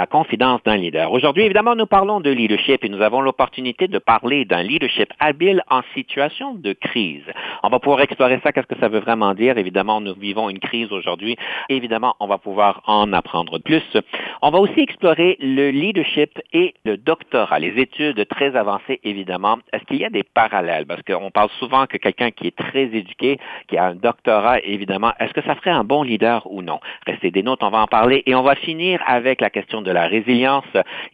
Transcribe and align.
À 0.00 0.06
Confidence 0.06 0.62
d'un 0.64 0.76
leader. 0.76 1.10
Aujourd'hui, 1.10 1.44
évidemment, 1.44 1.74
nous 1.74 1.86
parlons 1.86 2.20
de 2.20 2.30
leadership 2.30 2.84
et 2.84 2.88
nous 2.88 3.00
avons 3.00 3.20
l'opportunité 3.20 3.88
de 3.88 3.98
parler 3.98 4.44
d'un 4.44 4.62
leadership 4.62 5.12
habile 5.20 5.62
en 5.70 5.80
situation 5.94 6.54
de 6.54 6.72
crise. 6.74 7.24
On 7.62 7.68
va 7.68 7.78
pouvoir 7.78 8.02
explorer 8.02 8.38
ça, 8.42 8.52
qu'est-ce 8.52 8.66
que 8.66 8.78
ça 8.78 8.88
veut 8.88 9.00
vraiment 9.00 9.34
dire. 9.34 9.56
Évidemment, 9.56 10.00
nous 10.00 10.14
vivons 10.14 10.50
une 10.50 10.58
crise 10.58 10.92
aujourd'hui. 10.92 11.36
Évidemment, 11.68 12.14
on 12.20 12.26
va 12.26 12.38
pouvoir 12.38 12.82
en 12.86 13.12
apprendre 13.12 13.58
plus. 13.58 13.96
On 14.42 14.50
va 14.50 14.58
aussi 14.58 14.80
explorer 14.80 15.38
le 15.40 15.70
leadership 15.70 16.38
et 16.52 16.74
le 16.84 16.96
doctorat, 16.98 17.58
les 17.58 17.80
études 17.80 18.26
très 18.28 18.54
avancées, 18.54 19.00
évidemment. 19.02 19.58
Est-ce 19.72 19.84
qu'il 19.84 19.96
y 19.96 20.04
a 20.04 20.10
des 20.10 20.24
parallèles? 20.24 20.86
Parce 20.86 21.02
qu'on 21.02 21.30
parle 21.30 21.50
souvent 21.58 21.86
que 21.86 21.96
quelqu'un 21.96 22.30
qui 22.30 22.48
est 22.48 22.56
très 22.56 22.84
éduqué, 22.84 23.38
qui 23.68 23.78
a 23.78 23.86
un 23.86 23.94
doctorat, 23.94 24.60
évidemment, 24.60 25.12
est-ce 25.18 25.32
que 25.32 25.42
ça 25.42 25.54
ferait 25.54 25.70
un 25.70 25.84
bon 25.84 26.02
leader 26.02 26.46
ou 26.50 26.60
non? 26.60 26.80
Restez 27.06 27.30
des 27.30 27.42
notes, 27.42 27.62
on 27.62 27.70
va 27.70 27.78
en 27.78 27.86
parler. 27.86 28.22
Et 28.26 28.34
on 28.34 28.42
va 28.42 28.56
finir 28.56 29.02
avec 29.06 29.40
la 29.40 29.50
question 29.50 29.80
de 29.82 29.90
la 29.96 30.06
résilience. 30.06 30.64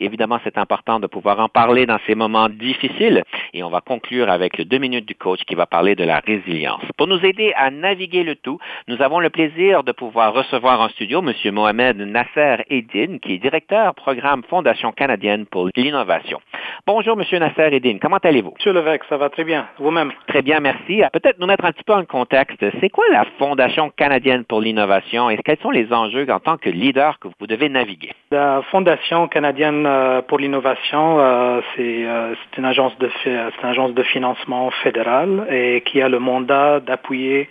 Évidemment, 0.00 0.38
c'est 0.44 0.58
important 0.58 0.98
de 1.00 1.06
pouvoir 1.06 1.38
en 1.40 1.48
parler 1.48 1.86
dans 1.86 1.98
ces 2.06 2.14
moments 2.14 2.48
difficiles. 2.48 3.22
Et 3.54 3.62
on 3.62 3.70
va 3.70 3.80
conclure 3.80 4.28
avec 4.30 4.58
le 4.58 4.64
deux 4.64 4.78
minutes 4.78 5.06
du 5.06 5.14
coach 5.14 5.40
qui 5.46 5.54
va 5.54 5.66
parler 5.66 5.94
de 5.94 6.04
la 6.04 6.18
résilience. 6.18 6.82
Pour 6.96 7.06
nous 7.06 7.24
aider 7.24 7.52
à 7.56 7.70
naviguer 7.70 8.24
le 8.24 8.34
tout, 8.36 8.58
nous 8.88 9.00
avons 9.00 9.20
le 9.20 9.30
plaisir 9.30 9.84
de 9.84 9.92
pouvoir 9.92 10.34
recevoir 10.34 10.80
en 10.80 10.88
studio 10.88 11.22
M. 11.22 11.32
Mohamed 11.52 11.96
Nasser 11.98 12.56
Eddin, 12.68 13.18
qui 13.22 13.34
est 13.34 13.38
directeur 13.38 13.94
programme 13.94 14.42
Fondation 14.50 14.90
canadienne 14.92 15.46
pour 15.46 15.68
l'innovation. 15.76 16.40
Bonjour, 16.86 17.16
M. 17.18 17.38
Nasser 17.38 17.76
Eddin. 17.76 17.98
Comment 18.00 18.22
allez-vous? 18.22 18.54
Monsieur 18.58 18.72
Levesque, 18.72 19.04
ça 19.08 19.16
va 19.16 19.28
très 19.30 19.44
bien. 19.44 19.68
Vous-même? 19.78 20.12
Très 20.26 20.42
bien, 20.42 20.58
merci. 20.60 21.02
Peut-être 21.12 21.38
nous 21.38 21.46
mettre 21.46 21.64
un 21.64 21.72
petit 21.72 21.84
peu 21.84 21.94
en 21.94 22.04
contexte. 22.04 22.64
C'est 22.80 22.88
quoi 22.88 23.04
la 23.12 23.24
Fondation 23.38 23.90
canadienne 23.90 24.44
pour 24.44 24.60
l'innovation 24.60 25.30
et 25.30 25.36
quels 25.44 25.58
sont 25.58 25.70
les 25.70 25.92
enjeux 25.92 26.26
en 26.30 26.40
tant 26.40 26.56
que 26.56 26.70
leader 26.70 27.18
que 27.20 27.28
vous 27.38 27.46
devez 27.46 27.68
naviguer? 27.68 28.10
La 28.30 28.61
Fondation 28.70 29.28
canadienne 29.28 29.84
euh, 29.86 30.22
pour 30.22 30.38
l'innovation, 30.38 31.18
euh, 31.18 31.60
euh, 31.78 32.34
c'est 32.34 32.58
une 32.58 32.64
agence 32.64 32.96
de 32.98 34.02
financement 34.02 34.70
fédéral 34.82 35.46
et 35.50 35.82
qui 35.82 36.00
a 36.00 36.08
le 36.08 36.18
mandat 36.18 36.80
d'appuyer 36.80 37.48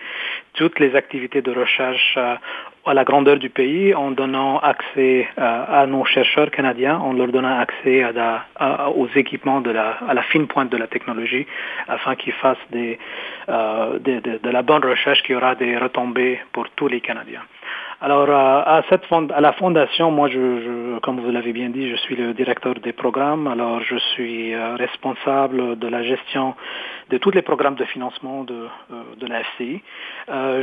toutes 0.53 0.79
les 0.79 0.95
activités 0.95 1.41
de 1.41 1.51
recherche 1.51 2.17
à 2.17 2.93
la 2.93 3.03
grandeur 3.03 3.37
du 3.37 3.49
pays 3.49 3.93
en 3.93 4.11
donnant 4.11 4.59
accès 4.59 5.27
à 5.37 5.85
nos 5.87 6.03
chercheurs 6.03 6.51
canadiens, 6.51 6.97
en 6.97 7.13
leur 7.13 7.29
donnant 7.29 7.57
accès 7.57 8.03
aux 8.95 9.07
équipements 9.15 9.63
à 10.09 10.13
la 10.13 10.23
fine 10.23 10.47
pointe 10.47 10.69
de 10.69 10.77
la 10.77 10.87
technologie 10.87 11.47
afin 11.87 12.15
qu'ils 12.15 12.33
fassent 12.33 12.57
de 12.71 12.97
la 13.47 14.61
bonne 14.61 14.83
recherche 14.83 15.23
qui 15.23 15.33
aura 15.33 15.55
des 15.55 15.77
retombées 15.77 16.41
pour 16.51 16.69
tous 16.71 16.89
les 16.89 16.99
Canadiens. 16.99 17.43
Alors, 18.03 18.27
euh, 18.27 18.33
à, 18.33 18.81
cette 18.89 19.03
à 19.31 19.41
la 19.41 19.53
fondation, 19.53 20.09
moi, 20.09 20.27
je, 20.27 20.97
comme 21.01 21.19
vous 21.19 21.29
l'avez 21.29 21.53
bien 21.53 21.69
dit, 21.69 21.87
je 21.87 21.95
suis 21.97 22.15
le 22.15 22.33
directeur 22.33 22.73
des 22.73 22.93
programmes. 22.93 23.45
Alors, 23.45 23.79
je 23.83 23.95
suis 23.95 24.55
euh, 24.55 24.75
responsable 24.75 25.77
de 25.77 25.87
la 25.87 26.01
gestion 26.01 26.55
de 27.11 27.19
tous 27.19 27.29
les 27.29 27.43
programmes 27.43 27.75
de 27.75 27.85
financement 27.85 28.43
de, 28.43 28.67
euh, 28.91 29.03
de. 29.17 29.27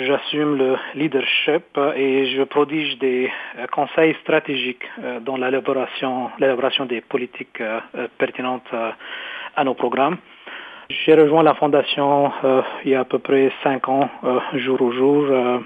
J'assume 0.04 0.56
le 0.56 0.77
leadership 0.97 1.78
et 1.94 2.27
je 2.27 2.43
prodige 2.43 2.98
des 2.98 3.31
conseils 3.71 4.16
stratégiques 4.22 4.88
dans 5.21 5.37
l'élaboration 5.37 6.87
des 6.87 7.00
politiques 7.03 7.62
pertinentes 8.19 8.72
à 9.54 9.65
nos 9.65 9.75
programmes. 9.75 10.16
J'ai 10.91 11.12
rejoint 11.12 11.43
la 11.43 11.53
fondation 11.53 12.32
euh, 12.44 12.62
il 12.82 12.93
y 12.93 12.94
a 12.94 13.00
à 13.00 13.04
peu 13.04 13.19
près 13.19 13.53
cinq 13.62 13.91
ans, 13.91 14.09
euh, 14.25 14.41
jour 14.54 14.81
au 14.81 14.91
jour. 14.91 15.26
Euh, 15.28 15.59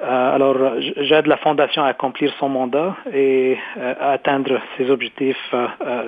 alors, 0.00 0.56
j'aide 0.96 1.26
la 1.26 1.36
fondation 1.36 1.84
à 1.84 1.88
accomplir 1.88 2.32
son 2.38 2.48
mandat 2.48 2.96
et 3.12 3.58
à 3.78 4.12
atteindre 4.12 4.58
ses 4.76 4.90
objectifs 4.90 5.54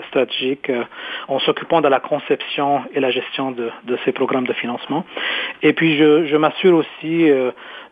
stratégiques 0.09 0.73
en 1.29 1.39
s'occupant 1.41 1.83
de 1.83 1.89
la 1.89 2.01
conception 2.01 2.83
et 2.95 3.01
la 3.01 3.11
gestion 3.11 3.51
de, 3.51 3.71
de 3.85 3.99
ces 4.05 4.13
programmes 4.13 4.47
de 4.47 4.55
financement. 4.55 5.05
Et 5.63 5.75
puis, 5.75 5.99
je, 5.99 6.27
je 6.27 6.37
m'assure 6.37 6.79
aussi 6.79 7.31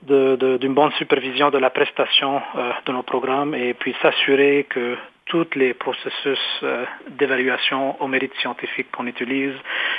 d'une 0.03 0.75
bonne 0.75 0.93
supervision 0.93 1.50
de 1.50 1.59
la 1.59 1.71
prestation 1.71 2.41
de 2.87 2.93
nos 2.93 3.03
programmes 3.03 3.55
et 3.55 3.75
puis 3.75 3.94
s'assurer 4.03 4.66
que 4.69 4.97
tous 5.27 5.47
les 5.55 5.75
processus 5.75 6.41
euh, 6.62 6.84
d'évaluation 7.10 8.00
au 8.03 8.06
mérite 8.09 8.34
scientifique 8.41 8.91
qu'on 8.91 9.06
utilise, 9.06 9.55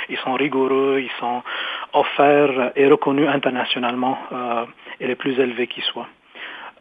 ils 0.08 0.18
sont 0.18 0.34
rigoureux, 0.34 1.00
ils 1.00 1.10
sont 1.18 1.42
offerts 1.92 2.72
et 2.76 2.86
reconnus 2.86 3.28
internationalement 3.28 4.18
euh, 4.32 4.64
et 5.00 5.06
les 5.06 5.16
plus 5.16 5.38
élevés 5.38 5.66
qui 5.66 5.80
soient. 5.80 6.08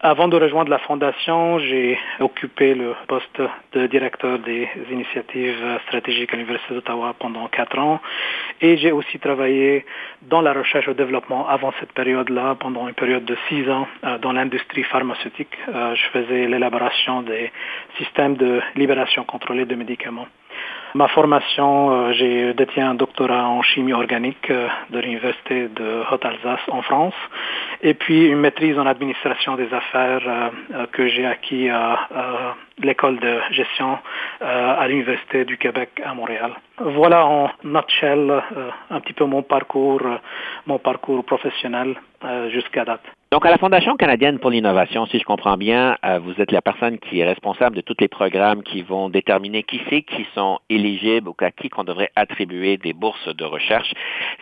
Avant 0.05 0.27
de 0.27 0.35
rejoindre 0.35 0.69
la 0.69 0.79
Fondation, 0.79 1.59
j'ai 1.59 1.97
occupé 2.19 2.75
le 2.75 2.93
poste 3.07 3.41
de 3.71 3.87
directeur 3.87 4.37
des 4.37 4.67
initiatives 4.91 5.79
stratégiques 5.87 6.33
à 6.33 6.35
l'Université 6.35 6.73
d'Ottawa 6.73 7.15
pendant 7.17 7.47
quatre 7.47 7.79
ans 7.79 8.01
et 8.59 8.75
j'ai 8.75 8.91
aussi 8.91 9.17
travaillé 9.17 9.85
dans 10.23 10.41
la 10.41 10.51
recherche 10.51 10.87
et 10.87 10.89
le 10.89 10.95
développement 10.95 11.47
avant 11.47 11.71
cette 11.79 11.93
période-là, 11.93 12.57
pendant 12.59 12.89
une 12.89 12.95
période 12.95 13.23
de 13.23 13.37
six 13.47 13.69
ans 13.69 13.87
euh, 14.03 14.17
dans 14.17 14.33
l'industrie 14.33 14.83
pharmaceutique. 14.83 15.57
Euh, 15.69 15.95
je 15.95 16.05
faisais 16.09 16.47
l'élaboration 16.47 17.21
des 17.21 17.49
systèmes 17.97 18.35
de 18.35 18.59
libération 18.75 19.23
contrôlée 19.23 19.63
de 19.63 19.75
médicaments. 19.75 20.27
Ma 20.95 21.07
formation, 21.07 21.91
euh, 21.91 22.11
j'ai 22.11 22.53
détiens 22.53 22.91
un 22.91 22.93
doctorat 22.93 23.47
en 23.47 23.63
chimie 23.63 23.93
organique 23.93 24.51
euh, 24.51 24.67
de 24.91 24.99
l'Université 24.99 25.67
de 25.67 26.03
Haute-Alsace 26.11 26.59
en 26.67 26.83
France, 26.83 27.15
et 27.81 27.95
puis 27.95 28.27
une 28.27 28.37
maîtrise 28.37 28.77
en 28.77 28.85
administration 28.85 29.55
des 29.55 29.73
affaires 29.73 30.21
euh, 30.27 30.85
que 30.91 31.07
j'ai 31.07 31.25
acquis 31.25 31.67
à 31.69 31.97
l'école 32.77 33.19
de 33.19 33.39
gestion 33.51 33.97
à 34.41 34.87
l'Université 34.87 35.45
du 35.45 35.57
Québec 35.57 35.89
à 36.03 36.13
Montréal. 36.13 36.53
Voilà 36.79 37.25
en 37.25 37.49
nutshell 37.63 38.41
un 38.89 38.99
petit 38.99 39.13
peu 39.13 39.25
mon 39.25 39.43
parcours, 39.43 40.01
mon 40.65 40.79
parcours 40.79 41.23
professionnel 41.23 41.95
jusqu'à 42.49 42.83
date. 42.83 43.03
Donc, 43.33 43.47
à 43.47 43.49
la 43.49 43.57
Fondation 43.57 43.97
canadienne 43.97 44.37
pour 44.37 44.51
l'innovation, 44.51 45.07
si 45.07 45.17
je 45.17 45.23
comprends 45.23 45.57
bien, 45.57 45.97
euh, 46.05 46.19
vous 46.19 46.39
êtes 46.39 46.51
la 46.51 46.61
personne 46.61 46.99
qui 46.99 47.19
est 47.19 47.25
responsable 47.25 47.75
de 47.75 47.81
tous 47.81 47.95
les 47.99 48.07
programmes 48.07 48.61
qui 48.61 48.83
vont 48.83 49.09
déterminer 49.09 49.63
qui 49.63 49.81
c'est 49.89 50.03
qui 50.03 50.27
sont 50.35 50.59
éligibles 50.69 51.29
ou 51.29 51.35
à 51.39 51.49
qui 51.49 51.67
qu'on 51.69 51.83
devrait 51.83 52.11
attribuer 52.15 52.77
des 52.77 52.93
bourses 52.93 53.35
de 53.35 53.43
recherche. 53.43 53.91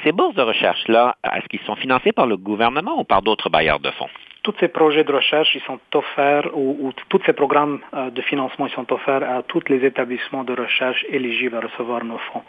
Ces 0.04 0.12
bourses 0.12 0.36
de 0.36 0.42
recherche-là, 0.42 1.16
est-ce 1.24 1.48
qu'ils 1.48 1.66
sont 1.66 1.78
financés 1.78 2.12
par 2.12 2.28
le 2.28 2.36
gouvernement 2.36 3.00
ou 3.00 3.06
par 3.06 3.22
d'autres 3.22 3.50
bailleurs 3.50 3.80
de 3.80 3.92
fonds? 3.92 4.10
Tous 4.44 4.56
ces 4.60 4.70
projets 4.70 5.04
de 5.04 5.14
recherche, 5.14 5.54
ils 5.54 5.62
sont 5.62 5.80
offerts, 5.94 6.50
ou, 6.58 6.92
tous 7.10 7.22
ces 7.26 7.34
programmes 7.34 7.80
euh, 7.94 8.10
de 8.10 8.22
financement, 8.22 8.66
ils 8.66 8.74
sont 8.74 8.92
offerts 8.92 9.24
à 9.24 9.44
tous 9.44 9.62
les 9.70 9.86
établissements 9.86 10.44
de 10.44 10.54
recherche 10.54 11.06
éligibles 11.10 11.58
à 11.58 11.60
recevoir 11.60 12.04
nos 12.04 12.18
fonds. 12.18 12.42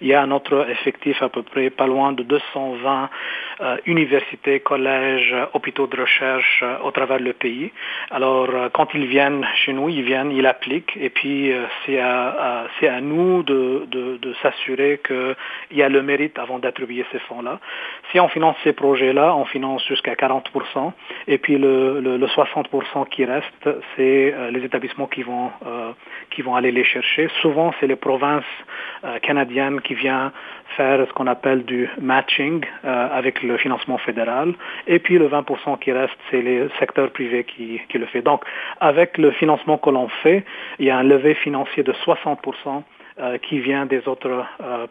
Il 0.00 0.06
y 0.06 0.14
a 0.14 0.22
un 0.22 0.30
autre 0.30 0.68
effectif 0.70 1.20
à 1.22 1.28
peu 1.28 1.42
près 1.42 1.70
pas 1.70 1.88
loin 1.88 2.12
de 2.12 2.22
220 2.22 3.10
euh, 3.60 3.76
universités, 3.86 4.60
collèges, 4.60 5.34
hôpitaux 5.52 5.88
de 5.88 6.00
recherche 6.00 6.60
euh, 6.62 6.78
au 6.84 6.92
travers 6.92 7.18
le 7.18 7.32
pays. 7.32 7.72
Alors, 8.12 8.48
quand 8.72 8.94
ils 8.94 9.06
viennent 9.06 9.46
chez 9.64 9.72
nous, 9.72 9.88
ils 9.88 10.02
viennent, 10.02 10.30
ils 10.30 10.46
appliquent, 10.46 10.96
et 10.96 11.10
puis 11.10 11.52
c'est 11.84 11.98
à, 11.98 12.66
à 12.82 13.00
nous 13.00 13.42
de, 13.42 13.86
de, 13.88 14.16
de 14.18 14.34
s'assurer 14.42 15.00
qu'il 15.06 15.36
y 15.72 15.82
a 15.82 15.88
le 15.88 16.02
mérite 16.02 16.38
avant 16.38 16.58
d'attribuer 16.58 17.04
ces 17.12 17.18
fonds-là. 17.20 17.58
Si 18.10 18.20
on 18.20 18.28
finance 18.28 18.56
ces 18.64 18.72
projets-là, 18.72 19.34
on 19.34 19.44
finance 19.44 19.86
jusqu'à 19.86 20.14
40%, 20.14 20.92
et 21.28 21.39
puis 21.40 21.58
le, 21.58 22.00
le, 22.00 22.26
60% 22.26 23.08
qui 23.08 23.24
reste, 23.24 23.68
c'est 23.96 24.34
les 24.52 24.64
établissements 24.64 25.06
qui 25.06 25.22
vont, 25.22 25.50
qui 26.30 26.42
vont 26.42 26.54
aller 26.54 26.70
les 26.70 26.84
chercher. 26.84 27.28
Souvent, 27.42 27.72
c'est 27.80 27.86
les 27.86 27.96
provinces 27.96 28.44
canadiennes 29.22 29.80
qui 29.80 29.94
viennent 29.94 30.30
faire 30.76 31.04
ce 31.06 31.12
qu'on 31.12 31.26
appelle 31.26 31.64
du 31.64 31.88
matching 32.00 32.64
avec 32.84 33.42
le 33.42 33.56
financement 33.56 33.98
fédéral. 33.98 34.54
Et 34.86 34.98
puis 34.98 35.18
le 35.18 35.28
20% 35.28 35.78
qui 35.80 35.92
reste, 35.92 36.16
c'est 36.30 36.42
les 36.42 36.68
secteurs 36.78 37.10
privés 37.10 37.44
qui, 37.44 37.80
qui 37.88 37.98
le 37.98 38.06
fait. 38.06 38.22
Donc, 38.22 38.44
avec 38.80 39.18
le 39.18 39.32
financement 39.32 39.78
que 39.78 39.90
l'on 39.90 40.08
fait, 40.22 40.44
il 40.78 40.86
y 40.86 40.90
a 40.90 40.98
un 40.98 41.02
levé 41.02 41.34
financier 41.34 41.82
de 41.82 41.92
60% 41.92 42.82
qui 43.42 43.60
vient 43.60 43.86
des 43.86 44.06
autres 44.06 44.44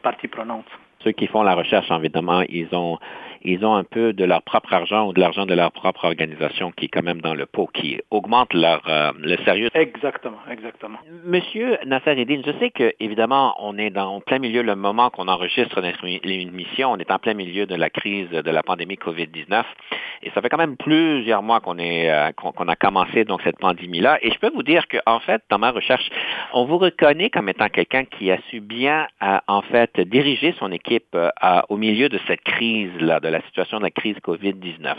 parties 0.04 0.28
prenantes. 0.28 0.70
Ceux 1.04 1.12
qui 1.12 1.28
font 1.28 1.44
la 1.44 1.56
recherche, 1.56 1.90
évidemment, 1.92 2.42
ils 2.50 2.68
ont 2.76 3.00
ils 3.44 3.66
ont 3.66 3.76
un 3.76 3.84
peu 3.84 4.14
de 4.14 4.26
leur 4.26 4.42
propre 4.42 4.74
argent 4.74 5.08
ou 5.08 5.14
de 5.14 5.20
l'argent 5.20 5.46
de 5.46 5.54
leur 5.54 5.72
propre 5.72 6.06
organisation 6.06 6.72
qui 6.72 6.86
est 6.86 6.88
quand 6.90 7.04
même 7.04 7.22
dans 7.22 7.34
le 7.34 7.46
pot, 7.46 7.68
qui 7.74 8.00
augmente 8.12 8.54
leur 8.54 8.82
euh, 8.88 9.12
le 9.20 9.38
sérieux. 9.38 9.70
Exactement, 9.74 10.38
exactement. 10.52 10.98
Monsieur 11.24 11.78
Nassareddin, 11.86 12.42
je 12.46 12.52
sais 12.60 12.72
que 12.72 12.94
évidemment 13.00 13.56
on 13.60 13.78
est 13.78 13.90
dans 13.90 14.16
en 14.16 14.22
plein 14.22 14.40
milieu 14.40 14.62
le 14.62 14.76
moment 14.76 15.10
qu'on 15.10 15.28
enregistre 15.28 15.82
notre 15.82 16.06
émission, 16.06 16.92
on 16.92 16.98
est 16.98 17.12
en 17.12 17.20
plein 17.20 17.34
milieu 17.34 17.66
de 17.66 17.76
la 17.76 17.90
crise 17.90 18.30
de 18.30 18.52
la 18.52 18.64
pandémie 18.64 18.96
Covid-19 18.96 19.64
et 20.24 20.32
ça 20.32 20.42
fait 20.42 20.50
quand 20.50 20.58
même 20.58 20.76
plusieurs 20.76 21.44
mois 21.44 21.60
qu'on 21.60 21.78
est 21.78 22.10
euh, 22.12 22.32
qu'on 22.34 22.68
a 22.68 22.76
commencé 22.76 23.24
donc 23.24 23.42
cette 23.44 23.60
pandémie 23.60 24.02
là 24.02 24.18
et 24.22 24.32
je 24.32 24.40
peux 24.40 24.52
vous 24.54 24.64
dire 24.64 24.88
que 24.88 24.98
en 25.06 25.20
fait 25.20 25.42
dans 25.50 25.60
ma 25.60 25.72
recherche, 25.72 26.10
on 26.54 26.66
vous 26.66 26.78
reconnaît 26.78 27.30
comme 27.30 27.50
étant 27.50 27.70
quelqu'un 27.70 28.06
qui 28.06 28.32
a 28.32 28.38
su 28.50 28.60
bien 28.60 29.08
euh, 29.24 29.38
en 29.48 29.62
fait 29.62 30.00
diriger 30.00 30.54
son 30.60 30.72
équipe 30.72 31.16
au 31.70 31.78
milieu 31.78 32.10
de 32.10 32.20
cette 32.28 32.42
crise 32.42 32.92
là 33.00 33.20
de 33.20 33.29
la 33.30 33.42
situation 33.42 33.78
de 33.78 33.84
la 33.84 33.92
crise 33.92 34.18
COVID-19. 34.24 34.96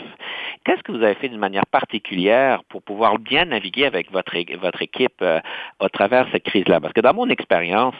Qu'est-ce 0.63 0.83
que 0.83 0.91
vous 0.91 1.03
avez 1.03 1.15
fait 1.15 1.29
d'une 1.29 1.39
manière 1.39 1.65
particulière 1.65 2.63
pour 2.69 2.83
pouvoir 2.83 3.17
bien 3.17 3.45
naviguer 3.45 3.85
avec 3.85 4.11
votre, 4.11 4.35
votre 4.59 4.81
équipe 4.81 5.21
euh, 5.21 5.39
au 5.79 5.89
travers 5.89 6.27
cette 6.31 6.43
crise-là? 6.43 6.79
Parce 6.79 6.93
que 6.93 7.01
dans 7.01 7.13
mon 7.13 7.29
expérience, 7.29 7.95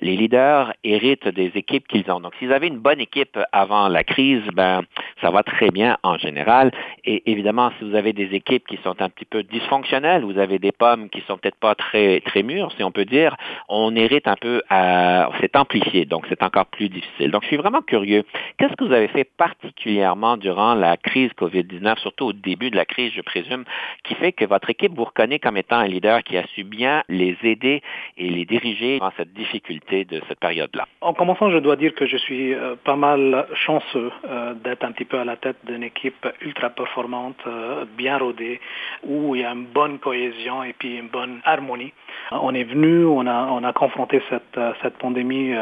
les 0.00 0.16
leaders 0.16 0.72
héritent 0.84 1.28
des 1.28 1.52
équipes 1.54 1.88
qu'ils 1.88 2.10
ont. 2.10 2.20
Donc, 2.20 2.34
s'ils 2.38 2.52
avaient 2.52 2.68
une 2.68 2.78
bonne 2.78 3.00
équipe 3.00 3.38
avant 3.52 3.88
la 3.88 4.04
crise, 4.04 4.42
ben, 4.52 4.82
ça 5.20 5.30
va 5.30 5.42
très 5.42 5.70
bien 5.70 5.96
en 6.02 6.18
général. 6.18 6.70
Et 7.04 7.30
évidemment, 7.30 7.70
si 7.78 7.88
vous 7.88 7.96
avez 7.96 8.12
des 8.12 8.34
équipes 8.34 8.66
qui 8.66 8.78
sont 8.84 9.00
un 9.00 9.08
petit 9.08 9.24
peu 9.24 9.42
dysfonctionnelles, 9.42 10.24
vous 10.24 10.38
avez 10.38 10.58
des 10.58 10.72
pommes 10.72 11.08
qui 11.08 11.22
sont 11.22 11.38
peut-être 11.38 11.58
pas 11.58 11.74
très, 11.74 12.20
très 12.20 12.42
mûres, 12.42 12.70
si 12.76 12.84
on 12.84 12.92
peut 12.92 13.04
dire, 13.04 13.36
on 13.68 13.94
hérite 13.96 14.28
un 14.28 14.36
peu 14.36 14.62
à, 14.68 15.30
c'est 15.40 15.56
amplifié. 15.56 16.04
Donc, 16.04 16.26
c'est 16.28 16.42
encore 16.42 16.66
plus 16.66 16.88
difficile. 16.88 17.30
Donc, 17.30 17.42
je 17.42 17.48
suis 17.48 17.56
vraiment 17.56 17.82
curieux. 17.82 18.24
Qu'est-ce 18.58 18.74
que 18.74 18.84
vous 18.84 18.92
avez 18.92 19.08
fait 19.08 19.24
particulièrement 19.24 19.63
particulièrement 19.64 20.36
durant 20.36 20.74
la 20.74 20.96
crise 20.96 21.30
COVID-19, 21.32 21.98
surtout 21.98 22.26
au 22.26 22.32
début 22.32 22.70
de 22.70 22.76
la 22.76 22.84
crise, 22.84 23.12
je 23.14 23.22
présume, 23.22 23.64
qui 24.04 24.14
fait 24.14 24.32
que 24.32 24.44
votre 24.44 24.68
équipe 24.70 24.92
vous 24.94 25.04
reconnaît 25.04 25.38
comme 25.38 25.56
étant 25.56 25.76
un 25.76 25.86
leader 25.86 26.22
qui 26.22 26.36
a 26.36 26.46
su 26.48 26.64
bien 26.64 27.02
les 27.08 27.36
aider 27.42 27.82
et 28.18 28.28
les 28.28 28.44
diriger 28.44 28.98
dans 28.98 29.12
cette 29.16 29.32
difficulté 29.32 30.04
de 30.04 30.20
cette 30.28 30.40
période-là? 30.40 30.86
En 31.00 31.14
commençant, 31.14 31.50
je 31.50 31.58
dois 31.58 31.76
dire 31.76 31.94
que 31.94 32.06
je 32.06 32.16
suis 32.16 32.52
euh, 32.52 32.76
pas 32.84 32.96
mal 32.96 33.46
chanceux 33.54 34.10
euh, 34.28 34.54
d'être 34.54 34.84
un 34.84 34.92
petit 34.92 35.04
peu 35.04 35.18
à 35.18 35.24
la 35.24 35.36
tête 35.36 35.56
d'une 35.64 35.82
équipe 35.82 36.26
ultra 36.42 36.70
performante, 36.70 37.40
euh, 37.46 37.84
bien 37.96 38.18
rodée, 38.18 38.60
où 39.02 39.34
il 39.34 39.42
y 39.42 39.44
a 39.44 39.52
une 39.52 39.66
bonne 39.66 39.98
cohésion 39.98 40.62
et 40.62 40.74
puis 40.74 40.98
une 40.98 41.08
bonne 41.08 41.40
harmonie. 41.44 41.92
On 42.30 42.54
est 42.54 42.64
venu, 42.64 43.04
on 43.04 43.26
a, 43.26 43.46
on 43.50 43.62
a 43.64 43.72
confronté 43.72 44.22
cette, 44.30 44.58
cette 44.82 44.96
pandémie 44.98 45.54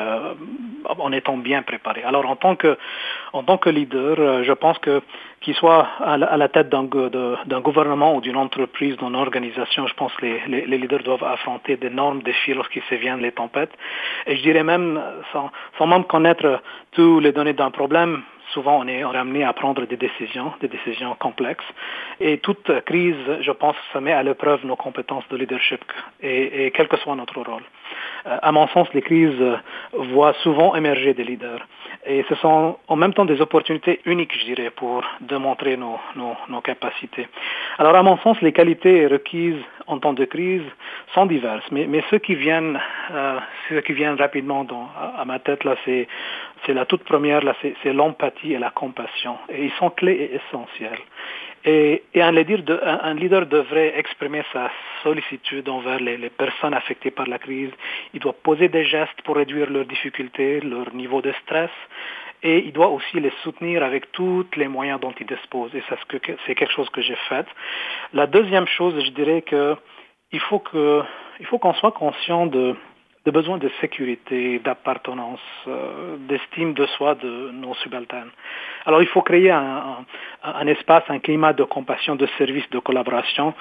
en 0.98 1.12
étant 1.12 1.36
bien 1.36 1.62
préparé. 1.62 2.02
Alors 2.04 2.28
en 2.28 2.36
tant 2.36 2.56
que, 2.56 2.76
en 3.32 3.42
tant 3.42 3.58
que 3.58 3.70
leader, 3.70 4.16
euh, 4.18 4.42
je 4.44 4.52
pense 4.52 4.78
que 4.78 5.02
qu'il 5.40 5.54
soit 5.56 5.88
à 5.98 6.16
la, 6.16 6.48
tête 6.48 6.68
d'un 6.68 6.84
gouvernement 7.60 8.14
ou 8.14 8.20
d'une 8.20 8.36
entreprise, 8.36 8.96
d'une 8.98 9.16
organisation, 9.16 9.88
je 9.88 9.94
pense 9.94 10.14
que 10.14 10.24
les, 10.24 10.66
les, 10.66 10.78
leaders 10.78 11.02
doivent 11.02 11.24
affronter 11.24 11.76
d'énormes 11.76 12.22
défis 12.22 12.54
lorsqu'ils 12.54 12.84
se 12.88 12.94
viennent 12.94 13.20
les 13.20 13.32
tempêtes. 13.32 13.72
Et 14.28 14.36
je 14.36 14.42
dirais 14.42 14.62
même, 14.62 15.02
sans, 15.32 15.50
sans 15.78 15.88
même 15.88 16.04
connaître 16.04 16.62
tous 16.92 17.18
les 17.18 17.32
données 17.32 17.54
d'un 17.54 17.72
problème, 17.72 18.22
souvent 18.52 18.78
on 18.80 18.88
est 18.88 19.02
amené 19.02 19.44
à 19.44 19.52
prendre 19.52 19.86
des 19.86 19.96
décisions, 19.96 20.52
des 20.60 20.68
décisions 20.68 21.14
complexes. 21.14 21.64
Et 22.20 22.38
toute 22.38 22.70
crise, 22.84 23.16
je 23.40 23.50
pense, 23.50 23.76
ça 23.92 24.00
met 24.00 24.12
à 24.12 24.22
l'épreuve 24.22 24.64
nos 24.64 24.76
compétences 24.76 25.24
de 25.30 25.36
leadership 25.36 25.82
et 26.22 26.72
quel 26.74 26.88
que 26.88 26.96
soit 26.98 27.16
notre 27.16 27.40
rôle. 27.42 27.62
Euh, 28.26 28.38
à 28.42 28.52
mon 28.52 28.66
sens, 28.68 28.88
les 28.94 29.02
crises 29.02 29.42
voient 29.92 30.34
souvent 30.42 30.74
émerger 30.74 31.14
des 31.14 31.24
leaders. 31.24 31.66
Et 32.06 32.24
ce 32.28 32.34
sont 32.36 32.78
en 32.88 32.96
même 32.96 33.14
temps 33.14 33.24
des 33.24 33.40
opportunités 33.40 34.00
uniques, 34.06 34.36
je 34.38 34.44
dirais, 34.46 34.70
pour 34.70 35.04
démontrer 35.20 35.76
nos, 35.76 35.98
nos, 36.16 36.34
nos 36.48 36.60
capacités. 36.60 37.28
Alors, 37.78 37.94
à 37.94 38.02
mon 38.02 38.16
sens, 38.18 38.40
les 38.40 38.52
qualités 38.52 39.06
requises 39.06 39.62
en 39.86 39.98
temps 39.98 40.12
de 40.12 40.24
crise 40.24 40.62
sont 41.14 41.26
diverses, 41.26 41.64
mais, 41.70 41.86
mais 41.86 42.02
ceux 42.10 42.18
qui 42.18 42.34
viennent, 42.34 42.80
euh, 43.12 43.38
ceux 43.68 43.80
qui 43.82 43.92
viennent 43.92 44.16
rapidement 44.16 44.64
dans, 44.64 44.88
à, 45.18 45.24
ma 45.24 45.38
tête 45.38 45.64
là, 45.64 45.76
c'est 45.84 46.08
c'est 46.64 46.74
la 46.74 46.86
toute 46.86 47.02
première 47.02 47.42
là, 47.42 47.54
c'est 47.60 47.92
l'empathie 47.92 48.52
et 48.52 48.58
la 48.58 48.70
compassion, 48.70 49.36
et 49.48 49.64
ils 49.64 49.72
sont 49.72 49.90
clés 49.90 50.12
et 50.12 50.36
essentiels. 50.36 51.00
Et, 51.64 52.02
et 52.12 52.22
un, 52.22 52.32
leader 52.32 53.46
devrait 53.46 53.96
exprimer 53.96 54.42
sa 54.52 54.70
sollicitude 55.02 55.68
envers 55.68 56.00
les, 56.00 56.30
personnes 56.30 56.74
affectées 56.74 57.12
par 57.12 57.26
la 57.28 57.38
crise. 57.38 57.70
Il 58.14 58.20
doit 58.20 58.32
poser 58.32 58.68
des 58.68 58.84
gestes 58.84 59.22
pour 59.24 59.36
réduire 59.36 59.70
leurs 59.70 59.84
difficultés, 59.84 60.60
leur 60.60 60.92
niveau 60.92 61.22
de 61.22 61.32
stress, 61.44 61.70
et 62.42 62.58
il 62.58 62.72
doit 62.72 62.88
aussi 62.88 63.20
les 63.20 63.32
soutenir 63.44 63.84
avec 63.84 64.10
tous 64.10 64.44
les 64.56 64.66
moyens 64.66 65.00
dont 65.00 65.14
il 65.20 65.26
dispose. 65.26 65.72
Et 65.76 65.82
c'est 66.46 66.54
quelque 66.56 66.72
chose 66.72 66.90
que 66.90 67.00
j'ai 67.00 67.18
fait. 67.28 67.46
La 68.12 68.26
deuxième 68.26 68.66
chose, 68.66 68.94
je 69.04 69.10
dirais 69.10 69.42
que 69.42 69.76
il 70.32 70.40
faut 70.40 70.58
qu'on 70.58 71.74
soit 71.74 71.92
conscient 71.92 72.46
de 72.46 72.74
de 73.24 73.30
besoins 73.30 73.58
de 73.58 73.70
sécurité, 73.80 74.58
d'appartenance, 74.58 75.40
euh, 75.68 76.16
d'estime 76.28 76.74
de 76.74 76.86
soi 76.86 77.14
de 77.14 77.50
nos 77.52 77.74
subalternes. 77.74 78.30
Alors 78.84 79.00
il 79.00 79.06
faut 79.06 79.22
créer 79.22 79.50
un, 79.50 80.66
espace, 80.66 81.04
un 81.08 81.20
climat 81.20 81.52
de 81.52 81.62
compassion, 81.62 82.16
de 82.16 82.26
service, 82.38 82.68
de 82.70 82.80
collaboration. 82.80 83.54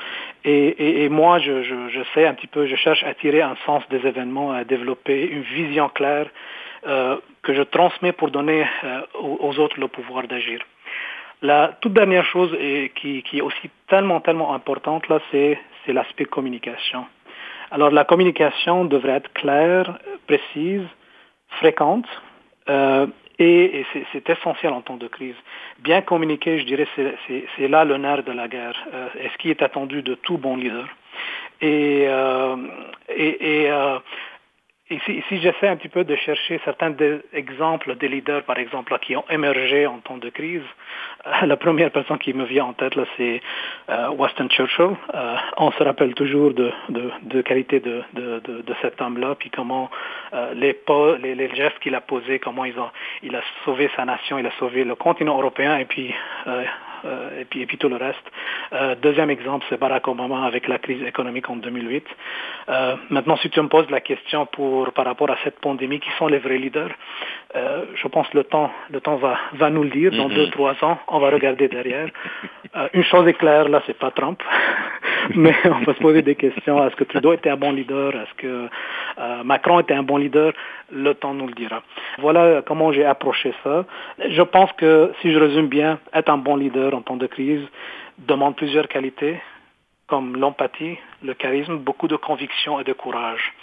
Et, 0.44 1.10
moi, 1.10 1.38
je, 1.38 2.04
sais 2.16 2.26
un 2.26 2.34
petit 2.34 2.48
peu, 2.48 2.66
je 2.66 2.76
cherche 2.76 3.04
à 3.04 3.14
tirer 3.14 3.42
un 3.42 3.56
sens 3.66 3.84
des 3.90 4.06
événements, 4.08 4.52
à 4.52 4.64
développer 4.64 5.28
une 5.28 5.44
vision 5.44 5.90
claire 5.90 6.28
euh, 6.88 7.18
que 7.44 7.54
je 7.54 7.62
transmets 7.62 8.14
pour 8.14 8.32
donner 8.32 8.66
euh, 8.84 9.02
aux, 9.20 9.60
autres 9.60 9.80
le 9.80 9.88
pouvoir 9.88 10.28
d'agir. 10.28 10.60
La 11.44 11.78
toute 11.82 11.94
dernière 11.94 12.26
chose 12.26 12.56
qui, 12.96 13.22
qui, 13.24 13.38
est 13.38 13.42
aussi 13.42 13.70
tellement, 13.88 14.22
tellement 14.22 14.56
importante, 14.56 15.08
là, 15.08 15.20
c'est 15.32 15.60
l'aspect 15.88 16.26
communication. 16.26 17.06
Alors, 17.72 17.90
la 17.90 18.04
communication 18.04 18.84
devrait 18.84 19.14
être 19.14 19.32
claire, 19.34 19.98
précise, 20.28 20.86
fréquente, 21.48 22.06
euh, 22.70 23.08
et, 23.40 23.80
et 23.80 23.86
c'est, 24.12 24.30
essentiel 24.30 24.74
en 24.74 24.82
temps 24.82 24.98
de 24.98 25.08
crise. 25.08 25.36
Bien 25.80 26.02
communiquer, 26.02 26.60
je 26.60 26.66
dirais, 26.66 26.88
c'est 26.96 27.68
là 27.68 27.86
le 27.86 27.98
nerf 27.98 28.24
de 28.24 28.32
la 28.34 28.48
guerre. 28.48 28.76
Euh, 28.94 29.08
et 29.20 29.30
ce 29.30 29.38
qui 29.38 29.50
est 29.50 29.62
attendu 29.62 30.04
de 30.04 30.16
tout 30.16 30.38
bon 30.38 30.58
leader. 30.58 30.88
Et, 31.62 32.06
euh, 32.08 32.56
et, 33.10 33.64
et 33.64 33.72
euh, 33.72 34.00
Ici, 34.92 35.14
ici 35.14 35.40
j'essaie 35.42 35.70
un 35.70 35.78
petit 35.78 35.88
peu 35.88 36.04
de 36.04 36.18
chercher 36.18 36.60
certains 36.66 36.94
exemples 37.32 37.96
de 37.96 38.08
leaders, 38.08 38.44
par 38.44 38.58
exemple, 38.58 38.98
qui 39.00 39.16
ont 39.16 39.24
émergé 39.30 39.88
en 39.88 40.00
temps 40.00 40.18
de 40.18 40.30
crise. 40.30 40.68
Euh, 41.26 41.46
la 41.46 41.56
première 41.56 41.92
personne 41.92 42.18
qui 42.18 42.34
me 42.34 42.44
vient 42.44 42.66
en 42.66 42.74
tête, 42.74 42.94
c'est 43.16 43.42
euh, 43.90 44.10
Winston 44.10 44.50
Churchill. 44.50 44.98
Euh, 45.16 45.36
on 45.56 45.72
se 45.72 45.82
rappelle 45.82 46.14
toujours 46.14 46.54
de, 46.54 46.74
de, 46.90 47.10
de 47.22 47.42
qualité 47.42 47.80
de, 47.80 48.04
cet 48.82 49.02
homme-là, 49.02 49.36
puis 49.40 49.50
comment 49.50 49.90
les, 50.56 50.78
les, 51.22 51.36
les, 51.36 51.56
gestes 51.56 51.80
qu'il 51.80 51.96
a 51.96 52.02
posés, 52.02 52.40
comment 52.40 52.66
ils 52.66 52.78
ont, 52.78 52.90
il 53.24 53.34
a 53.34 53.42
sauvé 53.64 53.90
sa 53.96 54.04
nation, 54.04 54.40
il 54.40 54.46
a 54.46 54.52
sauvé 54.60 54.84
le 54.84 54.96
continent 54.96 55.38
européen, 55.38 55.78
et 55.78 55.86
puis 55.86 56.14
et, 57.40 57.46
puis, 57.46 57.62
et 57.62 57.66
puis 57.66 57.78
tout 57.78 57.90
le 57.90 57.96
reste. 57.96 58.24
Euh, 58.74 58.96
deuxième 59.02 59.30
exemple, 59.30 59.66
c'est 59.70 59.80
Barack 59.80 60.08
Obama 60.08 60.46
avec 60.46 60.68
la 60.68 60.78
crise 60.78 61.04
économique 61.04 61.50
en 61.50 61.58
2008. 61.58 62.06
Euh, 62.70 62.96
maintenant, 63.10 63.36
si 63.38 63.50
tu 63.50 63.62
me 63.62 63.68
poses 63.68 63.90
la 63.90 64.00
question 64.00 64.46
pour, 64.46 64.92
par 64.94 65.06
rapport 65.06 65.30
à 65.30 65.38
cette 65.44 65.60
pandémie, 65.60 66.00
qui 66.00 66.10
sont 66.18 66.28
les 66.28 66.40
vrais 66.40 66.58
leaders, 66.58 66.92
euh, 67.56 67.84
je 67.96 68.08
pense 68.08 68.28
que 68.30 68.38
le 68.38 68.44
temps, 68.46 68.72
le 68.90 69.02
temps 69.02 69.18
va, 69.18 69.38
va 69.54 69.70
nous 69.70 69.84
le 69.84 69.90
dire. 69.90 70.12
Dans 70.12 70.30
mm-hmm. 70.30 70.36
deux, 70.36 70.50
trois 70.52 70.76
ans, 70.84 71.00
on 71.08 71.20
va 71.20 71.30
regarder 71.30 71.68
derrière. 71.68 72.10
Euh, 72.76 72.88
une 72.94 73.04
chose 73.04 73.28
est 73.28 73.34
claire, 73.34 73.68
là, 73.68 73.82
c'est 73.86 73.98
pas 73.98 74.12
Trump. 74.12 74.42
Mais 75.36 75.56
on 75.66 75.84
va 75.84 75.94
se 75.94 76.00
poser 76.00 76.22
des 76.22 76.36
questions. 76.36 76.86
Est-ce 76.86 76.96
que 76.96 77.04
Trudeau 77.04 77.34
était 77.34 77.50
un 77.50 77.58
bon 77.58 77.72
leader? 77.72 78.16
Est-ce 78.16 78.34
que 78.38 78.68
euh, 79.20 79.44
Macron 79.44 79.80
était 79.80 79.94
un 79.94 80.04
bon 80.04 80.18
leader? 80.18 80.54
Le 80.92 81.14
temps 81.14 81.34
nous 81.34 81.48
le 81.48 81.54
dira. 81.54 81.84
Voilà 82.20 82.62
comment 82.66 82.92
j'ai 82.92 83.06
approché 83.06 83.54
ça. 83.64 83.86
Je 84.30 84.42
pense 84.42 84.72
que, 84.74 85.12
si 85.22 85.32
je 85.32 85.40
résume 85.40 85.68
bien, 85.68 86.00
être 86.14 86.30
un 86.30 86.38
bon 86.38 86.56
leader 86.56 86.91
en 86.94 87.02
temps 87.02 87.18
de 87.18 87.28
crise 87.28 87.66
demande 88.18 88.56
plusieurs 88.56 88.88
qualités 88.88 89.40
comme 90.08 90.36
l'empathie, 90.36 90.98
le 91.24 91.34
charisme, 91.34 91.78
beaucoup 91.78 92.10
de 92.10 92.18
conviction 92.18 92.82
et 92.82 92.84
de 92.84 92.92
courage. 92.92 93.54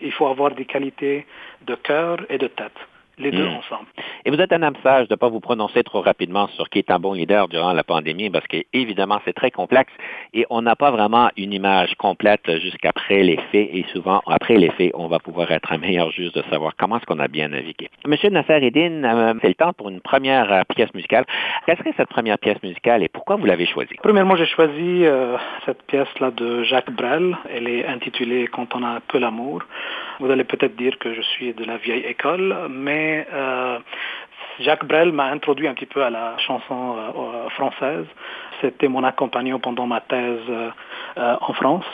Il 0.00 0.10
faut 0.12 0.26
avoir 0.26 0.50
des 0.52 0.64
qualités 0.64 1.26
de 1.64 1.76
cœur 1.76 2.18
et 2.28 2.38
de 2.38 2.48
tête. 2.48 2.76
Les 3.18 3.30
deux 3.30 3.46
hmm. 3.46 3.56
ensemble. 3.56 3.86
Et 4.24 4.30
vous 4.30 4.40
êtes 4.40 4.52
un 4.52 4.62
homme 4.62 4.76
sage 4.82 5.08
de 5.08 5.14
ne 5.14 5.16
pas 5.16 5.28
vous 5.28 5.40
prononcer 5.40 5.82
trop 5.82 6.00
rapidement 6.00 6.46
sur 6.48 6.68
qui 6.68 6.78
est 6.78 6.90
un 6.90 6.98
bon 6.98 7.12
leader 7.12 7.48
durant 7.48 7.72
la 7.72 7.84
pandémie, 7.84 8.30
parce 8.30 8.46
qu'évidemment, 8.46 9.20
c'est 9.24 9.32
très 9.32 9.50
complexe 9.50 9.92
et 10.32 10.46
on 10.50 10.62
n'a 10.62 10.76
pas 10.76 10.90
vraiment 10.90 11.30
une 11.36 11.52
image 11.52 11.94
complète 11.96 12.58
jusqu'après 12.60 13.22
les 13.22 13.36
faits. 13.50 13.68
Et 13.72 13.84
souvent, 13.92 14.22
après 14.26 14.56
les 14.56 14.70
faits, 14.70 14.92
on 14.94 15.08
va 15.08 15.18
pouvoir 15.18 15.50
être 15.50 15.72
un 15.72 15.78
meilleur 15.78 16.10
juge 16.10 16.32
de 16.32 16.42
savoir 16.50 16.72
comment 16.78 16.96
est-ce 16.96 17.06
qu'on 17.06 17.18
a 17.18 17.28
bien 17.28 17.48
navigué. 17.48 17.90
Monsieur 18.06 18.30
Nasser 18.30 18.64
Eddin, 18.64 19.04
euh, 19.04 19.34
c'est 19.42 19.48
le 19.48 19.54
temps 19.54 19.72
pour 19.72 19.88
une 19.88 20.00
première 20.00 20.52
euh, 20.52 20.62
pièce 20.74 20.92
musicale. 20.94 21.24
Quelle 21.66 21.76
serait 21.78 21.94
cette 21.96 22.08
première 22.08 22.38
pièce 22.38 22.62
musicale 22.62 23.02
et 23.02 23.08
pourquoi 23.08 23.36
vous 23.36 23.46
l'avez 23.46 23.66
choisie? 23.66 23.94
Premièrement, 24.02 24.36
j'ai 24.36 24.46
choisi 24.46 25.04
euh, 25.04 25.36
cette 25.66 25.82
pièce-là 25.82 26.30
de 26.30 26.62
Jacques 26.64 26.92
Brel. 26.92 27.36
Elle 27.54 27.68
est 27.68 27.86
intitulée 27.86 28.48
Quand 28.48 28.74
on 28.74 28.80
n'a 28.80 29.00
que 29.08 29.18
l'amour. 29.18 29.62
Vous 30.20 30.30
allez 30.30 30.44
peut-être 30.44 30.76
dire 30.76 30.98
que 30.98 31.14
je 31.14 31.20
suis 31.20 31.52
de 31.52 31.64
la 31.64 31.76
vieille 31.78 32.04
école, 32.06 32.54
mais 32.70 33.01
euh, 33.32 33.78
Jacques 34.60 34.84
Brel 34.84 35.12
m'a 35.12 35.26
introduit 35.26 35.68
un 35.68 35.74
petit 35.74 35.86
peu 35.86 36.02
à 36.02 36.10
la 36.10 36.36
chanson 36.38 36.96
euh, 36.98 37.48
française. 37.50 38.06
C'était 38.62 38.88
mon 38.88 39.04
accompagnant 39.04 39.58
pendant 39.58 39.86
ma 39.86 40.00
thèse 40.00 40.38
euh, 40.48 40.70
en 41.40 41.52
France, 41.52 41.84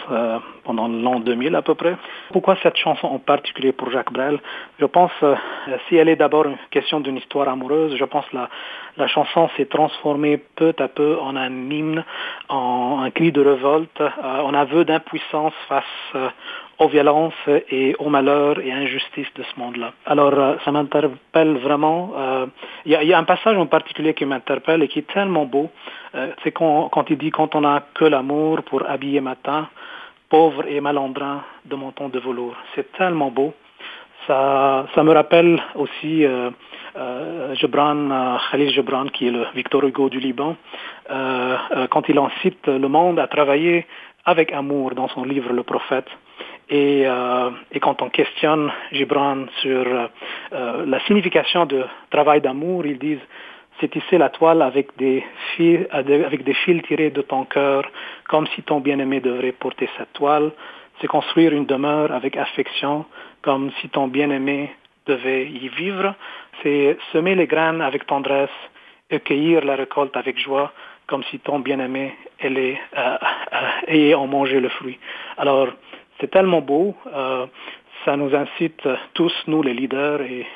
pendant 0.62 0.86
l'an 0.86 1.18
2000 1.18 1.56
à 1.56 1.62
peu 1.62 1.74
près. 1.74 1.96
Pourquoi 2.30 2.56
cette 2.62 2.76
chanson 2.76 3.08
en 3.08 3.18
particulier 3.18 3.72
pour 3.72 3.90
Jacques 3.90 4.12
Brel? 4.12 4.38
Je 4.78 4.84
pense, 4.86 5.10
si 5.88 5.96
elle 5.96 6.08
est 6.08 6.16
d'abord 6.16 6.46
une 6.46 6.58
question 6.70 7.00
d'une 7.00 7.16
histoire 7.16 7.48
amoureuse, 7.48 7.96
je 7.96 8.04
pense 8.04 8.24
que 8.26 8.36
la, 8.36 8.48
la 8.96 9.08
chanson 9.08 9.48
s'est 9.56 9.66
transformée 9.66 10.36
peu 10.54 10.72
à 10.78 10.86
peu 10.86 11.18
en 11.20 11.34
un 11.34 11.70
hymne, 11.70 12.04
en 12.48 13.00
un 13.02 13.10
cri 13.10 13.32
de 13.32 13.40
révolte, 13.40 14.00
en 14.22 14.54
aveu 14.54 14.84
d'impuissance 14.84 15.54
face 15.68 15.84
aux 16.78 16.88
violences 16.88 17.34
et 17.70 17.96
aux 17.98 18.08
malheurs 18.08 18.60
et 18.60 18.72
injustices 18.72 19.32
de 19.34 19.42
ce 19.42 19.60
monde-là. 19.60 19.92
Alors, 20.06 20.32
euh, 20.34 20.54
ça 20.64 20.70
m'interpelle 20.70 21.56
vraiment. 21.58 22.12
Euh, 22.16 22.46
il 22.86 22.92
y, 22.92 23.12
a 23.12 23.18
un 23.18 23.24
passage 23.24 23.56
en 23.56 23.66
particulier 23.66 24.14
qui 24.14 24.24
m'interpelle 24.24 24.82
et 24.82 24.88
qui 24.88 25.00
est 25.00 25.12
tellement 25.12 25.44
beau. 25.44 25.70
Euh, 26.14 26.32
c'est 26.42 26.52
quand, 26.52 26.88
quand, 26.88 27.10
il 27.10 27.18
dit 27.18 27.30
quand 27.30 27.54
on 27.54 27.62
n'a 27.62 27.84
que 27.94 28.04
l'amour 28.04 28.62
pour 28.62 28.88
habiller 28.88 29.20
matin, 29.20 29.68
pauvre 30.28 30.66
et 30.66 30.80
malandrin 30.80 31.42
de 31.64 31.74
mon 31.76 31.92
ton 31.92 32.08
de 32.08 32.18
velours. 32.18 32.56
C'est 32.74 32.92
tellement 32.92 33.30
beau. 33.30 33.54
Ça, 34.26 34.86
ça 34.94 35.02
me 35.02 35.12
rappelle 35.12 35.62
aussi 35.74 36.24
euh, 36.24 36.50
euh, 36.96 37.54
Khalil 38.50 38.70
Gibran, 38.70 39.06
qui 39.06 39.28
est 39.28 39.30
le 39.30 39.46
Victor 39.54 39.84
Hugo 39.84 40.08
du 40.10 40.20
Liban, 40.20 40.56
quand 41.90 42.08
il 42.08 42.18
en 42.18 42.28
cite 42.42 42.66
le 42.66 42.88
monde 42.88 43.18
a 43.18 43.26
travaillé 43.26 43.86
avec 44.26 44.52
amour 44.52 44.94
dans 44.94 45.08
son 45.08 45.24
livre 45.24 45.52
Le 45.52 45.62
Prophète. 45.62 46.08
Et, 46.70 47.04
euh, 47.06 47.50
et, 47.72 47.80
quand 47.80 48.02
on 48.02 48.10
questionne 48.10 48.70
Gibran 48.92 49.46
sur 49.62 49.86
euh, 49.86 50.84
la 50.84 51.00
signification 51.06 51.64
de 51.64 51.84
travail 52.10 52.42
d'amour, 52.42 52.84
ils 52.84 52.98
disent 52.98 53.26
c'est 53.80 53.88
tisser 53.90 54.18
la 54.18 54.28
toile 54.28 54.62
avec 54.62 54.96
des, 54.96 55.24
fils, 55.54 55.86
avec 55.90 56.44
des 56.44 56.54
fils 56.54 56.82
tirés 56.82 57.10
de 57.10 57.22
ton 57.22 57.44
cœur, 57.44 57.84
comme 58.28 58.46
si 58.48 58.62
ton 58.62 58.80
bien-aimé 58.80 59.20
devrait 59.20 59.52
porter 59.52 59.88
cette 59.96 60.12
toile. 60.12 60.50
C'est 61.00 61.06
construire 61.06 61.52
une 61.52 61.66
demeure 61.66 62.12
avec 62.12 62.36
affection, 62.36 63.06
comme 63.42 63.70
si 63.80 63.88
ton 63.88 64.08
bien-aimé 64.08 64.74
devait 65.06 65.46
y 65.46 65.68
vivre. 65.68 66.14
C'est 66.62 66.96
semer 67.12 67.34
les 67.34 67.46
graines 67.46 67.80
avec 67.80 68.06
tendresse 68.06 68.58
et 69.10 69.20
cueillir 69.20 69.64
la 69.64 69.76
récolte 69.76 70.16
avec 70.16 70.38
joie, 70.38 70.72
comme 71.06 71.22
si 71.30 71.38
ton 71.38 71.60
bien-aimé 71.60 72.14
allait 72.40 72.78
euh, 72.96 73.16
euh, 73.88 74.14
en 74.14 74.26
manger 74.26 74.60
le 74.60 74.68
fruit. 74.68 74.98
Alors, 75.36 75.68
c'est 76.20 76.30
tellement 76.30 76.60
beau. 76.60 76.94
Euh, 77.06 77.46
ça 78.04 78.16
nous 78.16 78.34
incite 78.34 78.88
tous, 79.14 79.32
nous 79.46 79.62
les 79.62 79.74
leaders 79.74 80.20
et, 80.22 80.46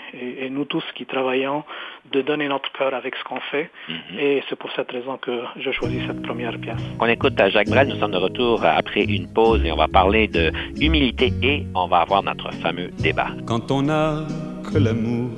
nous 0.51 0.65
tous 0.65 0.85
qui 0.95 1.07
travaillons, 1.07 1.65
de 2.11 2.21
donner 2.23 2.49
notre 2.49 2.71
cœur 2.73 2.95
avec 2.95 3.15
ce 3.17 3.25
qu'on 3.25 3.41
fait. 3.41 3.71
Mhm. 3.89 4.19
Et 4.19 4.43
c'est 4.49 4.57
pour 4.57 4.71
cette 4.73 4.91
raison 4.91 5.17
que 5.17 5.43
je 5.57 5.71
choisis 5.71 6.01
cette 6.07 6.23
première 6.23 6.59
pièce. 6.59 6.81
On 7.01 7.07
écoute 7.07 7.39
à 7.41 7.49
Jacques 7.51 7.69
Brel. 7.69 7.89
Nous 7.89 7.99
sommes 7.99 8.13
de 8.13 8.19
retour 8.19 8.65
après 8.65 9.05
une 9.05 9.33
pause 9.33 9.65
et 9.65 9.73
on 9.73 9.77
va 9.77 9.89
parler 9.89 10.29
de 10.29 10.53
humilité 10.81 11.33
et 11.43 11.67
on 11.75 11.87
va 11.87 11.99
avoir 11.99 12.23
notre 12.23 12.53
fameux 12.55 12.91
débat. 12.99 13.31
Quand 13.47 13.71
on 13.71 13.89
a 13.89 14.27
que 14.71 14.79
l'amour 14.79 15.31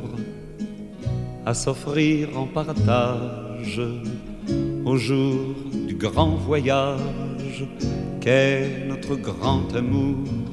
à 1.46 1.54
s'offrir 1.54 2.38
en 2.38 2.46
partage 2.46 3.80
au 4.84 4.96
jour 4.96 5.54
du 5.87 5.94
grand 5.94 6.37
voyage 6.37 7.00
qu'est 8.20 8.87
notre 8.87 9.16
grand 9.16 9.75
amour? 9.75 10.43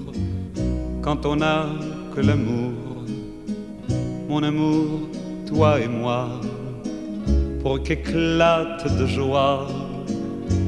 Quand 1.01 1.25
on 1.25 1.38
n'a 1.38 1.65
que 2.15 2.22
l'amour, 2.22 2.74
mon 4.29 4.43
amour, 4.43 5.10
toi 5.48 5.79
et 5.79 5.88
moi, 5.88 6.27
pour 7.62 7.81
qu'éclate 7.81 8.86
de 9.00 9.08
joie 9.08 9.67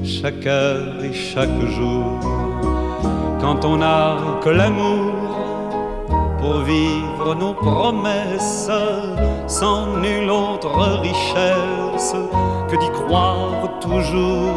chaque 0.03 0.45
heure 0.47 1.03
et 1.03 1.13
chaque 1.13 1.59
jour. 1.77 2.19
Quand 3.39 3.63
on 3.63 3.77
n'a 3.77 4.17
que 4.43 4.49
l'amour 4.49 5.13
pour 6.39 6.59
vivre 6.61 7.35
nos 7.35 7.53
promesses 7.53 8.71
sans 9.47 9.97
nulle 9.97 10.29
autre 10.29 10.99
richesse 11.01 12.15
que 12.69 12.75
d'y 12.75 12.89
croire 12.89 13.79
toujours 13.79 14.51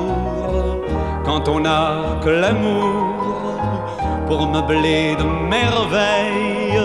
quand 1.24 1.48
on 1.48 1.60
n'a 1.60 2.18
que 2.24 2.30
l'amour 2.30 3.15
pour 4.26 4.48
meubler 4.48 5.14
de 5.16 5.24
merveilles 5.24 6.80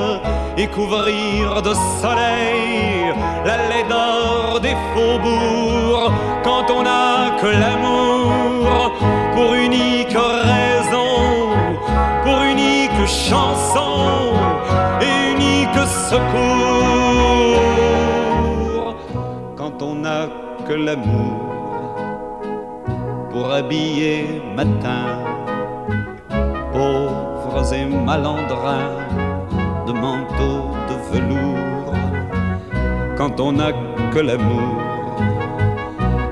et 0.58 0.68
couvrir 0.68 1.62
de 1.62 1.74
soleil 2.02 3.14
la 3.46 3.58
laideur 3.70 4.60
des 4.62 4.76
faubourgs, 4.94 6.12
quand 6.44 6.70
on 6.70 6.84
n'a 6.84 7.38
que 7.42 7.48
l'amour 7.48 8.94
pour 9.34 9.54
unique 9.56 10.16
raison, 10.52 11.56
pour 12.24 12.42
unique 12.44 13.06
chanson 13.08 14.34
et 15.02 15.32
unique 15.34 15.82
secours, 16.10 17.62
quand 19.58 19.82
on 19.82 19.96
n'a 19.96 20.28
que 20.68 20.74
l'amour 20.74 21.40
pour 23.32 23.52
habiller 23.52 24.42
matin 24.56 25.31
et 27.74 27.86
malandrins 27.86 28.98
de 29.86 29.94
manteaux 29.94 30.72
de 30.90 30.96
velours. 31.12 31.94
Quand 33.18 33.40
on 33.40 33.52
n'a 33.52 33.72
que 34.12 34.20
l'amour 34.20 34.82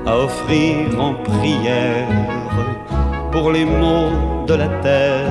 à 0.06 0.18
offrir 0.18 1.00
en 1.00 1.14
prière 1.14 2.08
pour 3.30 3.52
les 3.52 3.64
maux 3.64 4.44
de 4.48 4.54
la 4.54 4.68
terre 4.82 5.30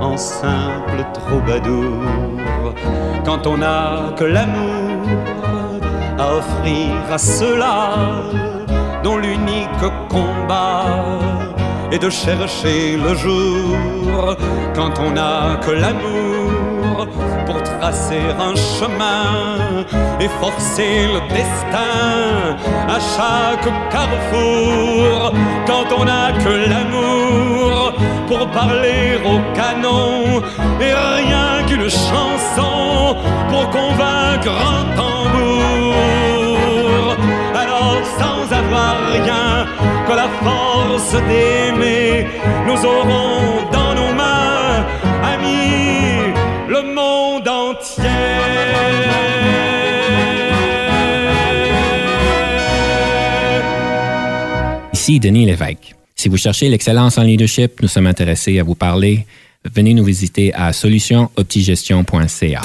en 0.00 0.16
simple 0.16 1.00
troubadour. 1.12 2.02
Quand 3.24 3.46
on 3.46 3.58
n'a 3.58 4.14
que 4.16 4.24
l'amour 4.24 5.02
à 6.18 6.36
offrir 6.40 6.92
à 7.12 7.18
ceux-là 7.18 7.76
dont 9.04 9.18
l'unique 9.18 9.84
combat 10.08 10.86
est 11.92 11.98
de 11.98 12.10
chercher 12.10 12.96
le 12.96 13.14
jour 13.14 14.36
quand 14.74 14.92
on 15.00 15.10
n'a 15.10 15.56
que 15.64 15.70
l'amour 15.70 17.06
pour 17.46 17.62
tracer 17.62 18.22
un 18.48 18.54
chemin 18.56 19.84
et 20.20 20.28
forcer 20.40 21.06
le 21.14 21.20
destin 21.34 22.56
à 22.88 22.98
chaque 23.14 23.68
carrefour. 23.90 25.32
Quand 25.66 25.88
on 25.98 26.04
n'a 26.04 26.32
que 26.32 26.54
l'amour 26.70 27.92
pour 28.26 28.48
parler 28.48 29.18
au 29.24 29.38
canon 29.54 30.42
et 30.80 30.92
rien 30.92 31.64
qu'une 31.66 31.90
chanson 31.90 33.16
pour 33.50 33.70
convaincre 33.70 34.52
un 34.74 34.84
tambour 34.96 36.25
sans 38.18 38.36
rien 39.12 39.66
que 40.06 40.12
la 40.12 40.28
force 40.42 41.12
d'aimer. 41.28 42.26
Nous 42.66 42.84
aurons 42.84 43.70
dans 43.72 43.94
nos 43.94 44.12
mains, 44.14 44.86
amis, 45.22 46.32
le 46.68 46.82
monde 46.94 47.48
entier. 47.48 48.04
Ici 54.92 55.20
Denis 55.20 55.46
Lévesque. 55.46 55.94
Si 56.16 56.28
vous 56.28 56.36
cherchez 56.38 56.68
l'excellence 56.68 57.18
en 57.18 57.22
leadership, 57.22 57.80
nous 57.82 57.88
sommes 57.88 58.06
intéressés 58.06 58.58
à 58.58 58.64
vous 58.64 58.74
parler. 58.74 59.26
Venez 59.64 59.94
nous 59.94 60.04
visiter 60.04 60.52
à 60.54 60.72
solutionoptigestion.ca. 60.72 62.62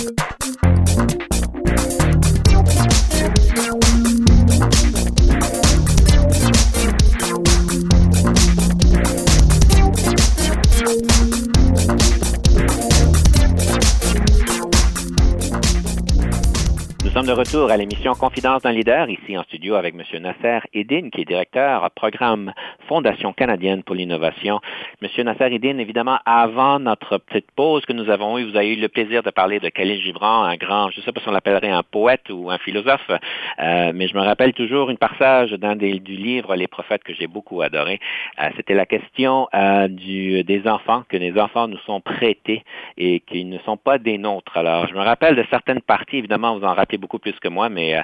de 17.24 17.34
retour 17.34 17.70
à 17.70 17.78
l'émission 17.78 18.14
Confidence 18.14 18.64
d'un 18.64 18.72
leader, 18.72 19.08
ici 19.08 19.38
en 19.38 19.44
studio 19.44 19.76
avec 19.76 19.94
M. 19.94 20.22
Nasser 20.22 20.60
Edine, 20.74 21.12
qui 21.12 21.22
est 21.22 21.26
directeur 21.26 21.92
programme 21.92 22.52
Fondation 22.88 23.32
canadienne 23.32 23.84
pour 23.84 23.96
l'innovation. 23.96 24.60
M. 25.04 25.26
Nasser 25.26 25.54
Edine, 25.54 25.80
évidemment, 25.80 26.18
avant 26.26 26.80
notre 26.80 27.20
petite 27.20 27.52
pause 27.56 27.86
que 27.86 27.94
nous 27.94 28.10
avons 28.10 28.40
eue, 28.40 28.50
vous 28.50 28.58
avez 28.58 28.74
eu 28.74 28.76
le 28.76 28.88
plaisir 28.88 29.22
de 29.22 29.30
parler 29.30 29.60
de 29.60 29.70
Khalil 29.70 30.02
Gibran, 30.02 30.44
un 30.44 30.56
grand, 30.56 30.90
je 30.90 31.00
ne 31.00 31.06
sais 31.06 31.12
pas 31.12 31.22
si 31.22 31.28
on 31.28 31.32
l'appellerait 31.32 31.70
un 31.70 31.84
poète 31.84 32.30
ou 32.32 32.50
un 32.50 32.58
philosophe, 32.58 33.12
euh, 33.12 33.92
mais 33.94 34.08
je 34.08 34.16
me 34.16 34.22
rappelle 34.22 34.54
toujours 34.54 34.90
une 34.90 34.98
passage 34.98 35.52
du 35.52 36.16
livre 36.16 36.56
Les 36.56 36.68
prophètes 36.68 37.04
que 37.04 37.14
j'ai 37.14 37.28
beaucoup 37.28 37.62
adoré. 37.62 38.00
Euh, 38.42 38.50
C'était 38.56 38.74
la 38.74 38.88
question 38.88 39.48
euh, 39.54 39.88
des 39.88 40.62
enfants, 40.66 41.04
que 41.08 41.18
les 41.18 41.40
enfants 41.40 41.68
nous 41.68 41.80
sont 41.86 42.02
prêtés 42.02 42.64
et 42.98 43.20
qu'ils 43.20 43.50
ne 43.50 43.60
sont 43.60 43.78
pas 43.78 44.00
des 44.00 44.18
nôtres. 44.18 44.58
Alors, 44.58 44.88
je 44.88 44.94
me 44.96 45.02
rappelle 45.02 45.36
de 45.36 45.46
certaines 45.52 45.82
parties, 45.82 46.18
évidemment, 46.18 46.58
vous 46.58 46.66
en 46.66 46.74
rappelez 46.74 46.98
beaucoup 46.98 47.11
plus 47.20 47.40
que 47.40 47.48
moi, 47.48 47.70
mais 47.70 47.98
euh, 47.98 48.02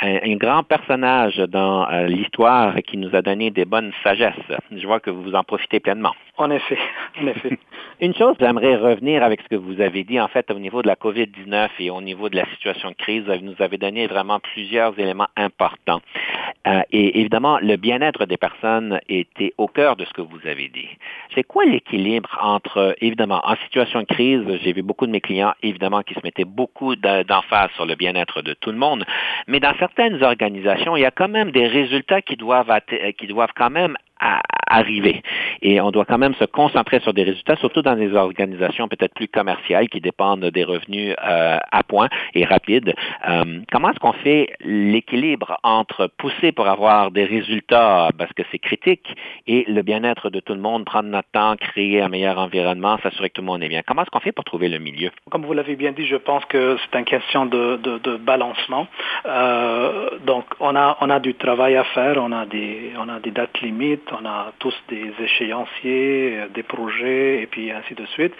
un, 0.00 0.32
un, 0.32 0.36
grand 0.36 0.62
personnage 0.62 1.36
dans 1.36 1.88
euh, 1.88 2.06
l'histoire 2.06 2.74
qui 2.86 2.96
nous 2.96 3.14
a 3.14 3.22
donné 3.22 3.50
des 3.50 3.64
bonnes 3.64 3.92
sagesses. 4.02 4.34
Je 4.70 4.86
vois 4.86 5.00
que 5.00 5.10
vous 5.10 5.34
en 5.34 5.44
profitez 5.44 5.80
pleinement. 5.80 6.14
En 6.38 6.50
effet, 6.50 6.78
en 7.20 7.26
effet. 7.26 7.58
Une 8.00 8.14
chose, 8.14 8.34
j'aimerais 8.38 8.76
revenir 8.76 9.22
avec 9.22 9.40
ce 9.40 9.48
que 9.48 9.56
vous 9.56 9.80
avez 9.80 10.04
dit, 10.04 10.20
en 10.20 10.28
fait, 10.28 10.50
au 10.50 10.58
niveau 10.58 10.82
de 10.82 10.86
la 10.86 10.96
COVID-19 10.96 11.68
et 11.78 11.90
au 11.90 12.02
niveau 12.02 12.28
de 12.28 12.36
la 12.36 12.44
situation 12.50 12.90
de 12.90 12.94
crise. 12.94 13.24
Vous 13.24 13.44
nous 13.44 13.54
avez 13.60 13.78
donné 13.78 14.06
vraiment 14.06 14.38
plusieurs 14.38 14.98
éléments 14.98 15.28
importants. 15.36 16.02
Euh, 16.66 16.82
et 16.90 17.20
évidemment, 17.20 17.58
le 17.60 17.76
bien-être 17.76 18.26
des 18.26 18.36
personnes 18.36 19.00
était 19.08 19.54
au 19.56 19.68
cœur 19.68 19.96
de 19.96 20.04
ce 20.04 20.12
que 20.12 20.20
vous 20.20 20.46
avez 20.46 20.68
dit. 20.68 20.88
C'est 21.34 21.44
quoi 21.44 21.64
l'équilibre 21.64 22.28
entre, 22.42 22.96
évidemment, 23.00 23.40
en 23.44 23.56
situation 23.64 24.00
de 24.00 24.06
crise, 24.06 24.42
j'ai 24.62 24.72
vu 24.72 24.82
beaucoup 24.82 25.06
de 25.06 25.12
mes 25.12 25.20
clients, 25.20 25.54
évidemment, 25.62 26.02
qui 26.02 26.14
se 26.14 26.20
mettaient 26.24 26.44
beaucoup 26.44 26.96
d'emphase 26.96 27.70
sur 27.76 27.86
le 27.86 27.94
bien-être 27.94 28.42
de 28.42 28.52
tout 28.54 28.72
le 28.72 28.78
monde, 28.78 29.04
mais 29.46 29.60
dans 29.60 29.74
certaines 29.78 30.22
organisations, 30.22 30.96
il 30.96 31.02
y 31.02 31.06
a 31.06 31.10
quand 31.10 31.28
même 31.28 31.52
des 31.52 31.66
résultats 31.66 32.20
qui 32.20 32.36
doivent, 32.36 32.72
qui 33.16 33.26
doivent 33.26 33.52
quand 33.54 33.70
même 33.70 33.96
à 34.20 34.40
arriver. 34.68 35.22
Et 35.62 35.80
on 35.80 35.90
doit 35.90 36.04
quand 36.04 36.18
même 36.18 36.34
se 36.34 36.44
concentrer 36.44 37.00
sur 37.00 37.12
des 37.14 37.22
résultats, 37.22 37.56
surtout 37.56 37.82
dans 37.82 37.96
des 37.96 38.12
organisations 38.14 38.88
peut-être 38.88 39.14
plus 39.14 39.28
commerciales 39.28 39.88
qui 39.88 40.00
dépendent 40.00 40.44
des 40.46 40.64
revenus 40.64 41.14
euh, 41.24 41.58
à 41.70 41.82
point 41.82 42.08
et 42.34 42.44
rapides. 42.44 42.94
Euh, 43.28 43.60
comment 43.70 43.90
est-ce 43.90 44.00
qu'on 44.00 44.12
fait 44.12 44.50
l'équilibre 44.60 45.58
entre 45.62 46.08
pousser 46.18 46.52
pour 46.52 46.66
avoir 46.66 47.10
des 47.10 47.24
résultats 47.24 48.08
parce 48.18 48.32
que 48.32 48.42
c'est 48.50 48.58
critique 48.58 49.06
et 49.46 49.64
le 49.68 49.82
bien-être 49.82 50.30
de 50.30 50.40
tout 50.40 50.54
le 50.54 50.60
monde, 50.60 50.84
prendre 50.84 51.08
notre 51.08 51.30
temps, 51.30 51.56
créer 51.56 52.00
un 52.00 52.08
meilleur 52.08 52.38
environnement, 52.38 52.98
s'assurer 53.02 53.30
que 53.30 53.34
tout 53.34 53.42
le 53.42 53.46
monde 53.46 53.62
est 53.62 53.68
bien? 53.68 53.82
Comment 53.86 54.02
est-ce 54.02 54.10
qu'on 54.10 54.20
fait 54.20 54.32
pour 54.32 54.44
trouver 54.44 54.68
le 54.68 54.78
milieu? 54.78 55.10
Comme 55.30 55.44
vous 55.44 55.52
l'avez 55.52 55.76
bien 55.76 55.92
dit, 55.92 56.06
je 56.06 56.16
pense 56.16 56.44
que 56.46 56.76
c'est 56.82 56.98
une 56.98 57.04
question 57.04 57.46
de, 57.46 57.76
de, 57.76 57.98
de 57.98 58.16
balancement. 58.16 58.86
Euh, 59.26 60.10
donc, 60.24 60.44
on 60.60 60.74
a, 60.76 60.96
on 61.00 61.10
a 61.10 61.20
du 61.20 61.34
travail 61.34 61.76
à 61.76 61.84
faire, 61.84 62.16
on 62.18 62.32
a 62.32 62.46
des, 62.46 62.92
on 62.98 63.08
a 63.08 63.20
des 63.20 63.30
dates 63.30 63.60
limites, 63.60 64.05
on 64.12 64.24
a 64.24 64.52
tous 64.58 64.74
des 64.88 65.12
échéanciers, 65.22 66.46
des 66.54 66.62
projets, 66.62 67.42
et 67.42 67.46
puis 67.46 67.70
ainsi 67.70 67.94
de 67.94 68.06
suite. 68.06 68.34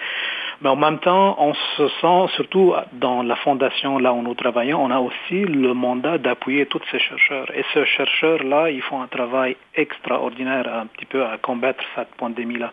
Mais 0.63 0.69
en 0.69 0.77
même 0.77 0.99
temps, 0.99 1.37
on 1.39 1.55
se 1.55 1.89
sent, 2.01 2.35
surtout 2.35 2.75
dans 2.93 3.23
la 3.23 3.37
fondation 3.37 3.99
là 3.99 4.13
où 4.13 4.23
nous 4.23 4.35
travaillons, 4.35 4.83
on 4.83 4.91
a 4.91 4.99
aussi 4.99 5.41
le 5.45 5.75
mandat 5.75 6.19
d'appuyer 6.19 6.67
tous 6.67 6.81
ces 6.91 6.99
chercheurs. 6.99 7.47
Et 7.55 7.65
ces 7.75 7.85
chercheurs-là, 7.85 8.71
ils 8.71 8.83
font 8.83 9.03
un 9.03 9.07
travail 9.07 9.57
extraordinaire 9.75 10.67
un 10.73 10.87
petit 10.87 11.05
peu 11.05 11.25
à 11.25 11.37
combattre 11.39 11.85
cette 11.95 12.15
pandémie-là. 12.17 12.73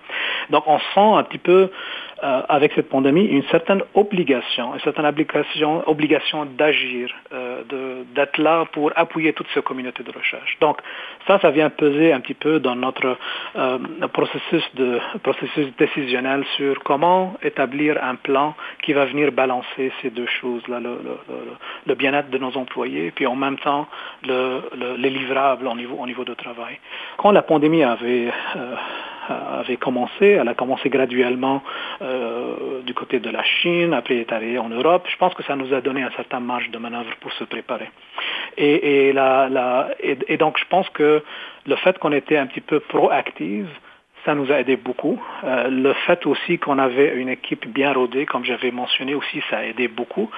Donc 0.50 0.64
on 0.68 0.80
sent 0.80 1.18
un 1.20 1.24
petit 1.24 1.38
peu 1.38 1.70
euh, 2.24 2.42
avec 2.48 2.72
cette 2.74 2.88
pandémie 2.88 3.26
une 3.26 3.44
certaine 3.52 3.82
obligation, 3.96 4.74
une 4.74 4.80
certaine 4.80 5.06
obligation, 5.06 5.84
obligation 5.90 6.46
d'agir, 6.46 7.14
euh, 7.34 7.64
d'être 8.16 8.38
là 8.38 8.66
pour 8.72 8.92
appuyer 8.96 9.34
toute 9.34 9.48
cette 9.54 9.66
communauté 9.66 10.04
de 10.04 10.12
recherche. 10.12 10.58
Donc 10.62 10.78
ça, 11.28 11.40
ça 11.40 11.52
vient 11.52 11.70
peser 11.70 12.14
un 12.14 12.22
petit 12.22 12.34
peu 12.34 12.62
dans 12.62 12.76
notre 12.76 13.18
euh, 13.58 13.78
processus, 14.14 14.64
de, 14.76 15.00
processus 15.22 15.68
décisionnel 15.78 16.46
sur 16.56 16.80
comment 16.84 17.34
établir 17.44 17.73
un 18.02 18.16
plan 18.16 18.56
qui 18.82 18.94
va 18.94 19.06
venir 19.06 19.32
balancer 19.32 19.92
ces 20.02 20.10
deux 20.10 20.28
choses-là, 20.28 20.80
le, 20.80 21.96
bien-être 21.96 22.30
de 22.30 22.38
nos 22.38 22.56
employés, 22.58 23.12
puis 23.12 23.28
en 23.28 23.36
même 23.36 23.58
temps 23.58 23.88
le, 24.28 24.62
les 24.98 25.10
livrables 25.10 25.68
au 25.68 25.76
niveau, 25.76 25.98
au 26.00 26.06
niveau 26.06 26.24
de 26.24 26.34
travail. 26.34 26.80
Quand 27.18 27.32
la 27.32 27.42
pandémie 27.42 27.84
avait 27.84 28.32
avait 29.30 29.78
commencé. 29.78 30.26
Elle 30.26 30.48
a 30.48 30.54
commencé 30.54 30.90
graduellement 30.90 31.62
euh, 32.02 32.82
du 32.82 32.94
côté 32.94 33.20
de 33.20 33.30
la 33.30 33.44
Chine, 33.44 33.94
après 33.94 34.18
est 34.18 34.32
arrivée 34.32 34.60
en 34.60 34.70
Europe. 34.70 35.08
Je 35.10 35.18
pense 35.18 35.34
que 35.34 35.44
ça 35.44 35.56
nous 35.56 35.74
a 35.74 35.82
donné 35.82 36.04
un 36.04 36.12
certain 36.12 36.40
marge 36.40 36.70
de 36.70 36.78
manœuvre 36.78 37.16
pour 37.22 37.32
se 37.34 37.44
préparer. 37.44 37.90
Et, 38.58 39.10
et 39.10 40.38
donc 40.38 40.58
je 40.60 40.66
pense 40.70 40.90
que 40.90 41.24
le 41.66 41.76
fait 41.78 41.98
qu'on 42.00 42.12
était 42.12 42.38
un 42.38 42.46
petit 42.46 42.62
peu 42.62 42.80
proactive, 42.80 43.70
ça 44.26 44.36
nous 44.36 44.52
a 44.52 44.60
aidé 44.60 44.76
beaucoup. 44.78 45.22
Euh, 45.44 45.68
le 45.70 45.94
fait 45.94 46.26
aussi 46.26 46.58
qu'on 46.58 46.80
avait 46.80 47.16
une 47.16 47.30
équipe 47.30 47.68
bien 47.68 47.94
rodée, 47.94 48.26
comme 48.26 48.46
j'avais 48.46 48.72
mentionné 48.72 49.16
aussi, 49.16 49.42
ça 49.50 49.58
a 49.58 49.64
aidé 49.64 49.88
beaucoup. 49.88 50.30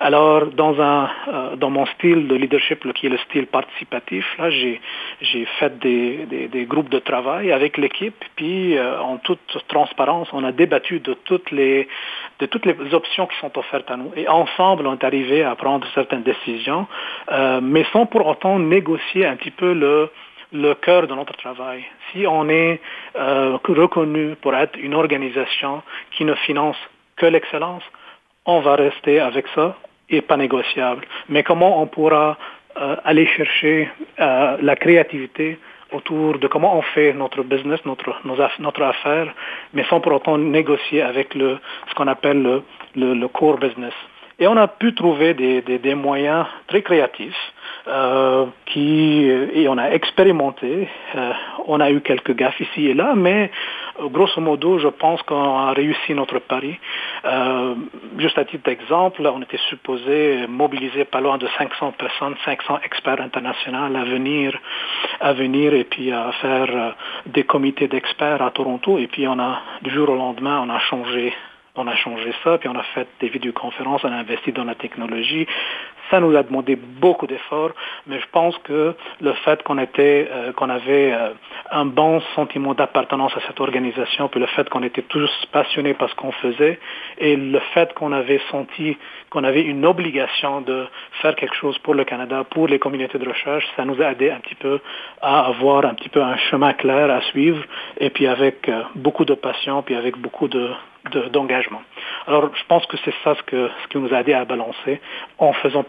Alors, 0.00 0.46
dans, 0.46 0.80
un, 0.80 1.10
euh, 1.28 1.56
dans 1.56 1.70
mon 1.70 1.86
style 1.86 2.28
de 2.28 2.34
leadership, 2.34 2.90
qui 2.94 3.06
est 3.06 3.10
le 3.10 3.18
style 3.18 3.46
participatif, 3.46 4.24
là, 4.38 4.50
j'ai, 4.50 4.80
j'ai 5.20 5.44
fait 5.58 5.78
des, 5.78 6.26
des, 6.26 6.48
des, 6.48 6.64
groupes 6.64 6.88
de 6.88 6.98
travail 6.98 7.52
avec 7.52 7.76
l'équipe, 7.78 8.24
puis 8.36 8.76
euh, 8.76 9.00
en 9.00 9.18
toute 9.18 9.58
transparence, 9.68 10.28
on 10.32 10.44
a 10.44 10.52
débattu 10.52 11.00
de 11.00 11.14
toutes 11.14 11.50
les 11.50 11.88
de 12.38 12.46
toutes 12.46 12.66
les 12.66 12.74
options 12.92 13.26
qui 13.26 13.36
sont 13.38 13.56
offertes 13.58 13.90
à 13.90 13.96
nous. 13.96 14.12
Et 14.16 14.28
ensemble, 14.28 14.86
on 14.86 14.94
est 14.94 15.04
arrivé 15.04 15.44
à 15.44 15.54
prendre 15.54 15.86
certaines 15.94 16.22
décisions, 16.22 16.86
mais 17.62 17.84
sans 17.92 18.06
pour 18.06 18.26
autant 18.26 18.58
négocier 18.58 19.26
un 19.26 19.36
petit 19.36 19.52
peu 19.52 19.72
le 19.72 20.10
le 20.52 20.74
cœur 20.74 21.06
de 21.06 21.14
notre 21.14 21.36
travail. 21.36 21.84
Si 22.10 22.26
on 22.26 22.48
est 22.48 22.80
euh, 23.16 23.58
reconnu 23.64 24.36
pour 24.40 24.54
être 24.54 24.78
une 24.78 24.94
organisation 24.94 25.82
qui 26.12 26.24
ne 26.24 26.34
finance 26.34 26.76
que 27.16 27.26
l'excellence, 27.26 27.82
on 28.46 28.60
va 28.60 28.74
rester 28.76 29.20
avec 29.20 29.46
ça 29.54 29.76
et 30.10 30.20
pas 30.20 30.36
négociable. 30.36 31.06
Mais 31.28 31.42
comment 31.42 31.80
on 31.80 31.86
pourra 31.86 32.36
euh, 32.76 32.96
aller 33.04 33.26
chercher 33.26 33.88
euh, 34.20 34.56
la 34.60 34.76
créativité 34.76 35.58
autour 35.92 36.38
de 36.38 36.48
comment 36.48 36.76
on 36.76 36.82
fait 36.82 37.12
notre 37.12 37.42
business, 37.42 37.80
notre, 37.84 38.14
notre 38.24 38.82
affaire, 38.82 39.32
mais 39.74 39.84
sans 39.84 40.00
pour 40.00 40.12
autant 40.12 40.38
négocier 40.38 41.02
avec 41.02 41.34
le, 41.34 41.58
ce 41.88 41.94
qu'on 41.94 42.08
appelle 42.08 42.42
le, 42.42 42.62
le, 42.96 43.14
le 43.14 43.28
core 43.28 43.58
business. 43.58 43.92
Et 44.38 44.46
on 44.46 44.56
a 44.56 44.68
pu 44.68 44.94
trouver 44.94 45.34
des, 45.34 45.62
des, 45.62 45.78
des 45.78 45.94
moyens 45.94 46.46
très 46.66 46.82
créatifs 46.82 47.52
euh, 47.88 48.46
qui, 48.66 49.24
et 49.24 49.68
on 49.68 49.78
a 49.78 49.90
expérimenté. 49.90 50.88
Euh, 51.14 51.32
on 51.66 51.80
a 51.80 51.90
eu 51.90 52.00
quelques 52.00 52.34
gaffes 52.34 52.60
ici 52.60 52.86
et 52.88 52.94
là, 52.94 53.14
mais 53.14 53.50
euh, 54.00 54.08
grosso 54.08 54.40
modo, 54.40 54.78
je 54.78 54.88
pense 54.88 55.22
qu'on 55.22 55.58
a 55.58 55.72
réussi 55.72 56.14
notre 56.14 56.38
pari. 56.38 56.78
Euh, 57.24 57.74
juste 58.18 58.38
à 58.38 58.44
titre 58.44 58.64
d'exemple, 58.64 59.26
on 59.26 59.42
était 59.42 59.60
supposé 59.68 60.46
mobiliser 60.48 61.04
pas 61.04 61.20
loin 61.20 61.38
de 61.38 61.46
500 61.58 61.92
personnes, 61.98 62.34
500 62.44 62.80
experts 62.84 63.20
internationaux 63.20 63.96
à 63.96 64.04
venir, 64.04 64.58
à 65.20 65.32
venir 65.32 65.74
et 65.74 65.84
puis 65.84 66.12
à 66.12 66.32
faire 66.40 66.68
euh, 66.70 66.90
des 67.26 67.44
comités 67.44 67.88
d'experts 67.88 68.42
à 68.42 68.50
Toronto. 68.50 68.98
Et 68.98 69.06
puis 69.06 69.26
on 69.28 69.38
a, 69.38 69.60
du 69.82 69.90
jour 69.90 70.08
au 70.08 70.16
lendemain, 70.16 70.62
on 70.66 70.70
a 70.70 70.78
changé 70.78 71.32
on 71.74 71.86
a 71.86 71.96
changé 71.96 72.32
ça, 72.44 72.58
puis 72.58 72.68
on 72.68 72.76
a 72.76 72.82
fait 72.82 73.08
des 73.20 73.28
vidéoconférences, 73.28 74.04
on 74.04 74.12
a 74.12 74.16
investi 74.16 74.52
dans 74.52 74.64
la 74.64 74.74
technologie. 74.74 75.46
Ça 76.12 76.20
nous 76.20 76.36
a 76.36 76.42
demandé 76.42 76.76
beaucoup 76.76 77.26
d'efforts, 77.26 77.70
mais 78.06 78.20
je 78.20 78.26
pense 78.30 78.56
que 78.58 78.94
le 79.22 79.32
fait 79.44 79.62
qu'on 79.62 79.78
était, 79.78 80.28
euh, 80.30 80.52
qu'on 80.52 80.68
avait 80.68 81.10
euh, 81.14 81.30
un 81.70 81.86
bon 81.86 82.20
sentiment 82.34 82.74
d'appartenance 82.74 83.32
à 83.34 83.40
cette 83.46 83.58
organisation, 83.60 84.28
puis 84.28 84.38
le 84.38 84.46
fait 84.46 84.68
qu'on 84.68 84.82
était 84.82 85.00
tous 85.00 85.30
passionnés 85.52 85.94
par 85.94 86.10
ce 86.10 86.14
qu'on 86.14 86.32
faisait, 86.32 86.78
et 87.16 87.34
le 87.34 87.58
fait 87.72 87.94
qu'on 87.94 88.12
avait 88.12 88.42
senti 88.50 88.98
qu'on 89.30 89.44
avait 89.44 89.62
une 89.62 89.86
obligation 89.86 90.60
de 90.60 90.84
faire 91.22 91.34
quelque 91.34 91.54
chose 91.54 91.78
pour 91.78 91.94
le 91.94 92.04
Canada, 92.04 92.44
pour 92.44 92.68
les 92.68 92.78
communautés 92.78 93.18
de 93.18 93.26
recherche, 93.26 93.66
ça 93.76 93.86
nous 93.86 94.02
a 94.02 94.12
aidé 94.12 94.30
un 94.30 94.40
petit 94.40 94.54
peu 94.54 94.80
à 95.22 95.46
avoir 95.46 95.86
un 95.86 95.94
petit 95.94 96.10
peu 96.10 96.22
un 96.22 96.36
chemin 96.36 96.74
clair 96.74 97.10
à 97.10 97.22
suivre, 97.22 97.64
et 97.98 98.10
puis 98.10 98.26
avec 98.26 98.68
euh, 98.68 98.82
beaucoup 98.94 99.24
de 99.24 99.34
passion, 99.34 99.82
puis 99.82 99.94
avec 99.94 100.18
beaucoup 100.18 100.48
de 100.48 100.68
d'engagement. 101.32 101.82
Alors, 102.26 102.50
je 102.54 102.62
pense 102.68 102.86
que 102.86 102.96
c'est 103.04 103.14
ça 103.24 103.34
ce, 103.34 103.42
que, 103.42 103.68
ce 103.82 103.88
qui 103.88 103.98
nous 103.98 104.14
a 104.14 104.20
aidé 104.20 104.34
à 104.34 104.44
balancer 104.44 105.00
en 105.38 105.52
faisant 105.52 105.82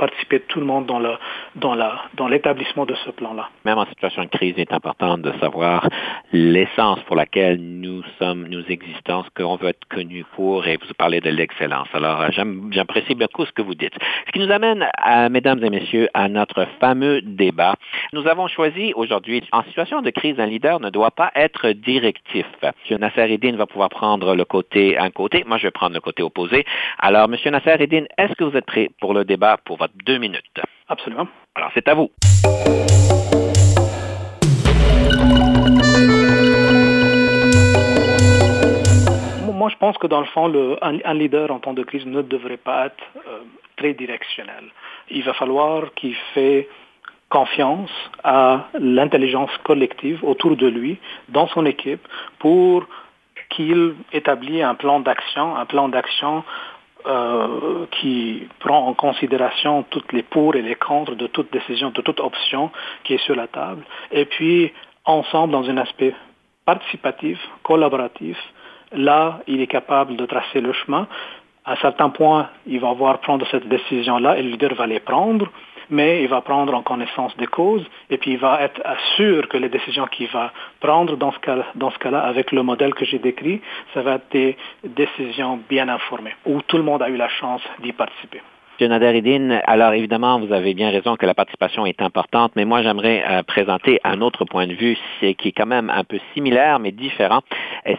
Même 3.66 3.78
en 3.78 3.86
situation 3.86 4.24
de 4.24 4.30
crise, 4.30 4.54
il 4.58 4.62
est 4.62 4.74
important 4.74 5.18
de 5.18 5.32
savoir 5.40 5.88
l'essence 6.32 7.00
pour 7.02 7.16
laquelle 7.16 7.58
nous 7.60 8.04
sommes, 8.20 8.48
nous 8.48 8.64
existons, 8.70 9.24
ce 9.24 9.30
qu'on 9.42 9.56
veut 9.56 9.70
être 9.70 9.86
connu 9.90 10.26
pour, 10.36 10.66
et 10.68 10.78
vous 10.78 10.94
parlez 10.98 11.22
de 11.22 11.30
l'excellence. 11.30 11.88
Alors, 11.94 12.26
j'apprécie 12.72 13.16
beaucoup 13.16 13.46
ce 13.46 13.52
que 13.52 13.62
vous 13.62 13.76
dites. 13.76 13.94
Ce 14.28 14.32
qui 14.32 14.40
nous 14.40 14.52
amène, 14.52 14.88
mesdames 15.30 15.64
et 15.64 15.70
messieurs, 15.70 16.10
à 16.14 16.28
notre 16.30 16.66
fameux 16.80 17.22
débat. 17.22 17.76
Nous 18.14 18.28
avons 18.28 18.48
choisi 18.48 18.94
aujourd'hui, 18.96 19.44
en 19.52 19.64
situation 19.64 20.02
de 20.02 20.10
crise, 20.10 20.40
un 20.40 20.46
leader 20.46 20.80
ne 20.80 20.90
doit 20.90 21.12
pas 21.12 21.32
être 21.36 21.70
directif. 21.70 22.46
M. 22.62 22.72
Nasser 23.00 23.32
Eddin 23.32 23.56
va 23.56 23.66
pouvoir 23.66 23.90
prendre 23.90 24.36
le 24.36 24.46
côté 24.46 24.98
un 24.98 25.10
côté. 25.10 25.44
Moi, 25.46 25.58
je 25.58 25.68
vais 25.68 25.72
prendre 25.72 25.94
le 25.94 26.02
côté 26.02 26.24
opposé. 26.24 26.66
Alors, 27.00 27.26
M. 27.26 27.36
Nasser 27.52 27.76
Eddin, 27.80 28.06
est-ce 28.18 28.34
que 28.34 28.44
vous 28.44 28.58
êtes 28.58 28.66
prêt 28.66 28.90
pour 29.00 29.14
le 29.14 29.26
débat 29.26 29.58
pour 29.66 29.78
votre 29.78 29.94
deux 30.06 30.18
minutes? 30.18 30.62
Absolument. 30.88 31.28
Alors, 31.56 31.72
c'est 31.74 31.88
à 31.88 31.94
vous. 31.94 32.12
Moi, 39.52 39.70
je 39.70 39.78
pense 39.78 39.98
que 39.98 40.08
dans 40.08 40.20
le 40.20 40.26
fond, 40.26 40.48
le, 40.48 40.78
un, 40.82 41.14
leader 41.14 41.50
en 41.52 41.60
temps 41.60 41.74
de 41.74 41.84
crise 41.84 42.06
ne 42.06 42.22
devrait 42.22 42.58
pas 42.58 42.88
être 42.88 43.04
euh, 43.28 43.40
très 43.78 43.94
directionnel. 43.94 44.66
Il 45.10 45.24
va 45.24 45.34
falloir 45.34 45.94
qu'il 45.94 46.16
fait 46.34 46.68
confiance 47.30 47.92
à 48.24 48.68
l'intelligence 48.78 49.52
collective 49.64 50.24
autour 50.24 50.58
de 50.58 50.68
lui, 50.68 51.00
dans 51.30 51.48
son 51.48 51.66
équipe, 51.66 52.06
pour 52.40 52.86
qu'il 53.50 53.96
établit 54.12 54.62
un 54.62 54.76
plan 54.76 55.00
d'action, 55.00 55.56
un 55.56 55.66
plan 55.66 55.88
d'action 55.88 56.44
euh, 57.06 57.86
qui 57.92 58.48
prend 58.60 58.88
en 58.88 58.94
considération 58.94 59.84
toutes 59.90 60.12
les 60.14 60.24
pour 60.24 60.56
et 60.56 60.62
les 60.62 60.76
contre 60.76 61.16
de 61.16 61.28
toute 61.28 61.52
décision, 61.52 61.90
de 61.92 62.02
toute 62.02 62.20
option 62.20 62.72
qui 63.04 63.16
est 63.16 63.24
sur 63.26 63.36
la 63.36 63.48
table. 63.48 63.84
Et 64.12 64.26
puis, 64.26 64.72
ensemble, 65.06 65.52
dans 65.52 65.70
un 65.70 65.78
aspect 65.78 66.14
participatif, 66.66 67.38
collaboratif, 67.64 68.38
là, 68.94 69.40
il 69.48 69.62
est 69.62 69.68
capable 69.68 70.16
de 70.16 70.26
tracer 70.26 70.62
le 70.62 70.72
chemin. 70.74 71.08
À 71.66 71.76
certains 71.78 72.10
points, 72.10 72.50
il 72.68 72.80
va 72.80 72.94
voir 72.94 73.20
prendre 73.20 73.46
cette 73.52 73.68
décision-là 73.68 74.38
et 74.38 74.44
le 74.44 74.50
leader 74.50 74.74
va 74.76 74.88
les 74.88 75.00
prendre 75.00 75.48
mais 75.94 76.24
il 76.24 76.28
va 76.28 76.42
prendre 76.42 76.74
en 76.74 76.82
connaissance 76.82 77.38
des 77.38 77.46
causes 77.46 77.86
et 78.10 78.18
puis 78.18 78.32
il 78.32 78.40
va 78.40 78.62
être 78.62 78.82
sûr 79.16 79.48
que 79.48 79.58
les 79.58 79.70
décisions 79.70 80.08
qu'il 80.08 80.28
va 80.28 80.52
prendre 80.80 81.16
dans 81.16 81.32
ce 81.32 81.40
cas, 81.40 81.58
dans 81.76 81.92
ce 81.92 82.00
cas-là, 82.00 82.22
avec 82.22 82.52
le 82.52 82.64
modèle 82.64 82.94
que 82.96 83.06
j'ai 83.06 83.20
décrit, 83.20 83.62
ça 83.94 84.02
va 84.02 84.16
être 84.16 84.32
des 84.32 84.58
décisions 84.84 85.60
bien 85.70 85.88
informées, 85.90 86.36
où 86.46 86.62
tout 86.64 86.78
le 86.78 86.84
monde 86.84 87.04
a 87.04 87.10
eu 87.10 87.16
la 87.16 87.30
chance 87.30 87.62
d'y 87.80 87.94
participer. 87.94 88.42
Alors 88.92 89.94
évidemment, 89.94 90.40
vous 90.40 90.54
avez 90.54 90.74
bien 90.74 90.90
raison 90.90 91.16
que 91.16 91.26
la 91.26 91.34
participation 91.34 91.86
est 91.86 92.02
importante, 92.02 92.54
mais 92.56 92.66
moi 92.66 92.82
j'aimerais 92.82 93.24
euh, 93.30 93.44
présenter 93.44 94.00
un 94.04 94.22
autre 94.22 94.46
point 94.46 94.68
de 94.68 94.74
vue 94.74 94.98
qui 95.20 95.48
est 95.48 95.52
quand 95.52 95.66
même 95.66 95.90
un 95.90 96.04
peu 96.04 96.20
similaire 96.34 96.80
mais 96.80 96.92
différent. 96.92 97.42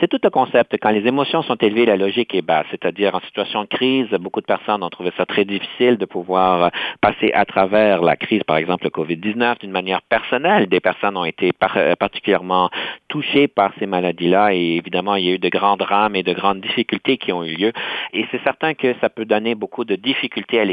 C'est 0.01 0.09
tout 0.09 0.21
un 0.25 0.31
concept. 0.31 0.77
Quand 0.81 0.91
les 0.91 1.07
émotions 1.07 1.43
sont 1.43 1.57
élevées, 1.57 1.87
la 1.87 1.97
logique 1.97 2.35
est 2.35 2.43
basse. 2.43 2.67
C'est-à-dire 2.71 3.15
en 3.15 3.21
situation 3.21 3.63
de 3.63 3.69
crise, 3.69 4.09
beaucoup 4.21 4.41
de 4.41 4.47
personnes 4.47 4.83
ont 4.83 4.91
trouvé 4.91 5.13
ça 5.17 5.27
très 5.27 5.45
difficile 5.45 5.97
de 5.97 6.05
pouvoir 6.07 6.65
euh, 6.65 6.69
passer 7.01 7.33
à 7.35 7.45
travers 7.45 8.03
la 8.03 8.17
crise, 8.17 8.43
par 8.45 8.57
exemple 8.57 8.85
le 8.85 8.91
COVID-19, 8.91 9.61
d'une 9.61 9.71
manière 9.71 10.03
personnelle. 10.03 10.67
Des 10.67 10.81
personnes 10.81 11.17
ont 11.17 11.25
été 11.25 11.51
euh, 11.77 11.95
particulièrement 11.97 12.71
touchées 13.09 13.49
par 13.49 13.73
ces 13.79 13.87
maladies-là 13.87 14.55
et 14.55 14.77
évidemment, 14.77 15.17
il 15.17 15.25
y 15.25 15.31
a 15.31 15.35
eu 15.35 15.39
de 15.39 15.49
grands 15.49 15.77
drames 15.77 16.17
et 16.17 16.23
de 16.23 16.33
grandes 16.33 16.61
difficultés 16.61 17.17
qui 17.19 17.33
ont 17.33 17.45
eu 17.45 17.55
lieu. 17.55 17.73
Et 18.13 18.27
c'est 18.31 18.43
certain 18.43 18.75
que 18.75 18.95
ça 19.01 19.09
peut 19.09 19.25
donner 19.25 19.55
beaucoup 19.55 19.85
de 19.85 19.97
difficultés 19.97 20.61
à 20.61 20.65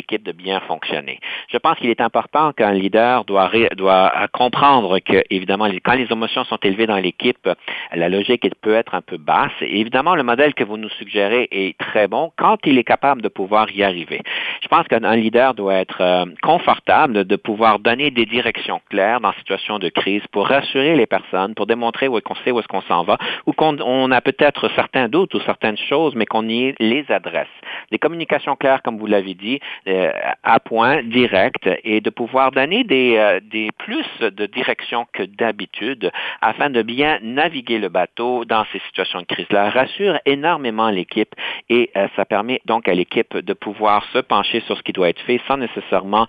Je 1.48 1.58
pense 1.58 1.78
qu'il 1.78 1.90
est 1.90 2.02
important 2.02 2.54
qu'un 2.54 2.72
leader 2.72 3.26
doit, 3.26 3.50
doit 3.76 4.12
comprendre 4.32 5.00
que, 5.00 5.24
évidemment, 5.30 5.68
quand 5.84 5.94
les 5.94 6.08
émotions 6.12 6.44
sont 6.46 6.60
élevées 6.64 6.88
dans 6.88 6.98
l'équipe, 6.98 7.50
la 7.94 8.10
logique 8.10 8.48
peut 8.62 8.76
être 8.76 8.96
un 8.96 9.02
peu 9.02 9.18
basse. 9.18 9.52
Évidemment, 9.62 10.16
le 10.16 10.24
modèle 10.24 10.54
que 10.54 10.64
vous 10.64 10.78
nous 10.78 10.90
suggérez 10.90 11.48
est 11.52 11.78
très 11.78 12.08
bon 12.08 12.32
quand 12.38 12.58
il 12.66 12.78
est 12.78 12.84
capable 12.84 13.22
de 13.22 13.28
pouvoir 13.28 13.72
y 13.72 13.84
arriver. 13.84 14.22
Je 14.62 14.68
pense 14.68 14.88
qu'un 14.88 15.16
leader 15.16 15.54
doit 15.54 15.76
être 15.76 16.02
euh, 16.02 16.26
confortable 16.42 17.26
de 17.26 17.36
pouvoir 17.36 17.80
donner 17.80 18.12
des 18.12 18.26
directions 18.26 18.82
claires 18.90 19.20
dans 19.20 19.32
situation 19.34 19.80
de 19.80 19.90
crise 19.90 20.26
pour 20.32 20.48
rassurer 20.48 20.96
les 20.96 21.06
personnes, 21.06 21.56
pour 21.56 21.66
démontrer 21.66 22.08
où 22.08 22.20
qu'on 22.22 22.36
sait 22.36 22.52
où 22.52 22.60
est-ce 22.60 22.68
qu'on 22.68 22.82
s'en 22.82 23.04
va, 23.04 23.18
ou 23.46 23.54
qu'on 23.54 24.12
a 24.12 24.22
peut-être 24.22 24.70
certains 24.76 25.10
doutes 25.10 25.34
ou 25.34 25.40
certaines 25.42 25.78
choses, 25.78 26.16
mais 26.16 26.26
qu'on 26.26 26.48
y 26.48 26.74
les 26.80 27.06
adresse. 27.10 27.48
Des 27.92 28.00
communications 28.00 28.56
claires, 28.56 28.82
comme 28.82 28.98
vous 28.98 29.08
l'avez 29.08 29.34
dit, 29.34 29.60
euh, 29.81 29.81
à 29.86 30.60
point, 30.60 31.02
direct, 31.04 31.67
et 31.84 32.02
de 32.02 32.10
pouvoir 32.10 32.52
donner 32.52 32.84
des, 32.84 33.15
euh, 33.17 33.39
des 33.52 33.70
plus 33.80 34.06
de 34.20 34.46
direction 34.46 35.08
que 35.12 35.24
d'habitude 35.24 36.12
afin 36.41 36.70
de 36.70 36.82
bien 36.82 37.17
naviguer 37.22 37.80
le 37.80 37.89
bateau 37.89 38.46
dans 38.46 38.63
ces 38.72 38.80
situations 38.88 39.22
de 39.22 39.26
crise-là, 39.26 39.70
rassure 39.70 40.20
énormément 40.26 40.89
l'équipe 40.89 41.34
et 41.70 41.89
euh, 41.96 42.08
ça 42.15 42.26
permet 42.26 42.62
donc 42.65 42.88
à 42.88 42.94
l'équipe 42.94 43.36
de 43.36 43.54
pouvoir 43.54 44.06
se 44.13 44.20
pencher 44.20 44.62
sur 44.67 44.78
ce 44.78 44.84
qui 44.84 44.94
doit 44.94 45.10
être 45.10 45.22
fait 45.22 45.41
sans 45.48 45.58
nécessairement 45.58 46.28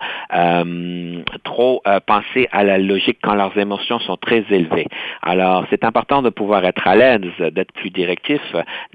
trop 1.43 1.81
penser 2.07 2.47
à 2.51 2.63
la 2.63 2.77
logique 2.77 3.19
quand 3.21 3.35
leurs 3.35 3.57
émotions 3.57 3.99
sont 3.99 4.17
très 4.17 4.43
élevées. 4.49 4.87
Alors, 5.21 5.65
c'est 5.69 5.83
important 5.83 6.21
de 6.21 6.29
pouvoir 6.29 6.65
être 6.65 6.87
à 6.87 6.95
l'aise, 6.95 7.21
d'être 7.39 7.71
plus 7.73 7.89
directif, 7.89 8.41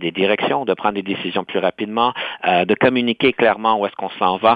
des 0.00 0.10
directions, 0.10 0.64
de 0.64 0.74
prendre 0.74 0.94
des 0.94 1.02
décisions 1.02 1.44
plus 1.44 1.58
rapidement, 1.58 2.12
de 2.44 2.74
communiquer 2.74 3.32
clairement 3.32 3.80
où 3.80 3.86
est-ce 3.86 3.96
qu'on 3.96 4.10
s'en 4.10 4.36
va 4.36 4.47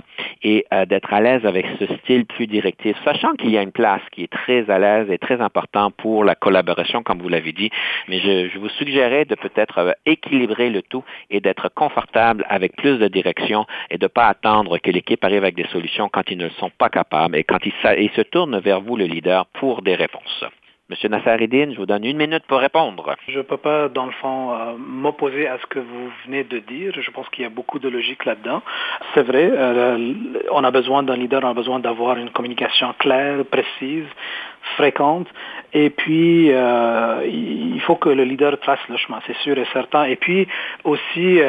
et 0.42 0.64
euh, 0.72 0.86
d'être 0.86 1.12
à 1.12 1.20
l'aise 1.20 1.44
avec 1.44 1.66
ce 1.78 1.86
style 1.96 2.26
plus 2.26 2.46
directif, 2.46 2.96
sachant 3.04 3.34
qu'il 3.34 3.50
y 3.50 3.58
a 3.58 3.62
une 3.62 3.72
place 3.72 4.02
qui 4.12 4.24
est 4.24 4.32
très 4.32 4.68
à 4.70 4.78
l'aise 4.78 5.10
et 5.10 5.18
très 5.18 5.40
important 5.40 5.90
pour 5.90 6.24
la 6.24 6.34
collaboration, 6.34 7.02
comme 7.02 7.20
vous 7.20 7.28
l'avez 7.28 7.52
dit. 7.52 7.70
Mais 8.08 8.18
je, 8.20 8.58
vous 8.58 8.68
suggérais 8.70 9.24
de 9.24 9.34
peut-être 9.34 9.78
euh, 9.78 9.92
équilibrer 10.06 10.70
le 10.70 10.82
tout 10.82 11.04
et 11.30 11.40
d'être 11.40 11.68
confortable 11.74 12.44
avec 12.48 12.76
plus 12.76 12.98
de 12.98 13.08
direction 13.08 13.66
et 13.90 13.98
de 13.98 14.04
ne 14.04 14.08
pas 14.08 14.26
attendre 14.26 14.78
que 14.78 14.90
l'équipe 14.90 15.24
arrive 15.24 15.42
avec 15.42 15.54
des 15.54 15.66
solutions 15.66 16.08
quand 16.08 16.30
ils 16.30 16.38
ne 16.38 16.48
sont 16.50 16.70
pas 16.70 16.88
capables 16.88 17.36
et 17.36 17.44
quand 17.44 17.58
ils 17.64 18.10
se 18.16 18.22
tournent 18.22 18.58
vers 18.58 18.80
vous, 18.80 18.96
le 18.96 19.04
leader, 19.04 19.46
pour 19.46 19.82
des 19.82 19.94
réponses. 19.94 20.44
Monsieur 20.88 21.08
Nassaridine, 21.08 21.72
je 21.72 21.78
vous 21.78 21.86
donne 21.86 22.04
une 22.04 22.16
minute 22.16 22.42
pour 22.48 22.58
répondre. 22.58 23.14
Je 23.28 23.38
ne 23.38 23.42
peux 23.42 23.56
pas, 23.56 23.88
dans 23.88 24.04
le 24.04 24.12
fond, 24.12 24.52
euh, 24.52 24.74
m'opposer 24.76 25.46
à 25.46 25.56
ce 25.58 25.66
que 25.66 25.78
vous 25.78 26.10
venez 26.26 26.42
de 26.42 26.58
dire. 26.58 26.92
Je 27.00 27.10
pense 27.12 27.28
qu'il 27.28 27.44
y 27.44 27.46
a 27.46 27.50
beaucoup 27.50 27.78
de 27.78 27.88
logique 27.88 28.24
là-dedans. 28.24 28.62
C'est 29.14 29.22
vrai, 29.22 29.48
euh, 29.50 30.12
on 30.50 30.64
a 30.64 30.70
besoin 30.72 31.04
d'un 31.04 31.16
leader, 31.16 31.40
on 31.44 31.50
a 31.50 31.54
besoin 31.54 31.78
d'avoir 31.78 32.16
une 32.16 32.30
communication 32.30 32.92
claire, 32.98 33.44
précise, 33.44 34.06
fréquente. 34.76 35.28
Et 35.72 35.88
puis, 35.88 36.50
euh, 36.50 37.24
il 37.26 37.80
faut 37.82 37.96
que 37.96 38.08
le 38.08 38.24
leader 38.24 38.58
trace 38.58 38.80
le 38.88 38.96
chemin, 38.96 39.20
c'est 39.26 39.36
sûr 39.36 39.56
et 39.56 39.66
certain. 39.72 40.04
Et 40.04 40.16
puis 40.16 40.48
aussi, 40.82 41.40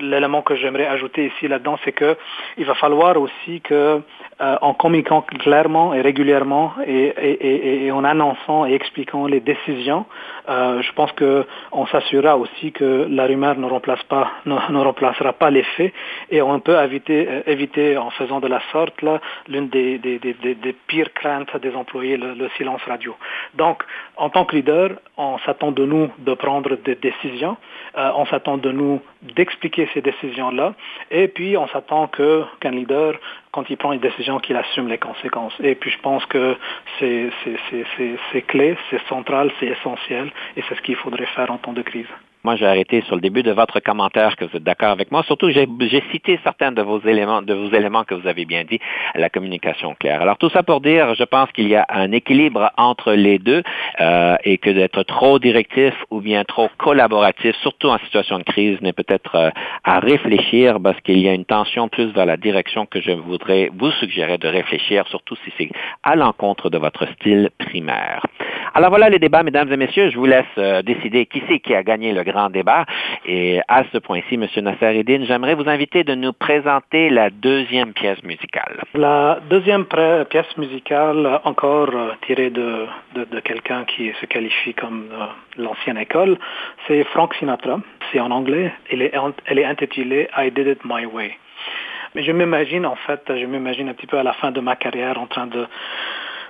l'élément 0.00 0.42
que 0.42 0.54
j'aimerais 0.56 0.86
ajouter 0.86 1.32
ici 1.34 1.48
là-dedans, 1.48 1.78
c'est 1.84 1.92
que 1.92 2.16
il 2.58 2.66
va 2.66 2.74
falloir 2.74 3.16
aussi 3.16 3.60
que, 3.62 4.02
en 4.40 4.72
communiquant 4.74 5.22
clairement 5.22 5.94
et 5.94 6.00
régulièrement 6.00 6.74
et, 6.86 7.12
et, 7.18 7.86
et 7.86 7.90
en 7.90 8.04
annonçant 8.04 8.66
et 8.66 8.72
expliquant 8.72 9.26
les 9.26 9.40
décisions, 9.40 10.06
euh, 10.48 10.80
je 10.80 10.92
pense 10.92 11.12
qu'on 11.12 11.86
s'assurera 11.88 12.38
aussi 12.38 12.72
que 12.72 13.06
la 13.10 13.26
rumeur 13.26 13.58
ne, 13.58 13.66
remplace 13.66 14.02
pas, 14.04 14.30
ne, 14.46 14.78
remplacera 14.78 15.34
pas 15.34 15.50
les 15.50 15.62
faits 15.62 15.92
et 16.30 16.40
on 16.40 16.58
peut 16.60 16.82
éviter, 16.82 17.28
euh, 17.28 17.42
éviter 17.46 17.98
en 17.98 18.10
faisant 18.10 18.40
de 18.40 18.48
la 18.48 18.60
sorte 18.72 18.94
l'une 19.46 19.68
des, 19.68 19.98
des, 19.98 20.18
des, 20.18 20.34
des, 20.34 20.72
pires 20.86 21.12
craintes 21.12 21.54
des 21.58 21.74
employés, 21.74 22.16
le, 22.16 22.32
le, 22.32 22.48
silence 22.56 22.80
radio. 22.86 23.14
Donc, 23.56 23.82
en 24.16 24.30
tant 24.30 24.46
que 24.46 24.56
leader, 24.56 24.92
on 25.18 25.38
s'attend 25.44 25.70
de 25.70 25.84
nous 25.84 26.10
de 26.18 26.32
prendre 26.32 26.76
des 26.76 26.94
décisions, 26.94 27.58
euh, 27.98 28.10
on 28.16 28.24
s'attend 28.26 28.56
de 28.56 28.72
nous 28.72 29.00
d'expliquer 29.22 29.88
ces 29.92 30.00
décisions-là 30.00 30.74
et 31.10 31.28
puis 31.28 31.56
on 31.56 31.68
s'attend 31.68 32.06
qu'un 32.06 32.70
leader 32.70 33.14
quand 33.52 33.68
il 33.70 33.76
prend 33.76 33.92
une 33.92 34.00
décision, 34.00 34.27
qu'il 34.38 34.56
assume 34.56 34.88
les 34.88 34.98
conséquences. 34.98 35.54
Et 35.60 35.74
puis 35.74 35.90
je 35.90 35.98
pense 36.00 36.26
que 36.26 36.56
c'est 36.98 38.42
clé, 38.46 38.76
c'est 38.90 39.00
central, 39.08 39.50
c'est 39.58 39.68
essentiel, 39.68 40.30
et 40.56 40.62
c'est 40.68 40.74
ce 40.74 40.82
qu'il 40.82 40.96
faudrait 40.96 41.24
faire 41.34 41.50
en 41.50 41.56
temps 41.56 41.72
de 41.72 41.80
crise. 41.80 42.12
Moi, 42.48 42.56
j'ai 42.56 42.64
arrêté 42.64 43.02
sur 43.02 43.14
le 43.14 43.20
début 43.20 43.42
de 43.42 43.52
votre 43.52 43.78
commentaire 43.80 44.34
que 44.36 44.46
vous 44.46 44.56
êtes 44.56 44.62
d'accord 44.62 44.88
avec 44.88 45.12
moi. 45.12 45.22
Surtout, 45.24 45.50
j'ai 45.50 45.68
cité 46.10 46.40
certains 46.42 46.72
de 46.72 46.80
vos 46.80 46.98
éléments, 47.00 47.42
de 47.42 47.52
vos 47.52 47.70
éléments 47.76 48.04
que 48.04 48.14
vous 48.14 48.26
avez 48.26 48.46
bien 48.46 48.64
dit, 48.64 48.80
la 49.14 49.28
communication 49.28 49.94
claire. 50.00 50.22
Alors, 50.22 50.38
tout 50.38 50.48
ça 50.48 50.62
pour 50.62 50.80
dire, 50.80 51.14
je 51.14 51.24
pense 51.24 51.52
qu'il 51.52 51.68
y 51.68 51.76
a 51.76 51.84
un 51.90 52.10
équilibre 52.10 52.70
entre 52.78 53.12
les 53.12 53.38
deux 53.38 53.62
euh, 54.00 54.36
et 54.44 54.56
que 54.56 54.70
d'être 54.70 55.02
trop 55.02 55.38
directif 55.38 55.92
ou 56.10 56.22
bien 56.22 56.42
trop 56.44 56.70
collaboratif, 56.78 57.54
surtout 57.56 57.88
en 57.88 57.98
situation 57.98 58.38
de 58.38 58.44
crise, 58.44 58.80
n'est 58.80 58.94
peut-être 58.94 59.34
euh, 59.34 59.50
à 59.84 60.00
réfléchir 60.00 60.78
parce 60.82 60.98
qu'il 61.02 61.18
y 61.18 61.28
a 61.28 61.34
une 61.34 61.44
tension 61.44 61.90
plus 61.90 62.06
vers 62.14 62.24
la 62.24 62.38
direction 62.38 62.86
que 62.86 63.02
je 63.02 63.10
voudrais 63.10 63.70
vous 63.76 63.90
suggérer 64.00 64.38
de 64.38 64.48
réfléchir, 64.48 65.06
surtout 65.08 65.36
si 65.44 65.52
c'est 65.58 65.68
à 66.02 66.16
l'encontre 66.16 66.70
de 66.70 66.78
votre 66.78 67.06
style 67.12 67.50
primaire. 67.58 68.22
Alors 68.78 68.90
voilà 68.90 69.08
les 69.08 69.18
débats, 69.18 69.42
mesdames 69.42 69.72
et 69.72 69.76
messieurs. 69.76 70.08
Je 70.08 70.16
vous 70.16 70.26
laisse 70.26 70.44
euh, 70.56 70.82
décider 70.82 71.26
qui 71.26 71.42
c'est 71.48 71.58
qui 71.58 71.74
a 71.74 71.82
gagné 71.82 72.12
le 72.12 72.22
grand 72.22 72.48
débat. 72.48 72.86
Et 73.26 73.58
à 73.66 73.82
ce 73.92 73.98
point-ci, 73.98 74.36
M. 74.36 74.46
Nasser 74.62 75.02
j'aimerais 75.26 75.56
vous 75.56 75.68
inviter 75.68 76.04
de 76.04 76.14
nous 76.14 76.32
présenter 76.32 77.10
la 77.10 77.30
deuxième 77.30 77.92
pièce 77.92 78.22
musicale. 78.22 78.84
La 78.94 79.40
deuxième 79.50 79.84
pièce 80.30 80.56
musicale, 80.56 81.40
encore 81.42 81.90
euh, 81.92 82.12
tirée 82.24 82.50
de, 82.50 82.86
quelqu'un 83.40 83.84
qui 83.84 84.12
se 84.20 84.26
qualifie 84.26 84.74
comme 84.74 85.08
euh, 85.10 85.24
l'ancienne 85.60 85.98
école, 85.98 86.38
c'est 86.86 87.02
Frank 87.02 87.34
Sinatra. 87.34 87.80
C'est 88.12 88.20
en 88.20 88.30
anglais. 88.30 88.72
Elle 88.92 89.58
est 89.58 89.64
intitulée 89.64 90.28
I 90.36 90.52
Did 90.52 90.68
It 90.68 90.84
My 90.84 91.04
Way. 91.04 91.36
Mais 92.14 92.22
je 92.22 92.30
m'imagine, 92.30 92.86
en 92.86 92.94
fait, 92.94 93.22
je 93.26 93.44
m'imagine 93.44 93.88
un 93.88 93.94
petit 93.94 94.06
peu 94.06 94.18
à 94.18 94.22
la 94.22 94.34
fin 94.34 94.52
de 94.52 94.60
ma 94.60 94.76
carrière 94.76 95.20
en 95.20 95.26
train 95.26 95.48
de 95.48 95.66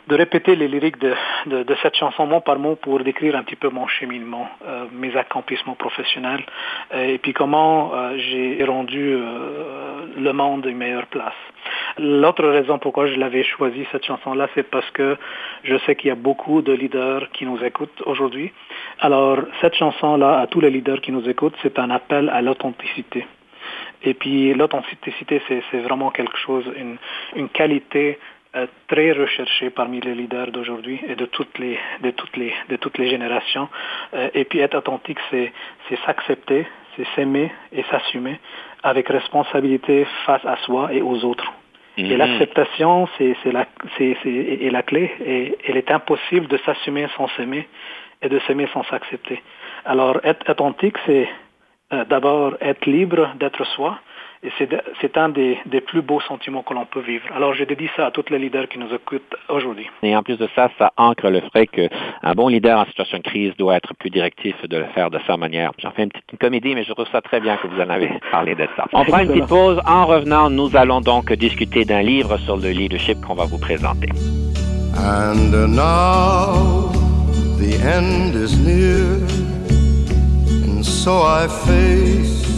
de 0.08 0.16
répéter 0.16 0.56
les 0.56 0.68
lyriques 0.68 0.98
de, 0.98 1.12
de, 1.46 1.76
cette 1.82 1.94
chanson 1.94 2.26
mot 2.26 2.40
par 2.40 2.58
mot 2.58 2.76
pour 2.76 3.00
décrire 3.00 3.36
un 3.36 3.42
petit 3.42 3.56
peu 3.56 3.68
mon 3.68 3.86
cheminement, 3.86 4.48
euh, 4.66 4.86
mes 4.90 5.14
accomplissements 5.16 5.74
professionnels 5.74 6.44
euh, 6.94 7.14
et 7.14 7.18
puis 7.18 7.34
comment 7.34 7.92
euh, 7.94 8.16
j'ai 8.16 8.64
rendu 8.64 9.18
le 10.16 10.32
monde 10.32 10.64
une 10.64 10.78
meilleure 10.78 11.06
place. 11.06 11.40
L'autre 11.98 12.46
raison 12.48 12.78
pourquoi 12.78 13.06
je 13.06 13.16
l'avais 13.16 13.44
choisi 13.44 13.86
cette 13.92 14.06
chanson-là, 14.06 14.48
c'est 14.54 14.68
parce 14.70 14.90
que 14.92 15.16
je 15.64 15.76
sais 15.84 15.94
qu'il 15.94 16.08
y 16.08 16.10
a 16.10 16.20
beaucoup 16.28 16.62
de 16.62 16.72
leaders 16.72 17.30
qui 17.32 17.44
nous 17.44 17.62
écoutent 17.62 18.02
aujourd'hui. 18.06 18.50
Alors 19.00 19.38
cette 19.60 19.74
chanson-là, 19.74 20.40
à 20.40 20.46
tous 20.46 20.60
les 20.60 20.70
leaders 20.70 21.02
qui 21.02 21.12
nous 21.12 21.28
écoutent, 21.28 21.56
c'est 21.62 21.78
un 21.78 21.90
appel 21.90 22.30
à 22.30 22.40
l'authenticité. 22.40 23.26
Et 24.02 24.14
puis 24.14 24.54
l'authenticité, 24.54 25.42
c'est 25.48 25.80
vraiment 25.80 26.10
quelque 26.10 26.38
chose, 26.38 26.64
une, 26.76 26.96
une 27.34 27.48
qualité 27.48 28.18
euh, 28.18 28.37
très 28.88 29.12
recherché 29.12 29.70
parmi 29.70 30.00
les 30.00 30.14
leaders 30.14 30.50
d'aujourd'hui 30.50 31.00
et 31.06 31.14
de 31.14 31.26
toutes 31.26 31.58
les 31.58 31.78
de 32.02 32.10
toutes 32.10 32.36
les 32.36 32.52
de 32.68 32.76
toutes 32.76 32.98
les 32.98 33.08
générations. 33.08 33.68
Euh, 34.14 34.28
et 34.34 34.44
puis 34.44 34.60
être 34.60 34.76
authentique, 34.76 35.18
c'est 35.30 35.52
s'accepter, 36.04 36.66
c'est 36.96 37.06
s'aimer 37.14 37.50
et 37.72 37.82
s'assumer 37.90 38.38
avec 38.82 39.08
responsabilité 39.08 40.06
face 40.24 40.44
à 40.44 40.56
soi 40.58 40.92
et 40.92 41.02
aux 41.02 41.24
autres. 41.24 41.52
Et 41.96 42.04
mhm. 42.04 42.16
l'acceptation, 42.16 43.08
c'est 43.18 43.52
la 43.52 43.66
c'est 43.96 44.16
est 44.24 44.70
la 44.70 44.82
clé. 44.82 45.10
Et 45.24 45.58
elle 45.66 45.76
est 45.76 45.90
impossible 45.90 46.46
de 46.46 46.56
s'assumer 46.58 47.06
sans 47.16 47.28
s'aimer 47.36 47.66
et 48.22 48.28
de 48.28 48.38
s'aimer 48.40 48.68
sans 48.72 48.84
s'accepter. 48.84 49.42
Alors 49.84 50.20
être 50.24 50.48
authentique, 50.50 50.96
c'est 51.06 51.28
euh, 51.92 52.04
d'abord 52.04 52.56
être 52.60 52.86
libre 52.86 53.30
d'être 53.40 53.64
soi 53.64 53.98
et 54.42 54.50
c'est 55.00 55.18
un 55.18 55.30
des, 55.30 55.58
des, 55.66 55.80
plus 55.80 56.00
beaux 56.00 56.20
sentiments 56.20 56.62
que 56.62 56.72
l'on 56.72 56.86
peut 56.86 57.00
vivre. 57.00 57.24
Alors, 57.34 57.54
je 57.54 57.64
dédie 57.64 57.88
ça 57.96 58.06
à 58.06 58.10
tous 58.12 58.24
les 58.30 58.38
leaders 58.38 58.68
qui 58.68 58.78
nous 58.78 58.94
écoutent 58.94 59.34
aujourd'hui. 59.48 59.88
Et 60.04 60.14
en 60.14 60.22
plus 60.22 60.36
de 60.36 60.48
ça, 60.54 60.70
ça 60.78 60.92
ancre 60.96 61.28
le 61.28 61.40
fait 61.52 61.66
qu'un 61.66 62.32
bon 62.36 62.46
leader 62.46 62.78
en 62.78 62.84
situation 62.84 63.18
de 63.18 63.24
crise 63.24 63.52
doit 63.56 63.76
être 63.76 63.94
plus 63.94 64.10
directif 64.10 64.54
de 64.62 64.76
le 64.76 64.84
faire 64.94 65.10
de 65.10 65.18
sa 65.26 65.36
manière. 65.36 65.72
J'en 65.78 65.90
fais 65.90 66.04
une 66.04 66.10
petite 66.10 66.38
comédie, 66.40 66.76
mais 66.76 66.84
je 66.84 66.92
trouve 66.92 67.08
ça 67.10 67.20
très 67.20 67.40
bien 67.40 67.56
que 67.56 67.66
vous 67.66 67.80
en 67.80 67.90
avez 67.90 68.10
parlé 68.30 68.54
de 68.54 68.68
ça. 68.76 68.84
On 68.92 69.04
prend 69.04 69.18
une 69.18 69.28
petite 69.28 69.48
pause. 69.48 69.80
En 69.84 70.06
revenant, 70.06 70.50
nous 70.50 70.76
allons 70.76 71.00
donc 71.00 71.32
discuter 71.32 71.84
d'un 71.84 72.02
livre 72.02 72.36
sur 72.38 72.56
le 72.56 72.70
leadership 72.70 73.20
qu'on 73.26 73.34
va 73.34 73.44
vous 73.44 73.58
présenter. 73.58 74.08
And 74.96 75.52
now 75.74 76.92
the 77.58 77.74
end 77.84 78.36
is 78.36 78.56
near, 78.58 79.18
and 80.64 80.84
so 80.84 81.22
I 81.22 81.48
face 81.48 82.57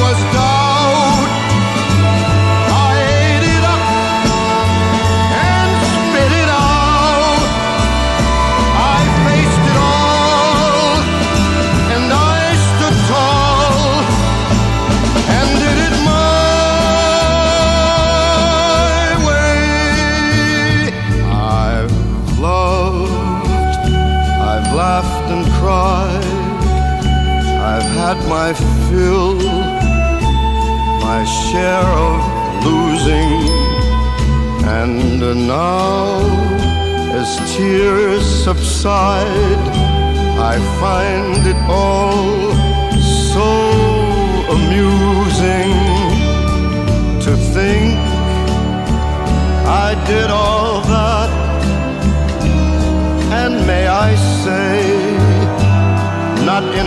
had 28.13 28.27
my 28.27 28.51
fill, 28.89 29.35
my 31.07 31.23
share 31.47 31.91
of 32.09 32.19
losing, 32.65 33.31
and 34.67 35.19
now 35.47 36.19
as 37.19 37.29
tears 37.55 38.25
subside, 38.43 39.63
I 40.53 40.55
find 40.81 41.47
it 41.47 41.59
all 41.69 42.30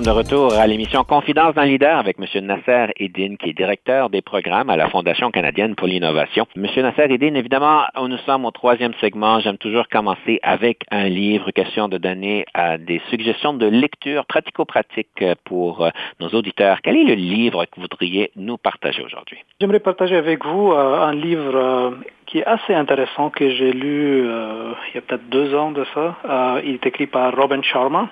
sommes 0.00 0.14
de 0.14 0.18
retour 0.18 0.54
à 0.54 0.66
l'émission 0.66 1.04
Confidence 1.04 1.54
d'un 1.54 1.66
leader 1.66 1.98
avec 1.98 2.16
M. 2.18 2.46
Nasser 2.46 2.92
Eddin, 2.96 3.34
qui 3.36 3.50
est 3.50 3.52
directeur 3.52 4.08
des 4.08 4.22
programmes 4.22 4.70
à 4.70 4.76
la 4.76 4.88
Fondation 4.88 5.30
canadienne 5.30 5.74
pour 5.74 5.88
l'innovation. 5.88 6.46
M. 6.56 6.66
Nasser 6.76 7.12
Eddin, 7.12 7.34
évidemment, 7.34 7.82
nous 8.00 8.16
sommes 8.18 8.46
au 8.46 8.50
troisième 8.50 8.94
segment. 9.00 9.40
J'aime 9.40 9.58
toujours 9.58 9.88
commencer 9.88 10.38
avec 10.42 10.84
un 10.90 11.08
livre, 11.08 11.50
question 11.50 11.88
de 11.88 11.98
donner 11.98 12.46
euh, 12.56 12.78
des 12.78 13.02
suggestions 13.10 13.52
de 13.52 13.66
lecture 13.66 14.24
pratico-pratiques 14.24 15.24
pour 15.44 15.84
euh, 15.84 15.90
nos 16.18 16.28
auditeurs. 16.28 16.78
Quel 16.82 16.96
est 16.96 17.04
le 17.04 17.14
livre 17.14 17.64
que 17.64 17.70
vous 17.76 17.82
voudriez 17.82 18.30
nous 18.36 18.56
partager 18.56 19.02
aujourd'hui? 19.02 19.38
J'aimerais 19.60 19.80
partager 19.80 20.16
avec 20.16 20.46
vous 20.46 20.72
euh, 20.72 21.00
un 21.00 21.12
livre 21.12 21.94
qui 22.30 22.38
est 22.38 22.46
assez 22.46 22.72
intéressant 22.72 23.28
que 23.28 23.50
j'ai 23.50 23.72
lu 23.72 24.20
il 24.22 24.94
y 24.94 24.98
a 24.98 25.00
peut-être 25.00 25.28
deux 25.28 25.52
ans 25.54 25.72
de 25.72 25.84
ça. 25.94 26.16
il 26.64 26.74
est 26.74 26.86
écrit 26.86 27.08
par 27.08 27.34
Robin 27.34 27.60
Sharma 27.60 28.08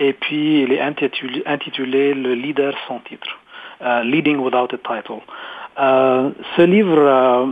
et 0.00 0.14
puis 0.14 0.62
il 0.62 0.72
est 0.72 0.80
intitulé, 0.80 2.14
Le 2.14 2.34
leader 2.34 2.74
sans 2.88 2.98
titre, 3.00 3.38
euh, 3.82 4.02
Leading 4.02 4.38
Without 4.38 4.74
a 4.74 4.78
Title. 4.78 5.20
Euh, 5.78 6.30
ce 6.56 6.62
livre 6.62 6.98
euh, 6.98 7.46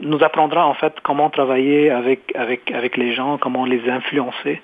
nous 0.00 0.22
apprendra 0.22 0.66
en 0.66 0.74
fait 0.74 0.94
comment 1.02 1.28
travailler 1.30 1.90
avec, 1.90 2.34
avec, 2.36 2.70
avec 2.70 2.96
les 2.96 3.12
gens, 3.12 3.38
comment 3.38 3.64
les 3.64 3.90
influencer, 3.90 4.62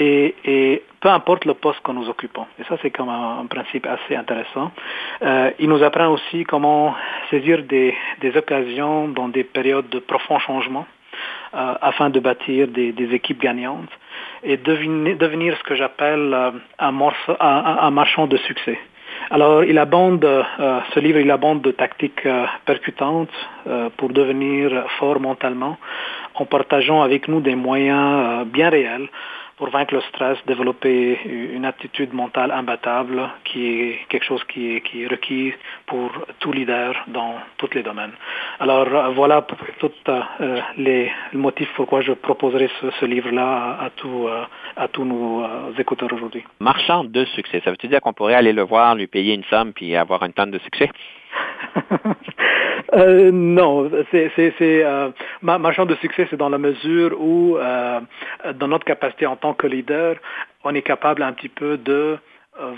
et, 0.00 0.34
et 0.44 0.82
peu 1.00 1.08
importe 1.08 1.44
le 1.44 1.54
poste 1.54 1.80
que 1.82 1.92
nous 1.92 2.08
occupons. 2.08 2.46
Et 2.58 2.64
ça, 2.64 2.76
c'est 2.82 2.90
comme 2.90 3.08
un, 3.08 3.46
principe 3.46 3.86
assez 3.86 4.16
intéressant. 4.16 4.72
il 5.58 5.68
nous 5.68 5.82
apprend 5.82 6.08
aussi 6.08 6.44
comment 6.44 6.94
saisir 7.30 7.62
des, 7.62 7.94
des 8.20 8.36
occasions 8.36 9.08
dans 9.08 9.28
des 9.28 9.44
périodes 9.44 9.88
de 9.90 10.00
profond 10.00 10.38
changement 10.38 10.86
euh, 11.52 11.74
afin 11.80 12.10
de 12.10 12.20
bâtir 12.20 12.68
des, 12.68 12.94
équipes 13.12 13.40
gagnantes 13.42 13.90
et 14.44 14.56
devenir, 14.56 15.16
devenir 15.16 15.56
ce 15.58 15.64
que 15.64 15.74
j'appelle 15.74 16.32
euh, 16.32 16.52
un, 16.78 16.94
un, 17.40 17.90
marchand 17.90 18.28
de 18.28 18.36
succès. 18.36 18.78
Alors, 19.30 19.64
il 19.64 19.76
abonde, 19.78 20.24
euh, 20.24 20.80
ce 20.94 21.00
livre, 21.00 21.18
il 21.18 21.28
abonde 21.28 21.60
de 21.60 21.72
tactiques 21.72 22.28
percutantes 22.64 23.34
pour 23.96 24.10
devenir 24.10 24.70
fort 25.00 25.18
mentalement 25.18 25.76
en 26.36 26.44
partageant 26.44 27.02
avec 27.02 27.26
nous 27.26 27.40
des 27.40 27.56
moyens 27.56 28.46
bien 28.46 28.70
réels 28.70 29.08
pour 29.60 29.68
vaincre 29.68 29.92
le 29.92 30.00
stress, 30.08 30.38
développer 30.46 31.20
une 31.26 31.66
attitude 31.66 32.14
mentale 32.14 32.50
imbattable 32.50 33.28
qui 33.44 33.60
est 33.66 33.98
quelque 34.08 34.24
chose 34.24 34.42
qui 34.44 34.76
est, 34.76 34.80
qui 34.80 35.02
est 35.02 35.06
requis 35.06 35.52
pour 35.86 36.10
tout 36.38 36.50
leader 36.50 36.94
dans 37.08 37.34
tous 37.58 37.68
les 37.74 37.82
domaines. 37.82 38.12
Alors 38.58 38.88
voilà 39.12 39.46
tous 39.78 39.92
euh, 40.08 40.60
les 40.78 41.12
motifs 41.34 41.70
pourquoi 41.76 42.00
je 42.00 42.12
proposerai 42.12 42.70
ce, 43.00 43.04
livre-là 43.04 43.76
à, 43.84 43.90
euh, 44.06 44.44
à 44.76 44.88
tous 44.88 45.04
nos 45.04 45.44
euh, 45.44 45.72
écouteurs 45.78 46.10
aujourd'hui. 46.10 46.42
Marchand 46.58 47.04
de 47.04 47.26
succès, 47.26 47.60
ça 47.62 47.70
veut 47.70 47.76
dire 47.76 48.00
qu'on 48.00 48.14
pourrait 48.14 48.36
aller 48.36 48.54
le 48.54 48.62
voir, 48.62 48.94
lui 48.94 49.08
payer 49.08 49.34
une 49.34 49.44
somme 49.44 49.74
puis 49.74 49.94
avoir 49.94 50.24
une 50.24 50.32
tonne 50.32 50.52
de 50.52 50.58
succès? 50.60 50.88
Euh, 52.92 53.30
non, 53.30 53.90
c'est, 54.10 54.32
c'est, 54.36 54.54
euh, 54.60 55.10
ma, 55.42 55.58
ma, 55.58 55.72
chance 55.72 55.86
de 55.86 55.94
succès, 55.96 56.26
c'est 56.28 56.36
dans 56.36 56.48
la 56.48 56.58
mesure 56.58 57.20
où, 57.20 57.56
euh, 57.56 58.00
dans 58.54 58.68
notre 58.68 58.84
capacité 58.84 59.26
en 59.26 59.36
tant 59.36 59.54
que 59.54 59.66
leader, 59.66 60.16
on 60.64 60.74
est 60.74 60.82
capable 60.82 61.22
un 61.22 61.32
petit 61.32 61.48
peu 61.48 61.76
de 61.76 62.18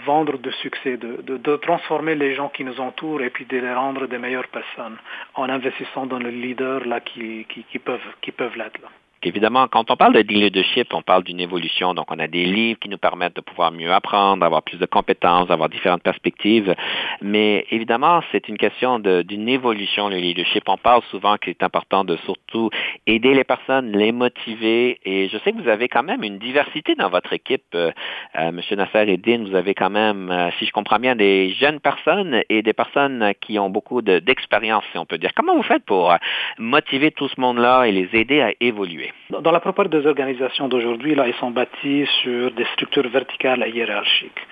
vendre 0.07 0.39
de 0.39 0.51
succès, 0.51 0.97
de, 0.97 1.23
de, 1.23 1.39
de, 1.39 1.57
transformer 1.57 2.15
les 2.15 2.35
gens 2.35 2.49
qui 2.49 2.63
nous 2.63 2.79
entourent 2.79 3.23
et 3.23 3.31
puis 3.31 3.47
de 3.47 3.59
les 3.59 3.75
rendre 3.75 4.07
des 4.07 4.19
meilleures 4.19 4.47
personnes 4.49 4.97
en 5.35 5.49
investissant 5.49 6.07
dans 6.07 6.21
le 6.21 6.31
leader 6.31 6.87
là 6.87 7.01
qui, 7.01 7.47
qui, 7.49 7.65
qui 7.65 7.79
peuvent, 7.81 8.01
qui 8.21 8.31
peuvent 8.31 8.57
l'être. 8.57 8.81
Là 8.81 8.89
évidemment, 9.25 9.67
quand 9.69 9.91
on 9.91 9.97
parle 9.97 10.15
de 10.15 10.21
leadership, 10.21 10.93
on 10.95 11.03
parle 11.03 11.25
d'une 11.25 11.41
évolution. 11.41 11.95
Donc, 11.95 12.11
on 12.11 12.19
a 12.19 12.27
des 12.27 12.45
livres 12.45 12.79
qui 12.81 12.89
nous 12.89 12.99
permettent 12.99 13.37
de 13.37 13.41
pouvoir 13.41 13.73
mieux 13.73 13.93
apprendre, 13.93 14.41
d'avoir 14.41 14.63
plus 14.63 14.79
de 14.79 14.87
compétences, 14.87 15.49
d'avoir 15.49 15.69
différentes 15.69 16.03
perspectives. 16.03 16.75
Mais 17.21 17.67
évidemment, 17.71 18.23
c'est 18.33 18.49
une 18.49 18.59
question 18.59 18.99
d'une 18.99 19.49
évolution, 19.49 20.09
le 20.09 20.17
leadership. 20.17 20.65
On 20.69 20.77
parle 20.77 21.03
souvent 21.11 21.37
qu'il 21.37 21.51
est 21.51 21.63
important 21.63 22.05
de 22.05 22.17
surtout 22.25 22.71
aider 23.07 23.35
les 23.35 23.45
personnes, 23.45 23.93
les 23.93 24.13
motiver. 24.13 24.99
Et 25.05 25.29
je 25.29 25.39
sais 25.39 25.53
que 25.53 25.61
vous 25.61 25.69
avez 25.69 25.89
quand 25.89 26.03
même 26.03 26.23
une 26.23 26.39
diversité 26.39 26.95
dans 26.95 27.09
votre 27.09 27.33
équipe, 27.33 27.63
euh, 27.75 27.91
euh 28.37 28.49
M. 28.49 28.61
Nasser 28.73 29.11
Eddin. 29.11 29.45
Vous 29.45 29.55
avez 29.55 29.75
quand 29.75 29.91
même, 29.91 30.31
euh, 30.31 30.51
si 30.59 30.67
je 30.67 30.73
comprends 30.73 30.99
bien, 30.99 31.17
des 31.17 31.51
jeunes 31.55 31.81
personnes 31.81 32.43
et 32.49 32.63
des 32.63 32.73
personnes 32.73 33.33
qui 33.41 33.59
ont 33.59 33.71
beaucoup 33.71 34.03
d'expérience, 34.03 34.85
si 34.93 34.99
on 34.99 35.07
peut 35.07 35.19
dire. 35.19 35.31
Comment 35.35 35.57
vous 35.57 35.63
faites 35.63 35.85
pour 35.85 36.13
euh, 36.13 36.17
motiver 36.59 37.11
tout 37.11 37.29
ce 37.29 37.41
monde-là 37.41 37.85
et 37.85 37.93
les 37.93 38.09
aider 38.13 38.41
à 38.41 38.53
évoluer? 38.61 39.12
Dans 39.41 39.51
la 39.51 39.61
plupart 39.61 39.89
des 39.89 40.07
organisations 40.07 40.69
d'aujourd'hui, 40.69 41.15
là, 41.15 41.27
ils 41.27 41.35
sont 41.35 41.51
bâtis 41.51 42.07
sur 42.23 42.51
des 42.51 42.67
structures 42.75 43.09
verticales 43.09 43.65
et 43.67 43.71
hiérarchiques. 43.71 44.43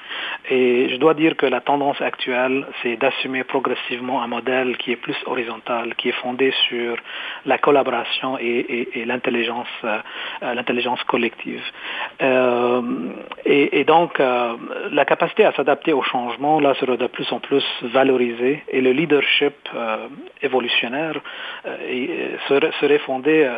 Et 0.48 0.88
je 0.88 0.96
dois 0.96 1.14
dire 1.14 1.36
que 1.36 1.46
la 1.46 1.60
tendance 1.60 2.00
actuelle, 2.00 2.66
c'est 2.82 2.96
d'assumer 2.96 3.44
progressivement 3.44 4.22
un 4.22 4.26
modèle 4.26 4.76
qui 4.78 4.92
est 4.92 4.96
plus 4.96 5.16
horizontal, 5.26 5.94
qui 5.96 6.08
est 6.08 6.18
fondé 6.22 6.52
sur 6.68 6.96
la 7.44 7.58
collaboration 7.58 8.38
et, 8.38 9.04
l'intelligence, 9.04 9.68
euh, 9.84 9.98
l'intelligence 10.54 11.02
collective. 11.04 11.62
Euh, 12.22 12.80
et, 13.44 13.84
donc, 13.84 14.18
euh, 14.18 14.54
la 14.92 15.04
capacité 15.04 15.44
à 15.44 15.52
s'adapter 15.52 15.92
au 15.92 16.02
changement, 16.02 16.58
là, 16.58 16.72
de 16.80 17.06
plus 17.06 17.30
en 17.32 17.40
plus 17.40 17.64
valorisée 17.82 18.64
et 18.68 18.80
le 18.80 18.92
leadership 18.92 19.54
évolutionnaire 20.42 21.20
serait, 22.48 22.70
serait, 22.80 22.98
fondé, 22.98 23.48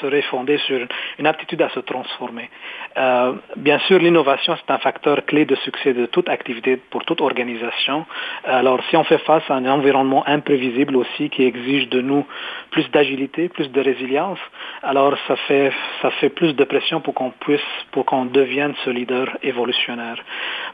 serait 0.00 0.22
fondé 0.30 0.58
sur 0.58 0.80
une 1.18 1.26
aptitude 1.26 1.62
à 1.62 1.68
se 1.70 1.80
transformer. 1.80 2.48
Euh, 2.96 3.32
bien 3.56 3.78
sûr, 3.80 3.98
l'innovation, 3.98 4.56
c'est 4.56 4.72
un 4.72 4.78
facteur 4.78 5.24
clé 5.26 5.44
de 5.44 5.54
succès 5.56 5.92
de 5.92 6.06
toute 6.06 6.28
activité, 6.28 6.76
pour 6.90 7.04
toute 7.04 7.20
organisation. 7.20 8.06
Alors, 8.44 8.80
si 8.88 8.96
on 8.96 9.04
fait 9.04 9.18
face 9.18 9.42
à 9.48 9.54
un 9.54 9.66
environnement 9.66 10.22
imprévisible 10.26 10.96
aussi 10.96 11.30
qui 11.30 11.42
exige 11.44 11.88
de 11.88 12.00
nous 12.00 12.24
plus 12.70 12.88
d'agilité, 12.90 13.48
plus 13.48 13.70
de 13.70 13.80
résilience, 13.80 14.38
alors 14.82 15.14
ça 15.26 15.36
fait, 15.36 15.72
ça 16.02 16.10
fait 16.12 16.28
plus 16.28 16.54
de 16.54 16.64
pression 16.64 17.00
pour 17.00 17.14
qu'on 17.14 17.30
puisse, 17.30 17.60
pour 17.92 18.04
qu'on 18.04 18.24
devienne 18.24 18.74
ce 18.84 18.90
leader 18.90 19.26
évolutionnaire. 19.42 20.18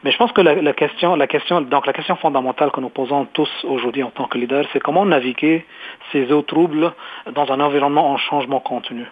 Mais 0.03 0.11
je 0.11 0.17
pense 0.17 0.31
que 0.31 0.41
la, 0.41 0.73
question, 0.73 1.15
la 1.15 1.27
question, 1.27 1.61
donc 1.61 1.85
la 1.85 1.93
question 1.93 2.15
fondamentale 2.15 2.71
que 2.71 2.79
nous 2.79 2.89
posons 2.89 3.25
tous 3.33 3.49
aujourd'hui 3.63 4.03
en 4.03 4.11
tant 4.11 4.25
que 4.25 4.37
leader, 4.37 4.65
c'est 4.71 4.79
comment 4.79 5.05
naviguer 5.05 5.65
ces 6.11 6.31
eaux 6.31 6.41
troubles 6.41 6.93
dans 7.31 7.51
un 7.51 7.59
environnement 7.59 8.11
en 8.11 8.17
changement 8.17 8.59
continu. 8.59 9.05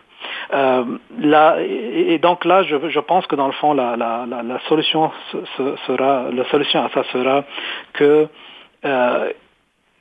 Euh, 0.53 0.83
là, 1.19 1.57
et, 1.61 2.17
donc 2.19 2.45
là, 2.45 2.63
je, 2.63 2.75
je, 2.89 2.99
pense 2.99 3.25
que 3.27 3.35
dans 3.35 3.47
le 3.47 3.53
fond, 3.53 3.73
la, 3.73 3.95
la, 3.95 4.25
la, 4.25 4.59
solution 4.67 5.11
sera, 5.87 6.25
la 6.31 6.45
solution 6.45 6.83
à 6.83 6.89
ça 6.89 7.03
sera 7.11 7.43
que 7.93 8.27
euh, 8.85 9.31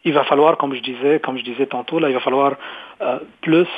il 0.04 0.12
va 0.12 0.24
falloir, 0.24 0.56
comme 0.56 0.74
je 0.74 0.80
disais, 0.80 1.20
comme 1.20 1.38
je 1.38 1.44
disais 1.44 1.66
tantôt, 1.66 1.98
là, 1.98 2.08
il 2.08 2.14
va 2.14 2.20
falloir 2.20 2.54
euh, 3.00 3.18
plus 3.40 3.68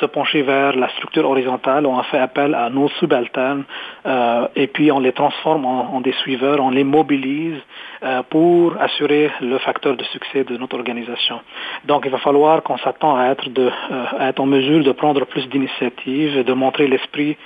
se 0.00 0.06
pencher 0.06 0.42
vers 0.42 0.76
la 0.76 0.88
structure 0.90 1.28
horizontale, 1.28 1.86
on 1.86 2.00
fait 2.04 2.18
appel 2.18 2.54
à 2.54 2.70
nos 2.70 2.88
subalternes 3.00 3.64
euh, 4.06 4.46
et 4.54 4.66
puis 4.66 4.92
on 4.92 5.00
les 5.00 5.12
transforme 5.12 5.64
en, 5.64 6.00
des 6.00 6.12
suiveurs, 6.12 6.60
on 6.60 6.70
les 6.70 6.84
mobilise 6.84 7.58
euh, 8.02 8.22
pour 8.30 8.80
assurer 8.80 9.30
le 9.40 9.58
facteur 9.58 9.96
de 9.96 10.04
succès 10.04 10.44
de 10.44 10.56
notre 10.56 10.76
organisation. 10.76 11.40
Donc 11.84 12.02
il 12.04 12.10
va 12.10 12.18
falloir 12.18 12.62
qu'on 12.62 12.78
s'attend 12.78 13.16
à 13.16 13.26
être, 13.26 13.48
de, 13.48 13.70
à 14.18 14.28
être 14.28 14.40
en 14.40 14.46
mesure 14.46 14.84
de 14.84 14.92
prendre 14.92 15.24
plus 15.26 15.48
d'initiatives, 15.48 16.44
de 16.44 16.52
montrer 16.52 16.86
l'esprit 16.86 17.36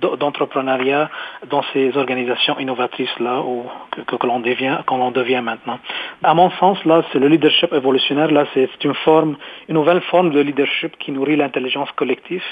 d'entrepreneuriat 0.00 1.10
dans 1.48 1.62
ces 1.72 1.96
organisations 1.96 2.58
innovatrices 2.58 3.18
là 3.20 3.42
que, 3.90 4.16
que, 4.16 4.26
l'on 4.26 4.40
devient, 4.40 4.78
devient 5.14 5.40
maintenant. 5.42 5.78
À 6.22 6.34
mon 6.34 6.50
sens 6.52 6.82
là, 6.84 7.02
c'est 7.12 7.18
le 7.18 7.28
leadership 7.28 7.72
évolutionnaire 7.72 8.30
là, 8.30 8.44
c'est 8.54 8.84
une 8.84 8.94
forme, 8.94 9.36
une 9.68 9.74
nouvelle 9.74 10.00
forme 10.02 10.30
de 10.30 10.40
leadership 10.40 10.96
qui 10.98 11.12
nourrit 11.12 11.36
l'intelligence 11.42 11.90
collective 11.92 12.44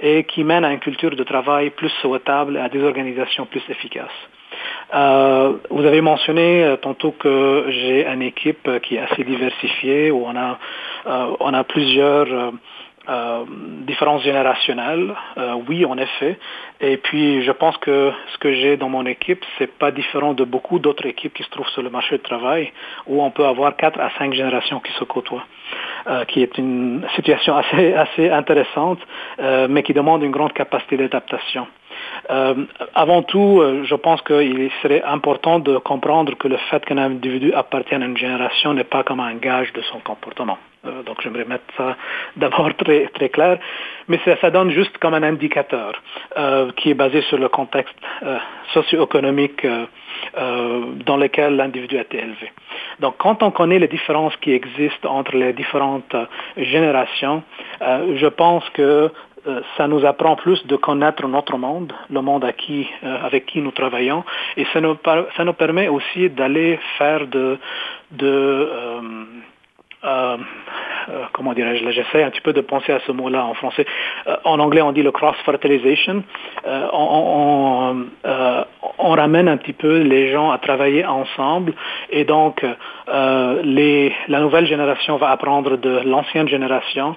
et 0.00 0.24
qui 0.24 0.44
mène 0.44 0.64
à 0.64 0.72
une 0.72 0.80
culture 0.88 1.14
de 1.14 1.24
travail 1.24 1.70
plus 1.70 1.92
souhaitable 2.02 2.56
et 2.56 2.60
à 2.60 2.68
des 2.68 2.82
organisations 2.82 3.46
plus 3.46 3.62
efficaces. 3.68 4.20
Euh, 4.94 5.54
vous 5.70 5.84
avez 5.84 6.00
mentionné 6.00 6.62
euh, 6.62 6.76
tantôt 6.76 7.12
que 7.12 7.66
j'ai 7.68 8.06
une 8.06 8.22
équipe 8.22 8.68
qui 8.82 8.96
est 8.96 9.00
assez 9.00 9.24
diversifiée, 9.24 10.10
où 10.10 10.24
on 10.24 10.36
a, 10.36 10.58
euh, 11.06 11.36
on 11.40 11.52
a 11.52 11.64
plusieurs 11.64 12.52
euh, 13.08 13.44
différences 13.86 14.22
générationnelles. 14.22 15.14
oui, 15.68 15.84
en 15.84 15.96
effet. 15.98 16.38
Et 16.80 16.96
puis, 16.96 17.42
je 17.42 17.52
pense 17.52 17.76
que 17.78 18.12
ce 18.32 18.38
que 18.38 18.52
j'ai 18.52 18.76
dans 18.76 18.88
mon 18.88 19.06
équipe, 19.06 19.44
c'est 19.58 19.72
pas 19.72 19.90
différent 19.90 20.34
de 20.34 20.44
beaucoup 20.44 20.78
d'autres 20.78 21.06
équipes 21.06 21.34
qui 21.34 21.42
se 21.42 21.50
trouvent 21.50 21.68
sur 21.68 21.82
le 21.82 21.90
marché 21.90 22.16
du 22.16 22.22
travail, 22.22 22.72
où 23.06 23.22
on 23.22 23.30
peut 23.30 23.46
avoir 23.46 23.76
quatre 23.76 24.00
à 24.00 24.10
cinq 24.18 24.34
générations 24.34 24.80
qui 24.80 24.92
se 24.92 25.04
côtoient. 25.04 25.44
Euh, 26.06 26.26
qui 26.26 26.42
est 26.42 26.58
une 26.58 27.02
situation 27.14 27.56
assez, 27.56 27.94
assez 28.06 28.28
intéressante, 28.28 28.98
euh, 29.38 29.66
mais 29.70 29.82
qui 29.82 29.94
demande 29.94 30.22
une 30.22 30.32
grande 30.32 30.52
capacité 30.52 30.98
d'adaptation. 30.98 31.66
Euh, 32.30 32.66
avant 32.94 33.22
tout, 33.22 33.60
euh, 33.60 33.84
je 33.84 33.94
pense 33.94 34.20
qu'il 34.20 34.70
serait 34.82 35.02
important 35.02 35.60
de 35.60 35.78
comprendre 35.78 36.34
que 36.36 36.46
le 36.46 36.58
fait 36.70 36.84
qu'un 36.84 36.98
individu 36.98 37.54
appartienne 37.54 38.02
à 38.02 38.06
une 38.06 38.18
génération 38.18 38.74
n'est 38.74 38.84
pas 38.84 39.02
comme 39.02 39.20
un 39.20 39.34
gage 39.36 39.72
de 39.72 39.80
son 39.82 40.00
comportement. 40.00 40.58
Euh, 40.86 41.02
donc 41.02 41.20
j'aimerais 41.22 41.44
mettre 41.44 41.64
ça 41.76 41.96
d'abord 42.36 42.74
très, 42.78 43.06
très 43.08 43.28
clair, 43.28 43.58
mais 44.08 44.20
ça, 44.24 44.36
ça, 44.40 44.50
donne 44.50 44.70
juste 44.70 44.96
comme 44.98 45.14
un 45.14 45.22
indicateur 45.22 45.92
euh, 46.36 46.70
qui 46.76 46.90
est 46.90 46.94
basé 46.94 47.22
sur 47.22 47.38
le 47.38 47.48
contexte 47.48 47.94
socio-économique 48.72 49.66
dans 51.06 51.16
lequel 51.16 51.56
l'individu 51.56 51.98
a 51.98 52.02
été 52.02 52.18
élevé. 52.18 52.52
Donc 53.00 53.16
quand 53.18 53.42
on 53.42 53.50
connaît 53.50 53.78
les 53.78 53.88
différences 53.88 54.36
qui 54.36 54.52
existent 54.52 55.10
entre 55.10 55.36
les 55.36 55.52
différentes 55.52 56.16
générations, 56.56 57.42
je 57.80 58.26
pense 58.26 58.68
que 58.70 59.10
euh, 59.46 59.60
ça 59.76 59.86
nous 59.86 60.06
apprend 60.06 60.36
plus 60.36 60.64
de 60.66 60.76
connaître 60.76 61.26
notre 61.28 61.58
monde, 61.58 61.92
le 62.10 62.22
monde 62.22 62.44
euh, 62.44 63.18
avec 63.22 63.44
qui 63.44 63.60
nous 63.60 63.72
travaillons, 63.72 64.24
et 64.56 64.64
ça 64.72 64.80
nous, 64.80 64.96
ça 65.36 65.44
nous 65.44 65.52
permet 65.52 65.88
aussi 65.88 66.30
d'aller 66.30 66.78
faire 66.96 67.26
de, 67.26 67.58
de 68.12 68.26
euh, 68.26 69.00
euh, 71.08 71.24
comment 71.32 71.52
dirais-je, 71.52 71.88
j'essaie 71.90 72.22
un 72.22 72.30
petit 72.30 72.40
peu 72.40 72.52
de 72.52 72.60
penser 72.60 72.92
à 72.92 73.00
ce 73.06 73.12
mot-là 73.12 73.44
en 73.44 73.54
français. 73.54 73.86
Euh, 74.26 74.36
en 74.44 74.58
anglais, 74.58 74.82
on 74.82 74.92
dit 74.92 75.02
le 75.02 75.12
cross-fertilization. 75.12 76.22
Euh, 76.66 76.88
on, 76.92 78.04
ramène 78.98 79.48
un 79.48 79.56
petit 79.56 79.72
peu 79.72 80.00
les 80.00 80.32
gens 80.32 80.50
à 80.50 80.58
travailler 80.58 81.06
ensemble 81.06 81.72
et 82.10 82.24
donc 82.24 82.66
les, 83.62 84.12
la 84.26 84.40
nouvelle 84.40 84.66
génération 84.66 85.16
va 85.18 85.30
apprendre 85.30 85.76
de 85.76 86.00
l'ancienne 86.04 86.48
génération. 86.48 87.14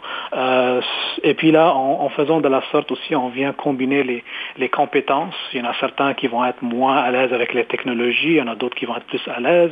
et 1.23 1.33
puis 1.33 1.51
là, 1.51 1.73
en, 1.73 2.07
faisant 2.09 2.39
de 2.39 2.47
la 2.47 2.61
sorte 2.71 2.91
aussi, 2.91 3.15
on 3.15 3.29
vient 3.29 3.51
combiner 3.51 4.03
les, 4.57 4.69
compétences. 4.69 5.33
Il 5.53 5.59
y 5.59 5.63
en 5.65 5.69
a 5.69 5.73
certains 5.79 6.13
qui 6.13 6.27
vont 6.27 6.45
être 6.45 6.61
moins 6.61 6.97
à 6.97 7.09
l'aise 7.09 7.33
avec 7.33 7.53
les 7.55 7.65
technologies, 7.65 8.33
il 8.33 8.37
y 8.37 8.41
en 8.41 8.47
a 8.47 8.55
d'autres 8.55 8.75
qui 8.75 8.85
vont 8.85 8.95
être 8.95 9.07
plus 9.07 9.27
à 9.27 9.39
l'aise. 9.39 9.71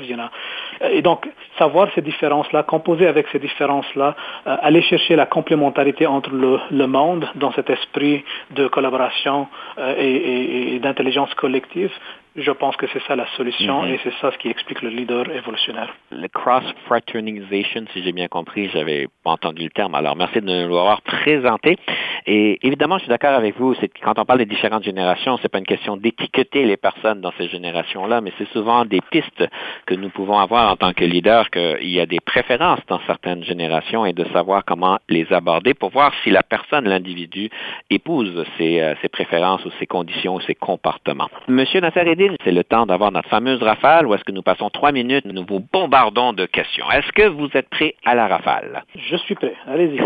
Et 0.91 1.03
donc, 1.03 1.29
savoir 1.59 1.87
ces 1.93 2.01
différences-là, 2.01 2.63
composer 2.63 3.04
avec 3.07 3.27
ces 3.31 3.39
différences-là, 3.39 4.15
euh, 4.47 4.57
aller 4.61 4.81
chercher 4.81 5.15
la 5.15 5.25
complémentarité 5.25 6.05
entre 6.07 6.31
le, 6.31 6.87
monde 6.87 7.27
dans 7.35 7.51
cet 7.53 7.69
esprit 7.69 8.23
de 8.51 8.67
collaboration 8.67 9.47
euh, 9.77 9.95
et 9.97 10.79
d'intelligence 10.79 11.33
collective 11.33 11.91
je 12.35 12.51
pense 12.51 12.75
que 12.75 12.85
c'est 12.91 13.01
ça 13.07 13.15
la 13.15 13.27
solution 13.37 13.83
mhm. 13.83 13.93
et 13.93 13.99
c'est 14.03 14.13
ça 14.19 14.31
ce 14.31 14.37
qui 14.37 14.49
explique 14.49 14.81
le 14.81 14.89
leader 14.89 15.29
évolutionnaire. 15.31 15.93
Le 16.11 16.27
cross-fraternization, 16.27 17.85
si 17.93 18.03
j'ai 18.03 18.11
bien 18.11 18.27
compris, 18.27 18.69
j'avais 18.73 19.07
pas 19.23 19.31
entendu 19.31 19.63
le 19.63 19.69
terme, 19.69 19.95
alors 19.95 20.15
merci 20.15 20.41
de 20.41 20.45
nous 20.45 20.75
l'avoir 20.75 21.01
présenté. 21.01 21.77
Et 22.27 22.59
évidemment, 22.65 22.97
je 22.97 23.03
suis 23.03 23.09
d'accord 23.09 23.33
avec 23.33 23.57
vous, 23.57 23.75
c'est 23.75 23.89
quand 23.99 24.17
on 24.17 24.25
parle 24.25 24.39
des 24.39 24.45
différentes 24.45 24.83
générations, 24.83 25.37
c'est 25.41 25.49
pas 25.49 25.59
une 25.59 25.65
question 25.65 25.95
d'étiqueter 25.97 26.65
les 26.65 26.77
personnes 26.77 27.21
dans 27.21 27.31
ces 27.37 27.47
générations-là, 27.47 28.21
mais 28.21 28.31
c'est 28.37 28.47
souvent 28.49 28.85
des 28.85 29.01
pistes 29.11 29.45
que 29.85 29.93
nous 29.93 30.09
pouvons 30.09 30.39
avoir 30.39 30.71
en 30.71 30.75
tant 30.75 30.93
que 30.93 31.03
leader, 31.03 31.49
qu'il 31.51 31.89
y 31.89 31.99
a 31.99 32.05
des 32.05 32.19
préférences 32.19 32.79
dans 32.87 32.99
certaines 33.05 33.43
générations 33.43 34.05
et 34.05 34.13
de 34.13 34.25
savoir 34.33 34.65
comment 34.65 34.97
les 35.09 35.31
aborder 35.31 35.73
pour 35.73 35.91
voir 35.91 36.13
si 36.23 36.31
la 36.31 36.43
personne, 36.43 36.87
l'individu, 36.87 37.49
épouse 37.89 38.43
ses, 38.57 38.81
euh, 38.81 38.95
préférences 39.11 39.63
ou 39.65 39.71
ses 39.79 39.85
conditions 39.85 40.35
ou 40.35 40.41
ses 40.41 40.55
comportements. 40.55 41.29
Monsieur 41.47 41.79
Nasser 41.79 42.03
c'est 42.43 42.51
le 42.51 42.63
temps 42.63 42.85
d'avoir 42.85 43.11
notre 43.11 43.29
fameuse 43.29 43.61
rafale 43.61 44.07
où 44.07 44.13
est-ce 44.13 44.23
que 44.23 44.31
nous 44.31 44.41
passons 44.41 44.69
trois 44.69 44.91
minutes, 44.91 45.25
nous 45.25 45.45
vous 45.47 45.59
bombardons 45.59 46.33
de 46.33 46.45
questions. 46.45 46.89
Est-ce 46.91 47.11
que 47.11 47.27
vous 47.27 47.49
êtes 47.53 47.69
prêt 47.69 47.95
à 48.03 48.15
la 48.15 48.27
rafale? 48.27 48.83
Je 48.95 49.15
suis 49.17 49.35
prêt. 49.35 49.53
Allez-y. 49.67 49.99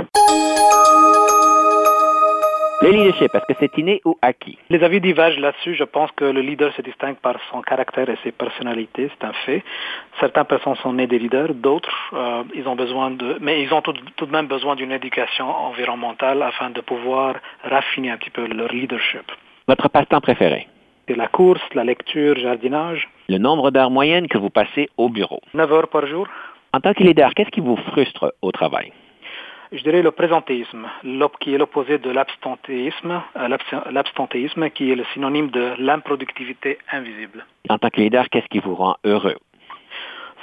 Le 2.81 2.91
leadership, 2.91 3.35
est-ce 3.35 3.45
que 3.45 3.59
c'est 3.59 3.77
inné 3.77 3.99
ou 4.05 4.17
acquis? 4.21 4.57
Les 4.69 4.81
avis 4.83 5.01
divergent 5.01 5.39
là-dessus. 5.39 5.75
Je 5.75 5.83
pense 5.83 6.09
que 6.13 6.23
le 6.23 6.39
leader 6.39 6.73
se 6.75 6.81
distingue 6.81 7.17
par 7.17 7.35
son 7.51 7.61
caractère 7.61 8.09
et 8.09 8.17
ses 8.23 8.31
personnalités, 8.31 9.11
c'est 9.11 9.27
un 9.27 9.33
fait. 9.45 9.63
Certaines 10.21 10.45
personnes 10.45 10.75
sont 10.75 10.93
nées 10.93 11.05
des 11.05 11.19
leaders, 11.19 11.53
d'autres, 11.53 12.13
euh, 12.13 12.43
ils 12.55 12.65
ont 12.69 12.77
besoin 12.77 13.11
de, 13.11 13.37
mais 13.41 13.61
ils 13.61 13.73
ont 13.73 13.81
tout, 13.81 13.93
tout 14.15 14.25
de 14.25 14.31
même 14.31 14.47
besoin 14.47 14.77
d'une 14.77 14.93
éducation 14.93 15.49
environnementale 15.49 16.41
afin 16.41 16.69
de 16.69 16.79
pouvoir 16.79 17.35
raffiner 17.65 18.11
un 18.11 18.17
petit 18.17 18.29
peu 18.29 18.47
leur 18.47 18.71
leadership. 18.71 19.29
Votre 19.67 19.89
passe-temps 19.89 20.21
préféré? 20.21 20.67
la 21.09 21.27
course, 21.27 21.61
la 21.73 21.83
lecture, 21.83 22.37
jardinage. 22.37 23.09
Le 23.27 23.39
nombre 23.39 23.71
d'heures 23.71 23.89
moyennes 23.89 24.27
que 24.27 24.37
vous 24.37 24.51
passez 24.51 24.89
au 24.95 25.09
bureau? 25.09 25.41
9 25.53 25.73
heures 25.73 25.89
par 25.89 26.05
jour. 26.07 26.27
En 26.71 26.79
tant 26.79 26.93
que 26.93 27.03
leader, 27.03 27.33
qu'est-ce 27.33 27.49
qui 27.49 27.61
vous 27.61 27.77
frustre 27.91 28.33
au 28.41 28.51
travail? 28.51 28.93
Je 29.71 29.83
dirais 29.83 30.01
le 30.01 30.11
présentéisme, 30.11 30.87
qui 31.39 31.53
est 31.53 31.57
l'opposé 31.59 31.99
de 31.99 32.09
l'abstentéisme, 32.09 33.21
euh, 33.37 33.57
l'abstentéisme 33.91 34.69
qui 34.71 34.91
est 34.91 34.95
le 34.95 35.05
synonyme 35.13 35.51
de 35.51 35.75
l'improductivité 35.77 36.79
invisible. 36.91 37.45
En 37.69 37.77
tant 37.77 37.89
que 37.89 38.01
leader, 38.01 38.29
qu'est-ce 38.29 38.47
qui 38.47 38.59
vous 38.59 38.73
rend 38.73 38.95
heureux? 39.03 39.35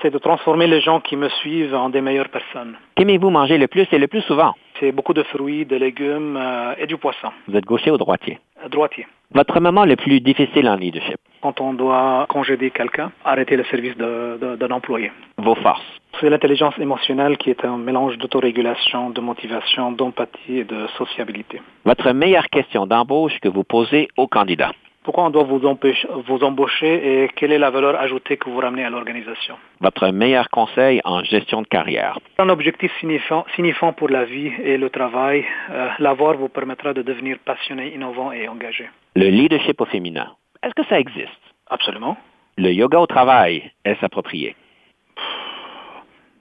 C'est 0.02 0.10
de 0.10 0.18
transformer 0.18 0.66
les 0.66 0.80
gens 0.80 1.00
qui 1.00 1.16
me 1.16 1.28
suivent 1.28 1.74
en 1.74 1.88
des 1.88 2.00
meilleures 2.00 2.28
personnes. 2.28 2.76
Qu'aimez-vous 2.96 3.30
manger 3.30 3.56
le 3.56 3.66
plus 3.66 3.86
et 3.92 3.98
le 3.98 4.08
plus 4.08 4.20
souvent? 4.22 4.54
C'est 4.78 4.92
beaucoup 4.92 5.14
de 5.14 5.22
fruits, 5.22 5.64
de 5.64 5.76
légumes 5.76 6.36
euh, 6.36 6.74
et 6.78 6.86
du 6.86 6.96
poisson. 6.98 7.28
Vous 7.48 7.56
êtes 7.56 7.64
gaucher 7.64 7.90
ou 7.90 7.96
droitier? 7.96 8.38
Droitier. 8.70 9.06
Votre 9.32 9.58
moment 9.60 9.84
le 9.84 9.96
plus 9.96 10.20
difficile 10.20 10.68
en 10.68 10.76
leadership? 10.76 11.16
Quand 11.40 11.60
on 11.60 11.72
doit 11.72 12.26
congédier 12.28 12.70
quelqu'un, 12.70 13.10
arrêter 13.24 13.56
le 13.56 13.64
service 13.64 13.96
d'un 13.96 14.70
employé. 14.70 15.10
Vos 15.38 15.54
forces? 15.54 15.82
C'est 16.20 16.30
l'intelligence 16.30 16.78
émotionnelle 16.78 17.36
qui 17.36 17.50
est 17.50 17.64
un 17.64 17.76
mélange 17.76 18.16
d'autorégulation, 18.18 19.10
de 19.10 19.20
motivation, 19.20 19.92
d'empathie 19.92 20.58
et 20.58 20.64
de 20.64 20.86
sociabilité. 20.98 21.60
Votre 21.84 22.12
meilleure 22.12 22.48
question 22.48 22.86
d'embauche 22.86 23.38
que 23.40 23.48
vous 23.48 23.64
posez 23.64 24.08
aux 24.16 24.26
candidats? 24.26 24.72
Pourquoi 25.06 25.26
on 25.26 25.30
doit 25.30 25.44
vous, 25.44 25.60
vous 25.60 26.42
embaucher 26.42 27.22
et 27.22 27.28
quelle 27.36 27.52
est 27.52 27.60
la 27.60 27.70
valeur 27.70 27.94
ajoutée 27.94 28.36
que 28.36 28.50
vous 28.50 28.58
ramenez 28.58 28.84
à 28.84 28.90
l'organisation? 28.90 29.54
Votre 29.80 30.08
meilleur 30.08 30.48
conseil 30.50 31.00
en 31.04 31.22
gestion 31.22 31.62
de 31.62 31.68
carrière? 31.68 32.18
Un 32.38 32.48
objectif 32.48 32.90
signifiant, 32.98 33.92
pour 33.92 34.08
la 34.08 34.24
vie 34.24 34.50
et 34.64 34.76
le 34.76 34.90
travail. 34.90 35.44
Euh, 35.70 35.90
l'avoir 36.00 36.34
vous 36.36 36.48
permettra 36.48 36.92
de 36.92 37.02
devenir 37.02 37.38
passionné, 37.44 37.94
innovant 37.94 38.32
et 38.32 38.48
engagé. 38.48 38.90
Le 39.14 39.28
leadership 39.28 39.80
au 39.80 39.84
féminin, 39.84 40.28
est-ce 40.64 40.74
que 40.74 40.84
ça 40.88 40.98
existe? 40.98 41.44
Absolument. 41.70 42.16
Le 42.58 42.72
yoga 42.72 42.98
au 42.98 43.06
travail, 43.06 43.70
est-ce 43.84 44.04
approprié? 44.04 44.56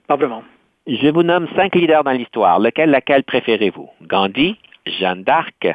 Pas 0.08 0.16
vraiment. 0.16 0.42
Je 0.88 1.08
vous 1.10 1.22
nomme 1.22 1.46
cinq 1.54 1.76
leaders 1.76 2.02
dans 2.02 2.10
l'histoire. 2.10 2.58
Lequel, 2.58 2.90
laquelle 2.90 3.22
préférez-vous? 3.22 3.88
Gandhi, 4.02 4.56
Jeanne 4.86 5.22
d'Arc, 5.22 5.68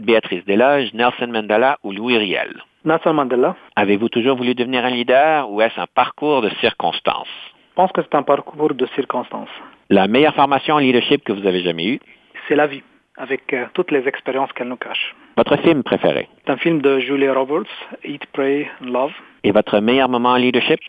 Béatrice 0.00 0.44
Desloges, 0.44 0.92
Nelson 0.94 1.28
Mandela 1.28 1.78
ou 1.82 1.92
Louis 1.92 2.16
Riel? 2.16 2.62
Nelson 2.84 3.12
Mandela. 3.12 3.56
Avez-vous 3.76 4.08
toujours 4.08 4.36
voulu 4.36 4.54
devenir 4.54 4.84
un 4.84 4.90
leader 4.90 5.50
ou 5.50 5.60
est-ce 5.60 5.78
un 5.80 5.86
parcours 5.94 6.42
de 6.42 6.48
circonstances? 6.60 7.28
Je 7.70 7.74
pense 7.74 7.92
que 7.92 8.00
c'est 8.02 8.14
un 8.14 8.22
parcours 8.22 8.74
de 8.74 8.86
circonstances. 8.94 9.48
La 9.90 10.08
meilleure 10.08 10.34
formation 10.34 10.74
en 10.74 10.78
leadership 10.78 11.24
que 11.24 11.32
vous 11.32 11.46
avez 11.46 11.62
jamais 11.62 11.86
eue? 11.86 12.00
C'est 12.48 12.56
la 12.56 12.66
vie, 12.66 12.82
avec 13.16 13.52
euh, 13.52 13.66
toutes 13.74 13.90
les 13.90 14.06
expériences 14.08 14.52
qu'elle 14.52 14.68
nous 14.68 14.76
cache. 14.76 15.14
Votre 15.36 15.56
film 15.58 15.82
préféré? 15.82 16.28
C'est 16.44 16.52
un 16.52 16.56
film 16.56 16.80
de 16.80 16.98
Julia 17.00 17.32
Roberts, 17.32 17.70
Eat, 18.04 18.24
Pray, 18.32 18.68
Love. 18.80 19.12
Et 19.44 19.52
votre 19.52 19.80
meilleur 19.80 20.08
moment 20.08 20.30
en 20.30 20.36
leadership? 20.36 20.80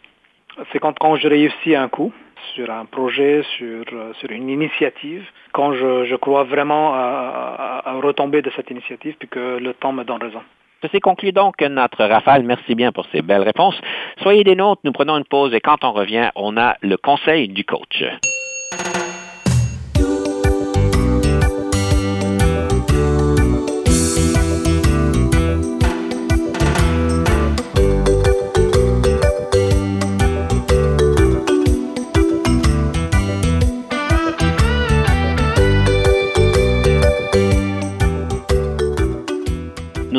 C'est 0.71 0.79
quand, 0.79 0.97
quand 0.99 1.15
je 1.15 1.27
réussis 1.27 1.75
un 1.75 1.87
coup 1.87 2.11
sur 2.55 2.69
un 2.69 2.85
projet, 2.85 3.43
sur, 3.57 3.83
euh, 3.93 4.13
sur 4.19 4.31
une 4.31 4.49
initiative, 4.49 5.23
quand 5.51 5.73
je, 5.73 6.05
je 6.05 6.15
crois 6.15 6.43
vraiment 6.43 6.93
à, 6.93 7.81
à, 7.85 7.93
retomber 8.01 8.41
de 8.41 8.51
cette 8.55 8.69
initiative, 8.71 9.15
puis 9.19 9.27
que 9.27 9.57
le 9.57 9.73
temps 9.73 9.93
me 9.93 10.03
donne 10.03 10.21
raison. 10.21 10.41
Ceci 10.81 10.99
conclut 10.99 11.31
donc 11.31 11.61
notre 11.61 12.03
rafale. 12.05 12.43
Merci 12.43 12.73
bien 12.73 12.91
pour 12.91 13.05
ces 13.11 13.21
belles 13.21 13.43
réponses. 13.43 13.79
Soyez 14.21 14.43
des 14.43 14.55
nôtres, 14.55 14.81
nous 14.83 14.91
prenons 14.91 15.17
une 15.17 15.25
pause 15.25 15.53
et 15.53 15.61
quand 15.61 15.83
on 15.83 15.91
revient, 15.91 16.29
on 16.35 16.57
a 16.57 16.75
le 16.81 16.97
conseil 16.97 17.49
du 17.49 17.63
coach. 17.63 18.03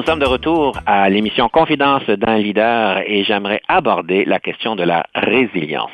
Nous 0.02 0.08
sommes 0.08 0.18
de 0.18 0.26
retour 0.26 0.76
à 0.84 1.08
l'émission 1.08 1.48
Confidence 1.48 2.02
d'un 2.08 2.36
leader 2.36 3.02
et 3.06 3.22
j'aimerais 3.22 3.60
aborder 3.68 4.24
la 4.24 4.40
question 4.40 4.74
de 4.74 4.82
la 4.82 5.06
résilience. 5.14 5.92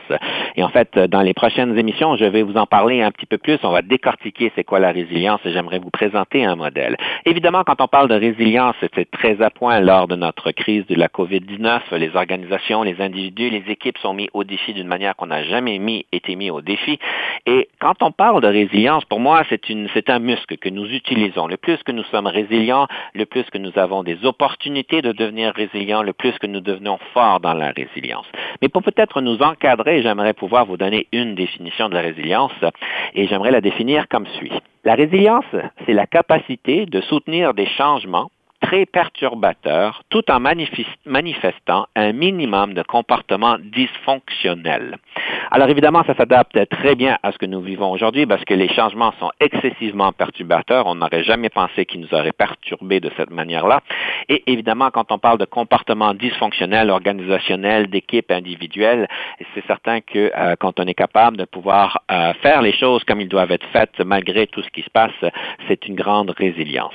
Et 0.56 0.62
en 0.62 0.70
fait, 0.70 0.98
dans 0.98 1.20
les 1.20 1.34
prochaines 1.34 1.76
émissions, 1.78 2.16
je 2.16 2.24
vais 2.24 2.42
vous 2.42 2.56
en 2.56 2.64
parler 2.64 3.02
un 3.02 3.10
petit 3.10 3.26
peu 3.26 3.36
plus. 3.36 3.58
On 3.64 3.70
va 3.70 3.82
décortiquer 3.82 4.50
c'est 4.56 4.64
quoi 4.64 4.78
la 4.78 4.92
résilience 4.92 5.40
et 5.44 5.52
j'aimerais 5.52 5.78
vous 5.78 5.90
présenter 5.90 6.42
un 6.42 6.56
modèle. 6.56 6.96
Évidemment, 7.26 7.64
quand 7.64 7.82
on 7.82 7.86
parle 7.86 8.08
de 8.08 8.14
résilience, 8.14 8.74
c'était 8.80 9.04
très 9.04 9.42
à 9.42 9.50
point 9.50 9.78
lors 9.80 10.08
de 10.08 10.16
notre 10.16 10.52
crise 10.52 10.86
de 10.86 10.94
la 10.94 11.08
COVID-19. 11.08 11.94
Les 11.98 12.16
organisations, 12.16 12.84
les 12.84 13.02
individus, 13.02 13.50
les 13.50 13.64
équipes 13.68 13.98
sont 13.98 14.14
mis 14.14 14.30
au 14.32 14.42
défi 14.42 14.72
d'une 14.72 14.88
manière 14.88 15.16
qu'on 15.16 15.26
n'a 15.26 15.44
jamais 15.44 15.78
mis, 15.78 16.06
été 16.12 16.34
mis 16.34 16.50
au 16.50 16.62
défi. 16.62 16.98
Et 17.44 17.68
quand 17.78 18.02
on 18.02 18.10
parle 18.10 18.40
de 18.40 18.48
résilience, 18.48 19.04
pour 19.04 19.20
moi, 19.20 19.42
c'est 19.50 20.08
un 20.08 20.18
muscle 20.18 20.56
que 20.56 20.70
nous 20.70 20.86
utilisons. 20.86 21.46
Le 21.46 21.58
plus 21.58 21.76
que 21.82 21.92
nous 21.92 22.04
sommes 22.04 22.26
résilients, 22.26 22.86
le 23.14 23.26
plus 23.26 23.44
que 23.50 23.58
nous 23.58 23.72
avons 23.76 23.97
des 24.02 24.24
opportunités 24.24 25.02
de 25.02 25.12
devenir 25.12 25.52
résilients, 25.54 26.02
le 26.02 26.12
plus 26.12 26.36
que 26.38 26.46
nous 26.46 26.60
devenons 26.60 26.98
forts 27.12 27.40
dans 27.40 27.54
la 27.54 27.70
résilience. 27.70 28.26
Mais 28.62 28.68
pour 28.68 28.82
peut-être 28.82 29.20
nous 29.20 29.38
encadrer, 29.42 30.02
j'aimerais 30.02 30.34
pouvoir 30.34 30.66
vous 30.66 30.76
donner 30.76 31.06
une 31.12 31.34
définition 31.34 31.88
de 31.88 31.94
la 31.94 32.00
résilience 32.00 32.52
et 33.14 33.26
j'aimerais 33.26 33.50
la 33.50 33.60
définir 33.60 34.08
comme 34.08 34.26
suit. 34.38 34.52
La 34.84 34.94
résilience, 34.94 35.44
c'est 35.86 35.92
la 35.92 36.06
capacité 36.06 36.86
de 36.86 37.00
soutenir 37.02 37.54
des 37.54 37.66
changements 37.66 38.30
très 38.60 38.86
perturbateurs 38.86 40.02
tout 40.10 40.28
en 40.30 40.40
manifestant 40.40 41.86
un 41.94 42.12
minimum 42.12 42.74
de 42.74 42.82
comportement 42.82 43.56
dysfonctionnel. 43.58 44.98
Alors 45.50 45.70
évidemment, 45.70 46.02
ça 46.06 46.14
s'adapte 46.14 46.58
très 46.68 46.94
bien 46.94 47.16
à 47.22 47.32
ce 47.32 47.38
que 47.38 47.46
nous 47.46 47.62
vivons 47.62 47.90
aujourd'hui 47.90 48.26
parce 48.26 48.44
que 48.44 48.52
les 48.52 48.68
changements 48.68 49.12
sont 49.18 49.30
excessivement 49.40 50.12
perturbateurs. 50.12 50.86
On 50.86 50.96
n'aurait 50.96 51.24
jamais 51.24 51.48
pensé 51.48 51.86
qu'ils 51.86 52.02
nous 52.02 52.12
auraient 52.12 52.32
perturbés 52.32 53.00
de 53.00 53.10
cette 53.16 53.30
manière-là. 53.30 53.80
Et 54.28 54.42
évidemment, 54.46 54.90
quand 54.90 55.10
on 55.10 55.18
parle 55.18 55.38
de 55.38 55.46
comportement 55.46 56.12
dysfonctionnel, 56.12 56.90
organisationnel, 56.90 57.88
d'équipe 57.88 58.30
individuelle, 58.30 59.08
c'est 59.54 59.66
certain 59.66 60.02
que 60.02 60.30
euh, 60.36 60.54
quand 60.60 60.78
on 60.80 60.84
est 60.84 60.94
capable 60.94 61.38
de 61.38 61.46
pouvoir 61.46 62.02
euh, 62.10 62.34
faire 62.42 62.60
les 62.60 62.74
choses 62.74 63.02
comme 63.04 63.22
ils 63.22 63.28
doivent 63.28 63.52
être 63.52 63.66
faites 63.72 64.00
malgré 64.00 64.46
tout 64.48 64.62
ce 64.62 64.68
qui 64.68 64.82
se 64.82 64.90
passe, 64.90 65.12
c'est 65.66 65.86
une 65.86 65.94
grande 65.94 66.30
résilience. 66.36 66.92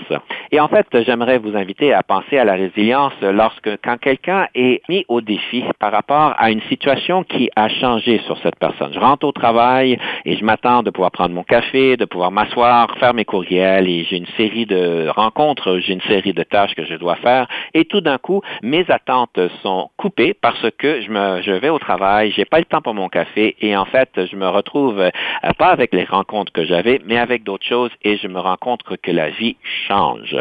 Et 0.51 0.59
en 0.59 0.67
fait, 0.67 0.85
j'aimerais 1.05 1.39
vous 1.39 1.57
inviter 1.57 1.91
à 1.91 2.03
penser 2.03 2.37
à 2.37 2.45
la 2.45 2.53
résilience 2.53 3.13
lorsque 3.21 3.81
quand 3.83 3.97
quelqu'un 3.97 4.47
est 4.53 4.81
mis 4.89 5.05
au 5.07 5.21
défi 5.21 5.63
par 5.79 5.91
rapport 5.91 6.35
à 6.37 6.51
une 6.51 6.61
situation 6.69 7.23
qui 7.23 7.49
a 7.55 7.67
changé 7.67 8.21
sur 8.27 8.37
Je 8.43 8.99
rentre 8.99 9.25
au 9.25 9.31
travail 9.31 9.97
et 10.25 10.37
je 10.37 10.43
m'attends 10.43 10.83
de 10.83 10.89
pouvoir 10.89 11.11
prendre 11.11 11.33
mon 11.33 11.43
café, 11.43 11.97
de 11.97 12.05
pouvoir 12.05 12.31
m'asseoir, 12.31 12.87
faire 12.99 13.13
mes 13.13 13.25
courriels 13.25 13.87
et 13.87 14.05
j'ai 14.09 14.17
une 14.17 14.27
série 14.37 14.65
de 14.65 15.07
rencontres, 15.09 15.79
j'ai 15.79 15.93
une 15.93 16.01
série 16.01 16.33
de 16.33 16.43
tâches 16.43 16.75
que 16.75 16.85
je 16.85 16.95
dois 16.95 17.15
faire 17.17 17.47
et 17.73 17.85
tout 17.85 18.01
d'un 18.01 18.17
coup, 18.17 18.41
mes 18.61 18.85
attentes 18.89 19.39
sont 19.61 19.89
coupées 19.97 20.33
parce 20.33 20.65
que 20.77 21.01
je 21.01 21.09
me 21.09 21.41
je 21.41 21.51
vais 21.51 21.69
au 21.69 21.79
travail, 21.79 22.31
j'ai 22.35 22.45
pas 22.45 22.59
le 22.59 22.65
temps 22.65 22.81
pour 22.81 22.93
mon 22.93 23.09
café 23.09 23.55
et 23.61 23.75
en 23.75 23.85
fait, 23.85 24.09
je 24.15 24.35
me 24.35 24.47
retrouve 24.47 24.99
euh, 24.99 25.09
pas 25.57 25.67
avec 25.67 25.93
les 25.93 26.03
rencontres 26.03 26.51
que 26.51 26.65
j'avais, 26.65 27.01
mais 27.05 27.17
avec 27.17 27.43
d'autres 27.43 27.65
choses 27.65 27.91
et 28.03 28.17
je 28.17 28.27
me 28.27 28.39
rends 28.39 28.57
compte 28.57 28.83
que 28.83 29.11
la 29.11 29.29
vie 29.29 29.57
change. 29.87 30.35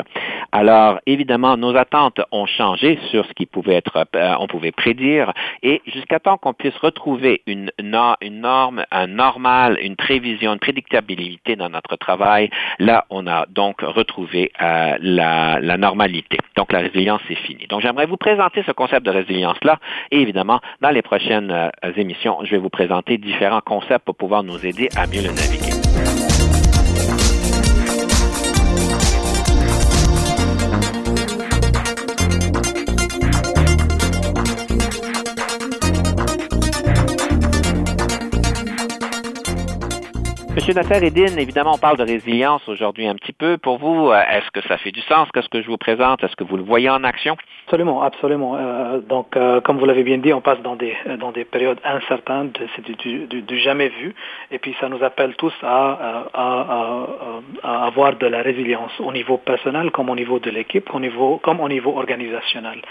Alors, 0.52 0.98
évidemment, 1.06 1.56
nos 1.56 1.76
attentes 1.76 2.20
ont 2.30 2.46
changé 2.46 2.98
sur 3.10 3.24
ce 3.26 3.32
qui 3.32 3.46
pouvait 3.46 3.74
être, 3.74 4.06
euh, 4.16 4.34
on 4.38 4.46
pouvait 4.46 4.72
prédire, 4.72 5.32
et 5.62 5.80
jusqu'à 5.86 6.18
temps 6.18 6.38
qu'on 6.38 6.54
puisse 6.54 6.76
retrouver 6.78 7.42
une, 8.20 8.40
norme, 8.40 8.84
un 8.90 9.06
normal, 9.06 9.78
une 9.82 9.96
prévision, 9.96 10.52
une 10.52 10.58
prédictabilité 10.58 11.56
dans 11.56 11.68
notre 11.68 11.96
travail, 11.96 12.50
là, 12.78 13.06
on 13.10 13.26
a 13.26 13.46
donc 13.48 13.80
retrouvé 13.82 14.52
euh, 14.60 14.96
la, 15.00 15.60
la 15.60 15.76
normalité. 15.76 16.38
Donc, 16.56 16.72
la 16.72 16.80
résilience, 16.80 17.20
c'est 17.28 17.34
fini. 17.34 17.66
Donc, 17.68 17.80
j'aimerais 17.80 18.06
vous 18.06 18.16
présenter 18.16 18.62
ce 18.66 18.72
concept 18.72 19.04
de 19.06 19.10
résilience-là, 19.10 19.78
et 20.10 20.20
évidemment, 20.20 20.60
dans 20.80 20.90
les 20.90 21.02
prochaines 21.02 21.50
euh, 21.50 21.92
émissions, 21.96 22.38
je 22.44 22.52
vais 22.52 22.58
vous 22.58 22.70
présenter 22.70 23.18
différents 23.18 23.60
concepts 23.60 24.04
pour 24.04 24.16
pouvoir 24.16 24.42
nous 24.42 24.64
aider 24.64 24.88
à 24.96 25.06
mieux 25.06 25.22
le 25.22 25.28
naviguer. 25.28 25.71
Monsieur 40.62 40.74
Nasser 40.74 41.04
Edine, 41.04 41.40
évidemment, 41.40 41.72
on 41.74 41.78
parle 41.78 41.96
de 41.96 42.04
résilience 42.04 42.62
aujourd'hui 42.68 43.08
un 43.08 43.16
petit 43.16 43.32
peu. 43.32 43.58
Pour 43.58 43.78
vous, 43.78 44.10
euh, 44.10 44.22
est-ce 44.30 44.48
que 44.52 44.60
ça 44.68 44.78
fait 44.78 44.92
du 44.92 45.00
sens 45.00 45.28
Qu'est-ce 45.34 45.48
que 45.48 45.60
je 45.60 45.66
vous 45.66 45.76
présente? 45.76 46.22
Est-ce 46.22 46.36
que 46.36 46.44
vous 46.44 46.56
le 46.56 46.62
voyez 46.62 46.88
en 46.88 47.02
action? 47.02 47.36
Absolument, 47.66 48.00
absolument. 48.00 48.56
Euh, 48.56 49.00
donc, 49.00 49.36
euh, 49.36 49.60
comme 49.60 49.78
vous 49.78 49.86
l'avez 49.86 50.04
bien 50.04 50.18
dit, 50.18 50.32
on 50.32 50.40
passe 50.40 50.62
dans 50.62 50.76
des 50.76 50.94
dans 51.18 51.32
des 51.32 51.44
périodes 51.44 51.80
incertaines, 51.82 52.52
c'est 52.76 52.88
du, 52.96 53.58
jamais 53.58 53.88
vu, 53.88 54.14
et 54.52 54.60
puis 54.60 54.76
ça 54.80 54.88
nous 54.88 55.02
appelle 55.02 55.34
tous 55.34 55.52
à, 55.64 56.28
à, 56.32 57.86
avoir 57.86 58.14
de 58.14 58.26
la 58.28 58.42
résilience 58.42 58.92
au 59.00 59.10
niveau 59.10 59.38
personnel, 59.38 59.90
comme 59.90 60.10
au 60.10 60.16
niveau 60.16 60.38
de 60.38 60.50
l'équipe, 60.50 60.94
au 60.94 61.00
niveau 61.00 61.40
comme 61.42 61.58
au 61.58 61.68
niveau 61.68 61.96
organisationnel. 61.98 62.82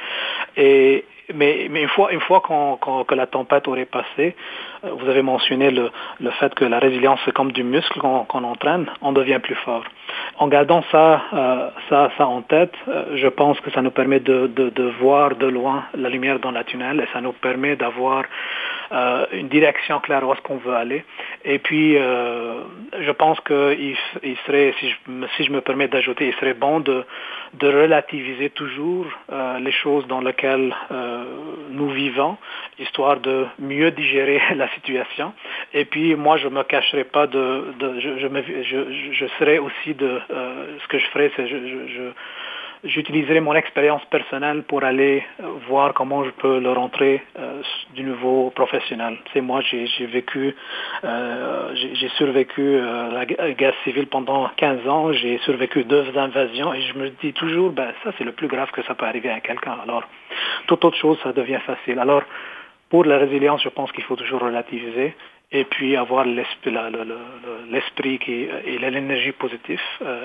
Mais, 1.34 1.68
mais 1.70 1.82
une 1.84 1.90
fois, 1.90 2.12
une 2.12 2.20
fois 2.22 2.42
que 2.42 3.16
la 3.16 3.28
tempête 3.28 3.68
aurait 3.68 3.86
passé, 3.86 4.36
euh, 4.84 4.90
vous 4.98 5.10
avez 5.10 5.22
mentionné 5.22 5.72
le, 5.72 5.92
le 6.20 6.32
fait 6.32 6.54
que 6.56 6.66
la 6.66 6.80
résilience, 6.80 7.20
c'est 7.26 7.34
comme 7.34 7.52
du 7.52 7.64
muscle 7.64 8.00
qu'on 8.00 8.44
entraîne, 8.44 8.88
on 9.02 9.12
devient 9.12 9.40
plus 9.40 9.56
fort. 9.56 9.84
En 10.38 10.48
gardant 10.48 10.84
ça, 10.92 11.22
euh, 11.34 11.70
ça, 11.90 12.12
ça 12.18 12.28
en 12.28 12.42
tête, 12.42 12.74
euh, 12.88 13.16
je 13.16 13.28
pense 13.28 13.60
que 13.62 13.70
ça 13.72 13.82
nous 13.82 13.92
permet 13.92 14.20
de, 14.20 14.48
de, 14.48 14.84
voir 15.00 15.36
de 15.36 15.48
loin 15.48 15.86
la 15.96 16.10
lumière 16.10 16.40
dans 16.40 16.52
la 16.52 16.64
tunnel 16.64 17.00
et 17.00 17.08
ça 17.14 17.22
nous 17.22 17.34
permet 17.34 17.76
d'avoir 17.76 18.24
une 19.32 19.48
direction 19.48 20.02
claire 20.02 20.28
où 20.28 20.34
est-ce 20.34 20.42
qu'on 20.42 20.58
veut 20.58 20.76
aller. 20.76 21.06
Et 21.46 21.60
puis, 21.60 21.94
je 21.94 23.12
pense 23.12 23.40
qu'il 23.40 23.96
il 24.22 24.38
serait, 24.46 24.74
si 24.80 24.90
je, 24.90 24.96
si 25.38 25.46
je 25.46 25.52
me 25.52 25.62
permets 25.62 25.88
d'ajouter, 25.88 26.28
il 26.28 26.34
serait 26.34 26.54
bon 26.54 26.82
de, 26.82 27.06
de 27.54 27.68
relativiser 27.68 28.50
toujours 28.50 29.06
les 29.62 29.72
choses 29.72 30.06
dans 30.08 30.20
lesquelles 30.20 30.76
nous 31.70 31.90
vivons, 31.90 32.38
histoire 32.80 33.20
de 33.20 33.46
mieux 33.60 33.92
digérer 33.92 34.42
la 34.56 34.68
situation. 34.70 35.34
Et 35.74 35.86
puis, 35.86 36.16
moi, 36.16 36.38
je 36.38 36.48
me 36.48 36.64
cacherai 36.64 37.04
pas 37.04 37.28
de, 37.28 37.74
je, 37.80 38.28
me, 38.28 38.42
je, 38.42 39.26
serai 39.40 39.60
aussi 39.60 39.94
de, 39.94 40.20
euh, 40.30 40.78
ce 40.82 40.88
que 40.88 40.98
je 40.98 41.06
ferai, 41.08 41.32
c'est 41.36 41.48
je 41.48 42.12
j'utiliserai 42.84 43.40
mon 43.40 43.54
expérience 43.54 44.04
personnelle 44.06 44.64
pour 44.64 44.84
aller 44.84 45.24
euh, 45.40 45.44
voir 45.68 45.94
comment 45.94 46.24
je 46.24 46.32
peux 46.32 46.60
le 46.60 46.72
rentrer 46.72 47.22
euh, 47.38 47.62
du 47.94 48.04
niveau 48.04 48.52
professionnel. 48.56 49.18
C'est 49.34 49.42
moi, 49.42 49.62
j'ai 49.62 50.06
vécu, 50.08 50.56
euh, 51.04 51.76
j'ai 51.76 52.10
survécu 52.10 52.62
euh, 52.62 53.12
la 53.12 53.26
guerre 53.54 53.76
civile 53.84 54.08
pendant 54.08 54.50
15 54.58 54.88
ans, 54.88 55.14
j'ai 55.14 55.38
survécu 55.40 55.84
deux 55.84 56.18
invasions 56.18 56.74
et 56.74 56.82
je 56.82 56.98
me 56.98 57.10
dis 57.22 57.34
toujours, 57.34 57.72
ben 57.72 57.94
ça 58.04 58.12
c'est 58.18 58.24
le 58.24 58.32
plus 58.32 58.48
grave 58.48 58.72
que 58.72 58.82
ça 58.84 58.96
peut 58.96 59.06
arriver 59.06 59.30
à 59.30 59.40
quelqu'un. 59.40 59.78
Alors, 59.84 60.04
toute 60.68 60.84
autre 60.84 60.98
chose, 60.98 61.20
ça 61.24 61.34
devient 61.34 61.60
facile. 61.66 62.00
Alors, 62.00 62.24
pour 62.90 63.06
la 63.06 63.18
résilience, 63.18 63.62
je 63.64 63.70
pense 63.70 63.92
qu'il 63.92 64.04
faut 64.04 64.16
toujours 64.16 64.42
relativiser 64.42 65.14
et 65.52 65.66
puis 65.66 65.96
avoir 65.96 66.26
l'esprit 66.26 66.76
et 68.26 68.78
l'énergie 68.80 69.32
positive 69.34 69.82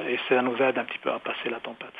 et 0.08 0.18
ça 0.28 0.42
nous 0.42 0.56
aide 0.62 0.78
un 0.78 0.84
petit 0.84 0.98
peu 0.98 1.10
à 1.10 1.18
passer 1.18 1.50
la 1.50 1.58
tempête. 1.58 1.94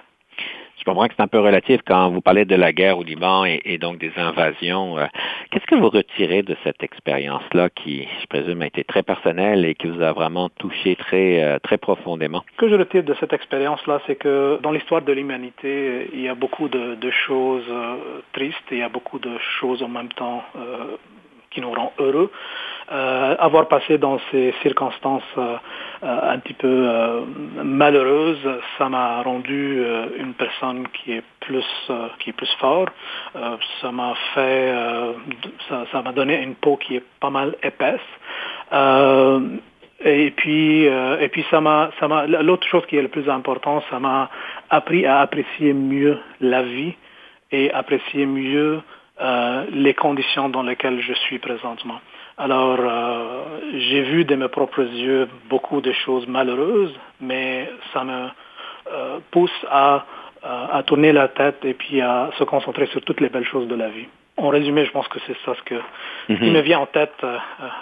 Je 0.79 0.85
comprends 0.85 1.09
que 1.09 1.15
c'est 1.17 1.23
un 1.23 1.29
peu 1.29 1.41
relatif 1.41 1.81
quand 1.87 2.11
vous 2.11 2.21
parlez 2.21 2.45
de 2.45 2.55
la 2.55 2.73
guerre 2.73 2.99
au 2.99 3.03
Liban 3.03 3.45
et, 3.45 3.79
donc 3.79 3.99
des 3.99 4.13
invasions. 4.17 4.99
Euh, 4.99 5.07
qu'est-ce 5.51 5.67
que 5.67 5.75
vous 5.75 5.89
retirez 5.89 6.43
de 6.43 6.57
cette 6.65 6.83
expérience-là 6.83 7.71
qui, 7.71 8.07
je 8.21 8.27
présume, 8.27 8.63
a 8.63 8.67
été 8.67 8.85
très 8.85 9.03
personnelle 9.03 9.65
et 9.65 9.75
qui 9.75 9.89
vous 9.89 10.03
a 10.03 10.13
vraiment 10.13 10.49
touché 10.49 10.95
très, 10.97 11.43
euh, 11.43 11.59
très 11.59 11.79
profondément? 11.79 12.45
Ce 12.53 12.59
que 12.59 12.69
je 12.69 12.75
retire 12.75 13.05
de 13.05 13.15
cette 13.19 13.33
expérience-là, 13.33 14.01
c'est 14.07 14.17
que 14.17 14.59
dans 14.63 14.71
l'histoire 14.71 15.03
de 15.03 15.13
l'humanité, 15.13 16.11
il 16.13 16.21
y 16.21 16.29
a 16.29 16.35
beaucoup 16.35 16.69
de, 16.69 16.97
choses 17.11 17.65
euh, 17.71 18.21
tristes 18.33 18.57
et 18.71 18.77
il 18.77 18.79
y 18.81 18.83
a 18.83 18.89
beaucoup 18.89 19.19
de 19.19 19.39
choses 19.59 19.83
en 19.83 19.89
même 19.89 20.09
temps 20.11 20.43
qui 21.57 21.63
nous 21.63 21.73
rend 21.73 21.93
heureux. 21.99 22.31
Euh, 22.93 23.35
avoir 23.39 23.67
passé 23.67 23.99
dans 23.99 24.19
ces 24.31 24.55
circonstances 24.63 25.25
euh, 25.39 25.57
euh, 26.05 26.35
un 26.35 26.39
petit 26.39 26.53
peu 26.53 26.89
malheureuses, 27.65 28.47
ça 28.79 28.89
m'a 28.89 29.23
rendu 29.23 29.83
une 30.19 30.35
personne 30.35 30.87
qui 30.89 31.13
est 31.13 31.25
plus 31.41 31.65
qui 32.21 32.31
est 32.31 32.33
plus 32.35 32.55
fort. 32.61 32.89
ça 33.81 33.91
m'a 33.91 34.15
fait 34.35 34.73
ça 35.91 36.03
m'a 36.03 36.13
donné 36.13 36.43
une 36.43 36.55
peau 36.55 36.77
qui 36.77 36.97
est 36.97 37.05
pas 37.21 37.31
mal 37.31 37.57
épaisse. 37.63 38.09
Et 40.05 40.31
puis, 40.33 40.85
et 40.85 41.29
puis 41.33 41.45
ça 41.51 41.61
m'a, 41.63 41.91
ça 41.99 42.07
m'a, 42.07 42.27
l'autre 42.27 42.67
chose 42.67 42.85
qui 42.87 42.97
est 42.97 43.03
le 43.03 43.09
plus 43.09 43.29
important, 43.31 43.83
ça 43.91 43.99
m'a 43.99 44.29
appris 44.69 45.07
à 45.07 45.21
apprécier 45.21 45.73
mieux 45.73 46.19
la 46.41 46.63
vie 46.63 46.95
et 47.51 47.73
apprécier 47.73 48.27
mieux 48.27 48.75
euh, 48.75 48.81
les 49.73 49.95
conditions 49.95 50.49
dans 50.49 50.63
lesquelles 50.63 51.01
je 51.01 51.15
suis 51.15 51.39
présentement. 51.39 52.01
Alors, 52.39 52.77
euh, 52.79 53.61
j'ai 53.73 54.03
vu 54.03 54.25
de 54.27 54.35
mes 54.35 54.49
propres 54.49 54.83
yeux 54.83 55.27
beaucoup 55.49 55.81
de 55.81 55.93
choses 55.93 56.27
malheureuses, 56.27 56.95
mais 57.21 57.71
ça 57.95 58.05
me 58.05 58.29
euh, 58.93 59.19
pousse 59.31 59.65
à 59.71 60.05
à 60.43 60.85
tourner 60.85 61.11
la 61.13 61.27
tête 61.27 61.65
et 61.65 61.75
puis 61.75 62.01
à 62.01 62.31
se 62.39 62.45
concentrer 62.45 62.87
sur 62.87 63.03
toutes 63.03 63.21
les 63.21 63.29
belles 63.29 63.45
choses 63.45 63.67
de 63.67 63.75
la 63.75 63.89
vie. 63.89 64.07
En 64.37 64.49
résumé, 64.49 64.85
je 64.85 64.91
pense 64.91 65.09
que 65.09 65.19
c'est 65.27 65.37
ça 65.45 65.55
ce, 65.55 65.63
que, 65.63 65.75
qui 66.27 66.45
mhm. 66.45 66.53
me 66.53 66.61
vient 66.61 66.81
en 66.81 66.87
tête 66.87 67.15
euh, 67.25 67.39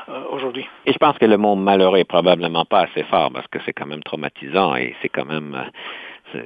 euh, 0.09 0.21
aujourd'hui. 0.31 0.67
Et 0.87 0.93
je 0.93 0.99
pense 0.99 1.19
que 1.19 1.27
le 1.27 1.37
mot 1.37 1.57
malheureux 1.57 1.99
est 1.99 2.05
probablement 2.05 2.65
pas 2.65 2.83
assez 2.83 3.03
fort 3.05 3.31
parce 3.33 3.47
que 3.49 3.59
c'est 3.65 3.73
quand 3.73 3.87
même 3.87 4.03
traumatisant 4.03 4.77
et 4.77 4.95
c'est 5.03 5.09
quand 5.09 5.25
même, 5.25 5.67
euh, 6.35 6.41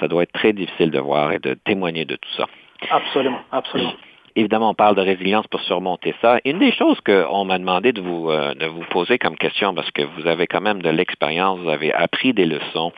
ça 0.00 0.08
doit 0.08 0.24
être 0.24 0.32
très 0.32 0.52
difficile 0.52 0.90
de 0.90 0.98
voir 0.98 1.32
et 1.32 1.38
de 1.38 1.54
témoigner 1.54 2.04
de 2.04 2.16
tout 2.16 2.30
ça. 2.36 2.46
Absolument, 2.90 3.40
absolument. 3.52 3.94
Évidemment, 4.36 4.70
on 4.70 4.74
parle 4.74 4.96
de 4.96 5.00
résilience 5.00 5.46
pour 5.46 5.60
surmonter 5.60 6.12
ça. 6.20 6.38
Une 6.44 6.58
des 6.58 6.72
choses 6.72 7.00
qu'on 7.02 7.44
m'a 7.44 7.56
demandé 7.56 7.92
de 7.92 8.00
vous, 8.00 8.30
euh, 8.30 8.52
de 8.54 8.66
vous 8.66 8.82
poser 8.90 9.16
comme 9.16 9.36
question, 9.36 9.74
parce 9.74 9.90
que 9.92 10.02
vous 10.02 10.26
avez 10.26 10.48
quand 10.48 10.60
même 10.60 10.82
de 10.82 10.90
l'expérience, 10.90 11.60
vous 11.60 11.68
avez 11.68 11.92
appris 11.92 12.32
des 12.32 12.44
leçons, 12.44 12.92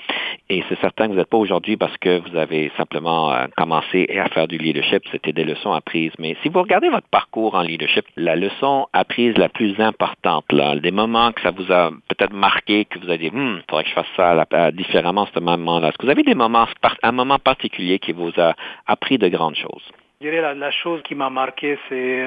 et 0.49 0.65
c'est 0.69 0.81
certain 0.81 1.07
que 1.07 1.13
vous 1.13 1.19
n'êtes 1.19 1.29
pas 1.29 1.37
aujourd'hui 1.37 1.77
parce 1.77 1.95
que 1.99 2.21
vous 2.27 2.37
avez 2.39 2.73
simplement 2.79 3.31
euh, 3.31 3.49
commencé 3.55 4.09
à 4.19 4.31
faire 4.31 4.49
du 4.49 4.57
leadership, 4.57 5.03
c'était 5.13 5.35
des 5.35 5.45
leçons 5.45 5.73
apprises. 5.73 6.13
Mais 6.19 6.39
si 6.43 6.49
vous 6.49 6.63
regardez 6.63 6.89
votre 6.89 7.09
parcours 7.09 7.55
en 7.55 7.61
leadership, 7.61 8.07
la 8.17 8.35
leçon 8.35 8.87
apprise 8.95 9.37
la 9.37 9.51
plus 9.51 9.79
importante, 9.79 10.51
là, 10.53 10.77
des 10.77 10.91
moments 10.91 11.33
que 11.33 11.43
ça 11.43 11.51
vous 11.51 11.71
a 11.71 11.91
peut-être 12.09 12.33
marqué, 12.33 12.87
que 12.87 12.99
vous 12.99 13.11
avez 13.11 13.29
dit, 13.29 13.37
il 13.37 13.63
faudrait 13.69 13.85
que 13.85 13.91
je 13.91 13.95
fasse 13.95 14.07
ça 14.17 14.73
différemment 14.73 15.25
à 15.25 15.29
ce 15.35 15.41
moment-là. 15.41 15.89
Est-ce 15.89 15.99
que 15.99 16.07
vous 16.07 16.13
avez 16.13 16.23
des 16.23 16.35
moments, 16.35 16.67
un 17.03 17.13
moment 17.13 17.39
particulier 17.39 17.99
qui 17.99 18.13
vous 18.13 18.33
a 18.39 18.55
appris 18.87 19.19
de 19.19 19.29
grandes 19.29 19.57
choses? 19.57 19.83
Je 20.21 20.27
dirais 20.27 20.41
la, 20.41 20.55
la 20.55 20.71
chose 20.71 21.03
qui 21.03 21.15
m'a 21.15 21.29
marqué, 21.29 21.79
c'est 21.89 22.25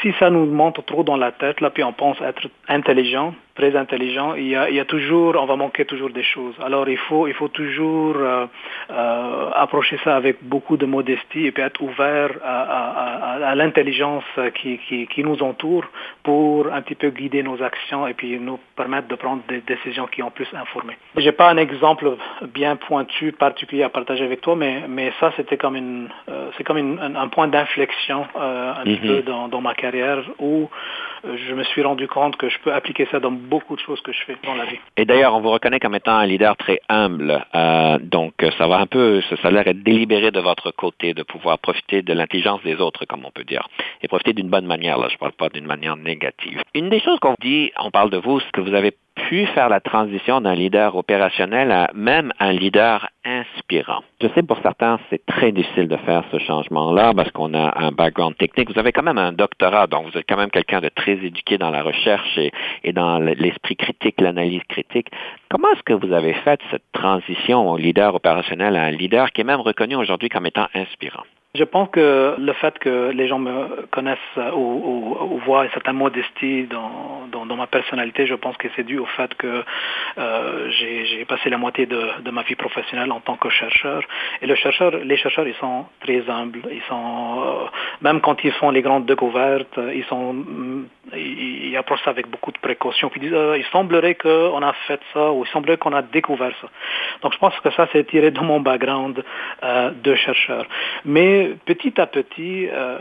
si 0.00 0.12
ça 0.18 0.30
nous 0.30 0.46
monte 0.46 0.84
trop 0.86 1.04
dans 1.04 1.16
la 1.16 1.32
tête, 1.32 1.60
là, 1.60 1.70
puis 1.70 1.84
on 1.84 1.92
pense 1.92 2.20
être 2.20 2.48
intelligent, 2.68 3.34
très 3.54 3.76
intelligent, 3.76 4.34
il 4.34 4.48
y, 4.48 4.56
a, 4.56 4.70
il 4.70 4.76
y 4.76 4.80
a 4.80 4.84
toujours, 4.84 5.36
on 5.38 5.46
va 5.46 5.56
manquer 5.56 5.84
toujours 5.84 6.10
des 6.10 6.22
choses. 6.22 6.54
Alors 6.62 6.88
il 6.88 6.96
faut, 6.96 7.26
il 7.26 7.34
faut 7.34 7.48
toujours 7.48 8.16
euh, 8.16 8.46
euh, 8.90 9.50
approcher 9.54 9.98
ça 10.04 10.16
avec 10.16 10.42
beaucoup 10.42 10.76
de 10.76 10.86
modestie 10.86 11.46
et 11.46 11.52
puis 11.52 11.62
être 11.62 11.80
ouvert 11.82 12.30
à, 12.42 12.62
à, 12.62 13.50
à, 13.50 13.54
l'intelligence 13.54 14.24
qui, 14.54 14.78
qui, 14.88 15.06
qui, 15.06 15.22
nous 15.22 15.42
entoure 15.42 15.84
pour 16.22 16.72
un 16.72 16.80
petit 16.82 16.94
peu 16.94 17.10
guider 17.10 17.42
nos 17.42 17.62
actions 17.62 18.06
et 18.06 18.14
puis 18.14 18.38
nous 18.38 18.58
permettre 18.76 19.08
de 19.08 19.14
prendre 19.16 19.42
des 19.48 19.60
décisions 19.60 20.06
qui 20.06 20.22
ont 20.22 20.30
plus 20.30 20.48
informé. 20.54 20.96
J'ai 21.16 21.32
pas 21.32 21.50
un 21.50 21.58
exemple 21.58 22.16
bien 22.54 22.76
pointu 22.76 23.32
particulier 23.32 23.82
à 23.82 23.90
partager 23.90 24.24
avec 24.24 24.40
toi, 24.40 24.56
mais, 24.56 24.84
mais 24.88 25.12
ça 25.20 25.32
c'était 25.36 25.58
comme 25.58 25.76
une, 25.76 26.08
euh, 26.28 26.50
c'est 26.56 26.64
comme 26.64 26.78
une, 26.78 26.98
un, 26.98 27.28
point 27.28 27.48
d'inflexion 27.48 28.26
un 28.34 28.82
petit 28.84 28.94
mm-hmm. 28.94 29.06
peu 29.06 29.22
dans, 29.22 29.48
dans 29.48 29.60
ma 29.60 29.74
carrière 29.82 30.22
où 30.38 30.68
euh, 31.24 31.36
je 31.48 31.54
me 31.54 31.64
suis 31.64 31.82
rendu 31.82 32.06
compte 32.06 32.36
que 32.36 32.48
je 32.48 32.58
peux 32.60 32.72
appliquer 32.72 33.06
ça 33.10 33.18
dans 33.20 33.32
beaucoup 33.32 33.76
de 33.76 33.80
choses 33.80 34.00
que 34.00 34.12
je 34.12 34.22
fais 34.26 34.36
dans 34.44 34.54
la 34.54 34.64
vie. 34.64 34.78
Et 34.96 35.04
d'ailleurs, 35.04 35.34
on 35.34 35.40
vous 35.40 35.50
reconnaît 35.50 35.80
comme 35.80 35.94
étant 35.94 36.16
un 36.16 36.26
leader 36.26 36.56
très 36.56 36.80
humble. 36.88 37.44
Euh, 37.54 37.98
donc, 38.00 38.34
ça 38.58 38.66
va 38.66 38.78
un 38.78 38.86
peu, 38.86 39.20
ça, 39.22 39.36
a 39.42 39.50
l'air 39.50 39.66
être 39.66 39.82
délibéré 39.82 40.30
de 40.30 40.40
votre 40.40 40.70
côté, 40.70 41.14
de 41.14 41.22
pouvoir 41.22 41.58
profiter 41.58 42.02
de 42.02 42.12
l'intelligence 42.12 42.62
des 42.62 42.76
autres, 42.76 43.04
comme 43.06 43.24
on 43.24 43.30
peut 43.30 43.44
dire, 43.44 43.68
et 44.02 44.08
profiter 44.08 44.32
d'une 44.32 44.48
bonne 44.48 44.66
manière. 44.66 44.98
Là, 44.98 45.08
je 45.08 45.14
ne 45.14 45.18
parle 45.18 45.32
pas 45.32 45.48
d'une 45.48 45.66
manière 45.66 45.96
négative. 45.96 46.62
Une 46.74 46.88
des 46.88 47.00
choses 47.00 47.18
qu'on 47.20 47.34
dit, 47.40 47.72
on 47.78 47.90
parle 47.90 48.10
de 48.10 48.18
vous, 48.18 48.40
c'est 48.40 48.52
que 48.52 48.60
vous 48.60 48.74
avez 48.74 48.92
pu 49.14 49.46
faire 49.46 49.68
la 49.68 49.80
transition 49.80 50.40
d'un 50.40 50.54
leader 50.54 50.96
opérationnel 50.96 51.70
à 51.70 51.90
même 51.94 52.32
un 52.38 52.52
leader 52.52 53.08
inspirant. 53.24 54.02
Je 54.20 54.28
sais 54.34 54.42
pour 54.42 54.58
certains, 54.62 54.98
c'est 55.10 55.24
très 55.26 55.52
difficile 55.52 55.88
de 55.88 55.96
faire 55.98 56.24
ce 56.32 56.38
changement-là 56.38 57.12
parce 57.14 57.30
qu'on 57.30 57.54
a 57.54 57.78
un 57.78 57.92
background 57.92 58.36
technique. 58.36 58.72
Vous 58.72 58.78
avez 58.78 58.92
quand 58.92 59.02
même 59.02 59.18
un 59.18 59.32
doctorat, 59.32 59.86
donc 59.86 60.10
vous 60.10 60.18
êtes 60.18 60.26
quand 60.28 60.36
même 60.36 60.50
quelqu'un 60.50 60.80
de 60.80 60.88
très 60.88 61.12
éduqué 61.12 61.58
dans 61.58 61.70
la 61.70 61.82
recherche 61.82 62.36
et, 62.38 62.52
et 62.84 62.92
dans 62.92 63.18
l'esprit 63.18 63.76
critique, 63.76 64.20
l'analyse 64.20 64.62
critique. 64.68 65.08
Comment 65.48 65.70
est-ce 65.72 65.82
que 65.82 65.94
vous 65.94 66.12
avez 66.12 66.34
fait 66.34 66.60
cette 66.70 66.90
transition 66.92 67.70
au 67.70 67.76
leader 67.76 68.14
opérationnel 68.14 68.76
à 68.76 68.84
un 68.84 68.90
leader 68.90 69.30
qui 69.32 69.42
est 69.42 69.44
même 69.44 69.60
reconnu 69.60 69.96
aujourd'hui 69.96 70.28
comme 70.28 70.46
étant 70.46 70.68
inspirant? 70.74 71.24
Je 71.54 71.64
pense 71.64 71.90
que 71.90 72.34
le 72.38 72.52
fait 72.54 72.78
que 72.78 73.10
les 73.10 73.28
gens 73.28 73.38
me 73.38 73.84
connaissent 73.90 74.18
ou, 74.56 75.38
voient 75.44 75.66
une 75.66 75.70
certaine 75.72 75.96
modestie 75.96 76.66
dans, 76.66 77.56
ma 77.56 77.66
personnalité, 77.66 78.26
je 78.26 78.34
pense 78.34 78.56
que 78.56 78.68
c'est 78.74 78.84
dû 78.84 78.98
au 78.98 79.04
fait 79.04 79.34
que 79.34 79.62
euh, 80.16 80.70
j'ai 80.70 81.26
passé 81.26 81.50
la 81.50 81.58
moitié 81.58 81.84
de, 81.84 82.30
ma 82.30 82.40
vie 82.40 82.54
professionnelle 82.54 83.12
en 83.12 83.20
tant 83.20 83.36
que 83.36 83.50
chercheur. 83.50 84.02
Et 84.40 84.46
le 84.46 84.54
chercheur, 84.54 84.92
les 84.92 85.18
chercheurs, 85.18 85.46
ils 85.46 85.54
sont 85.56 85.84
très 86.00 86.22
humbles. 86.30 86.62
Ils 86.72 86.80
sont, 86.88 87.42
euh, 87.42 87.66
même 88.00 88.22
quand 88.22 88.42
ils 88.44 88.52
font 88.52 88.70
les 88.70 88.80
grandes 88.80 89.04
découvertes, 89.04 89.78
ils 89.94 90.04
sont, 90.04 90.34
ils, 91.14 91.76
approchent 91.76 92.04
ça 92.04 92.10
avec 92.10 92.28
beaucoup 92.28 92.52
de 92.52 92.58
précautions. 92.58 93.10
Puis 93.10 93.20
ils 93.20 93.24
disent, 93.24 93.34
euh, 93.34 93.58
il 93.58 93.64
semblerait 93.66 94.14
qu'on 94.14 94.62
a 94.62 94.72
fait 94.86 95.00
ça 95.12 95.30
ou 95.30 95.44
il 95.44 95.50
semblerait 95.50 95.76
qu'on 95.76 95.92
a 95.92 96.00
découvert 96.00 96.54
ça. 96.62 96.68
Donc 97.20 97.34
je 97.34 97.38
pense 97.38 97.54
que 97.60 97.70
ça, 97.72 97.86
c'est 97.92 98.06
tiré 98.06 98.30
de 98.30 98.40
mon 98.40 98.60
background 98.60 99.22
de 100.02 100.14
chercheur. 100.14 100.64
Mais 101.04 101.41
petit 101.66 102.00
à 102.00 102.06
petit, 102.06 102.68
euh, 102.68 102.98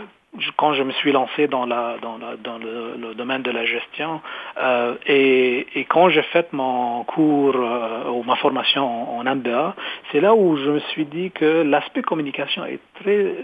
quand 0.58 0.74
je 0.74 0.84
me 0.84 0.92
suis 0.94 1.12
lancé 1.12 1.48
dans, 1.48 1.66
le, 1.66 3.14
domaine 3.14 3.42
de 3.42 3.52
la 3.52 3.66
gestion 3.66 4.22
euh, 4.58 4.96
et, 5.06 5.86
quand 5.90 6.10
j'ai 6.10 6.22
fait 6.24 6.52
mon 6.54 7.04
cours 7.04 7.56
euh, 7.56 8.10
ou 8.12 8.24
ma 8.24 8.36
formation 8.38 9.18
en 9.18 9.24
MBA, 9.24 9.76
c'est 10.12 10.22
là 10.22 10.34
où 10.34 10.58
je 10.58 10.70
me 10.70 10.80
suis 10.80 11.06
dit 11.06 11.32
que 11.32 11.64
l'aspect 11.64 12.02
communication 12.02 12.66
est 12.66 12.80
très... 13.02 13.36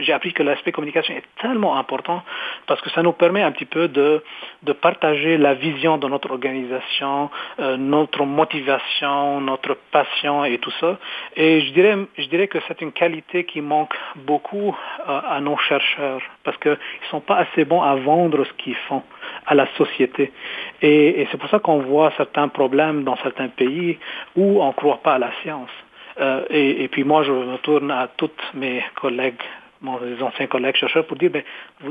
J'ai 0.00 0.12
appris 0.12 0.32
que 0.32 0.42
l'aspect 0.42 0.72
communication 0.72 1.14
est 1.14 1.24
tellement 1.40 1.76
important 1.78 2.22
parce 2.66 2.80
que 2.80 2.90
ça 2.90 3.02
nous 3.02 3.12
permet 3.12 3.42
un 3.42 3.52
petit 3.52 3.64
peu 3.64 3.88
de, 3.88 4.22
de 4.62 4.72
partager 4.72 5.38
la 5.38 5.54
vision 5.54 5.98
de 5.98 6.08
notre 6.08 6.30
organisation, 6.30 7.30
euh, 7.60 7.76
notre 7.76 8.24
motivation, 8.24 9.40
notre 9.40 9.76
passion 9.90 10.44
et 10.44 10.58
tout 10.58 10.72
ça. 10.80 10.98
Et 11.36 11.60
je 11.62 11.72
dirais, 11.72 11.96
je 12.18 12.26
dirais 12.26 12.48
que 12.48 12.58
c'est 12.68 12.80
une 12.80 12.92
qualité 12.92 13.44
qui 13.44 13.60
manque 13.60 13.94
beaucoup 14.16 14.76
euh, 15.08 15.20
à 15.28 15.40
nos 15.40 15.56
chercheurs 15.56 16.20
parce 16.44 16.56
qu'ils 16.58 16.72
ne 16.72 17.08
sont 17.10 17.20
pas 17.20 17.36
assez 17.36 17.64
bons 17.64 17.82
à 17.82 17.94
vendre 17.94 18.44
ce 18.44 18.52
qu'ils 18.54 18.76
font 18.88 19.02
à 19.46 19.54
la 19.54 19.66
société. 19.76 20.32
Et, 20.82 21.26
c'est 21.30 21.38
pour 21.38 21.48
ça 21.48 21.58
qu'on 21.58 21.78
voit 21.78 22.12
certains 22.16 22.48
problèmes 22.48 23.04
dans 23.04 23.16
certains 23.16 23.48
pays 23.48 23.98
où 24.36 24.62
on 24.62 24.68
ne 24.68 24.72
croit 24.72 25.00
pas 25.02 25.14
à 25.14 25.18
la 25.18 25.30
science. 25.42 25.70
Euh, 26.18 26.44
et, 26.50 26.84
et, 26.84 26.88
puis 26.88 27.04
moi, 27.04 27.22
je 27.24 27.32
me 27.32 27.56
tourne 27.58 27.90
à 27.90 28.08
tous 28.16 28.30
mes 28.54 28.82
collègues 28.94 29.42
mes 30.00 30.22
anciens 30.22 30.46
collègues 30.46 30.76
chercheurs 30.76 31.06
pour 31.06 31.16
dire 31.16 31.30
ben, 31.30 31.42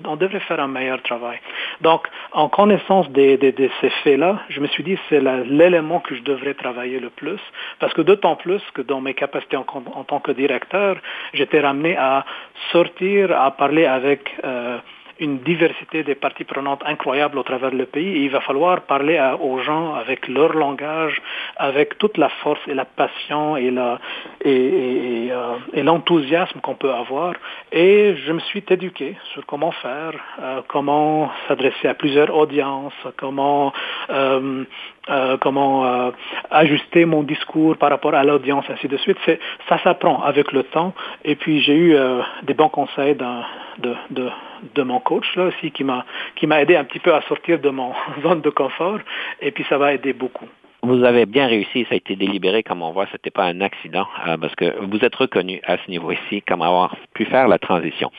on 0.05 0.15
devrait 0.15 0.39
faire 0.41 0.59
un 0.59 0.67
meilleur 0.67 1.01
travail. 1.01 1.39
Donc, 1.81 2.07
en 2.31 2.49
connaissance 2.49 3.09
de, 3.09 3.35
de, 3.37 3.51
de 3.51 3.69
ces 3.81 3.89
faits-là, 4.03 4.41
je 4.49 4.59
me 4.59 4.67
suis 4.67 4.83
dit 4.83 4.97
c'est 5.09 5.21
l'élément 5.21 5.99
que 5.99 6.15
je 6.15 6.21
devrais 6.21 6.53
travailler 6.53 6.99
le 6.99 7.09
plus, 7.09 7.39
parce 7.79 7.93
que 7.93 8.01
d'autant 8.01 8.35
plus 8.35 8.61
que 8.73 8.81
dans 8.81 9.01
mes 9.01 9.13
capacités 9.13 9.57
en, 9.57 9.65
en 10.01 10.03
tant 10.03 10.19
que 10.19 10.31
directeur, 10.31 10.97
j'étais 11.33 11.59
ramené 11.59 11.97
à 11.97 12.25
sortir, 12.71 13.31
à 13.39 13.51
parler 13.51 13.85
avec 13.85 14.35
euh, 14.43 14.77
une 15.19 15.39
diversité 15.39 16.03
des 16.03 16.15
parties 16.15 16.43
prenantes 16.43 16.81
incroyable 16.85 17.37
au 17.37 17.43
travers 17.43 17.71
le 17.71 17.85
pays 17.85 18.17
et 18.17 18.23
il 18.25 18.29
va 18.29 18.41
falloir 18.41 18.81
parler 18.81 19.19
aux 19.41 19.59
gens 19.59 19.95
avec 19.95 20.27
leur 20.27 20.53
langage, 20.53 21.21
avec 21.57 21.97
toute 21.97 22.17
la 22.17 22.29
force 22.29 22.59
et 22.67 22.73
la 22.73 22.85
passion 22.85 23.57
et 23.57 23.71
la 23.71 23.99
et, 24.43 25.29
euh, 25.31 25.55
l'enthousiasme 25.83 26.59
qu'on 26.61 26.75
peut 26.75 26.91
avoir. 26.91 27.33
Et 27.71 28.15
je 28.25 28.31
me 28.31 28.39
suis 28.39 28.63
éduqué 28.69 29.15
sur 29.33 29.45
comment 29.45 29.71
faire, 29.71 30.13
euh, 30.41 30.61
comment 30.67 31.31
s'adresser 31.47 31.87
à 31.87 31.93
plusieurs 31.93 32.35
audiences, 32.35 32.93
comment 33.17 33.73
euh, 34.09 34.63
euh, 35.07 35.37
comment 35.39 35.85
euh, 35.85 36.11
ajuster 36.49 37.05
mon 37.05 37.21
discours 37.21 37.77
par 37.77 37.91
rapport 37.91 38.15
à 38.15 38.23
l'audience, 38.23 38.65
ainsi 38.69 38.87
de 38.87 38.97
suite. 38.97 39.17
C'est, 39.25 39.39
ça 39.69 39.77
s'apprend 39.83 40.23
avec 40.23 40.51
le 40.51 40.63
temps. 40.63 40.93
Et 41.23 41.35
puis 41.35 41.61
j'ai 41.61 41.75
eu 41.75 41.95
euh, 41.95 42.21
des 42.43 42.55
bons 42.55 42.69
conseils 42.69 43.13
de, 43.15 43.93
de, 44.09 44.29
de, 44.73 44.81
mon 44.81 44.99
coach 44.99 45.25
là 45.35 45.45
aussi 45.45 45.69
qui 45.69 45.83
m'a 45.83 46.05
qui 46.35 46.47
m'a 46.47 46.59
aidé 46.61 46.75
un 46.75 46.83
petit 46.85 46.99
peu 46.99 47.13
à 47.13 47.21
sortir 47.23 47.59
de 47.59 47.69
mon 47.69 47.93
zone 48.23 48.41
de 48.41 48.49
confort. 48.49 48.99
Et 49.41 49.51
puis 49.51 49.63
ça 49.69 49.77
va 49.77 49.93
aider 49.93 50.13
beaucoup. 50.13 50.47
Vous 50.81 51.03
avez 51.03 51.25
bien 51.27 51.47
réussi, 51.47 51.83
ça 51.89 51.93
a 51.93 51.97
été 51.97 52.15
délibéré, 52.15 52.61
comme 52.61 52.83
on 52.83 52.91
voit, 52.91 53.07
ce 53.07 53.13
n'était 53.13 53.31
pas 53.31 53.45
un 53.45 53.59
accident, 53.61 54.05
parce 54.39 54.53
que 54.53 54.85
vous 54.85 55.03
êtes 55.03 55.15
reconnu 55.15 55.59
à 55.65 55.77
ce 55.77 55.89
niveau 55.89 56.11
ci 56.29 56.43
comme 56.43 56.61
avoir 56.61 56.95
pu 57.15 57.25
faire 57.25 57.47
la 57.47 57.57
transition. 57.57 58.11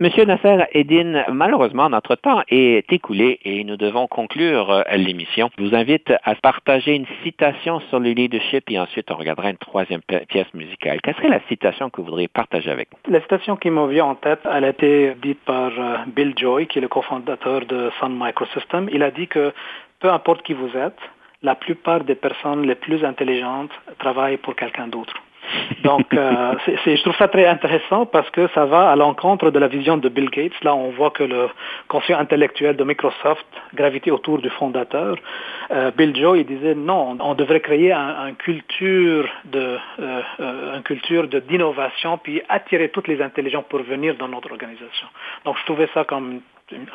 Monsieur 0.00 0.24
Nasser 0.24 0.64
Edine, 0.72 1.24
malheureusement, 1.30 1.88
notre 1.88 2.16
temps 2.16 2.42
est 2.48 2.92
écoulé 2.92 3.38
et 3.44 3.62
nous 3.62 3.76
devons 3.76 4.08
conclure 4.08 4.68
euh, 4.72 4.82
l'émission. 4.96 5.50
Je 5.56 5.62
vous 5.62 5.74
invite 5.76 6.12
à 6.24 6.34
partager 6.34 6.96
une 6.96 7.06
citation 7.22 7.78
sur 7.88 8.00
le 8.00 8.10
leadership 8.10 8.68
et 8.72 8.80
ensuite 8.80 9.12
on 9.12 9.14
regardera 9.14 9.50
une 9.50 9.56
troisième 9.56 10.00
pièce 10.02 10.52
musicale. 10.52 11.00
Quelle 11.00 11.14
serait 11.14 11.28
la 11.28 11.38
citation 11.46 11.90
que 11.90 12.00
vous 12.00 12.06
voudriez 12.08 12.26
partager 12.26 12.72
avec 12.72 12.88
nous? 12.90 13.12
La 13.12 13.20
citation 13.20 13.54
qui 13.54 13.70
me 13.70 13.86
vient 13.86 14.06
en 14.06 14.16
tête, 14.16 14.40
elle 14.52 14.64
a 14.64 14.70
été 14.70 15.14
dite 15.22 15.38
par 15.44 15.70
euh, 15.78 15.98
Bill 16.08 16.34
Joy, 16.36 16.66
qui 16.66 16.78
est 16.78 16.82
le 16.82 16.88
cofondateur 16.88 17.64
de 17.64 17.92
Sun 18.00 18.18
Microsystems. 18.18 18.88
Il 18.92 19.04
a 19.04 19.12
dit 19.12 19.28
que 19.28 19.52
peu 20.00 20.10
importe 20.10 20.42
qui 20.42 20.54
vous 20.54 20.76
êtes, 20.76 20.98
la 21.44 21.54
plupart 21.54 22.02
des 22.02 22.16
personnes 22.16 22.66
les 22.66 22.74
plus 22.74 23.04
intelligentes 23.04 23.70
travaillent 24.00 24.38
pour 24.38 24.56
quelqu'un 24.56 24.88
d'autre. 24.88 25.14
Donc, 25.82 26.12
euh, 26.14 26.54
je 26.66 27.02
trouve 27.02 27.16
ça 27.16 27.28
très 27.28 27.46
intéressant 27.46 28.06
parce 28.06 28.28
que 28.30 28.48
ça 28.54 28.64
va 28.64 28.90
à 28.90 28.96
l'encontre 28.96 29.50
de 29.50 29.58
la 29.58 29.68
vision 29.68 29.96
de 29.96 30.08
Bill 30.08 30.30
Gates. 30.30 30.62
Là, 30.62 30.74
on 30.74 30.90
voit 30.90 31.10
que 31.10 31.22
le 31.22 31.48
conseil 31.88 32.16
intellectuel 32.16 32.76
de 32.76 32.84
Microsoft 32.84 33.46
gravitait 33.74 34.10
autour 34.10 34.38
du 34.38 34.50
fondateur. 34.50 35.16
Euh, 35.70 35.90
Bill 35.90 36.16
Joe, 36.16 36.38
il 36.38 36.46
disait 36.46 36.74
non, 36.74 37.16
on 37.20 37.34
devrait 37.34 37.60
créer 37.60 37.92
un, 37.92 38.32
culture 38.34 39.28
de, 39.44 39.78
euh, 40.00 40.80
culture 40.84 41.28
de 41.28 41.40
d'innovation 41.40 42.18
puis 42.18 42.40
attirer 42.48 42.88
toutes 42.88 43.08
les 43.08 43.20
intelligences 43.20 43.64
pour 43.68 43.82
venir 43.82 44.14
dans 44.16 44.28
notre 44.28 44.50
organisation. 44.50 45.06
Donc, 45.44 45.56
je 45.58 45.64
trouvais 45.64 45.88
ça 45.94 46.04
comme 46.04 46.40
une, 46.72 46.86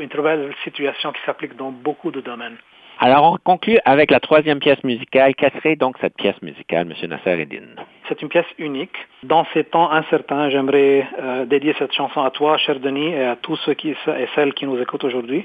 une 0.00 0.08
très 0.08 0.22
belle 0.22 0.54
situation 0.64 1.12
qui 1.12 1.20
s'applique 1.26 1.56
dans 1.56 1.70
beaucoup 1.70 2.10
de 2.10 2.20
domaines. 2.20 2.56
Alors, 3.04 3.32
on 3.32 3.36
conclut 3.42 3.80
avec 3.84 4.12
la 4.12 4.20
troisième 4.20 4.60
pièce 4.60 4.80
musicale. 4.84 5.34
Quelle 5.34 5.50
serait 5.54 5.74
donc 5.74 5.96
cette 6.00 6.14
pièce 6.14 6.40
musicale, 6.40 6.86
M. 6.88 7.10
Nasser 7.10 7.40
Eddin? 7.40 7.82
C'est 8.08 8.22
une 8.22 8.28
pièce 8.28 8.46
unique. 8.58 8.94
Dans 9.24 9.44
ces 9.52 9.64
temps 9.64 9.90
incertains, 9.90 10.50
j'aimerais 10.50 11.08
euh, 11.20 11.44
dédier 11.44 11.74
cette 11.80 11.92
chanson 11.92 12.22
à 12.22 12.30
toi, 12.30 12.58
cher 12.58 12.78
Denis, 12.78 13.08
et 13.08 13.24
à 13.24 13.34
tous 13.34 13.56
ceux 13.64 13.74
qui, 13.74 13.90
et 13.90 14.28
celles 14.36 14.54
qui 14.54 14.66
nous 14.66 14.80
écoutent 14.80 15.02
aujourd'hui. 15.02 15.44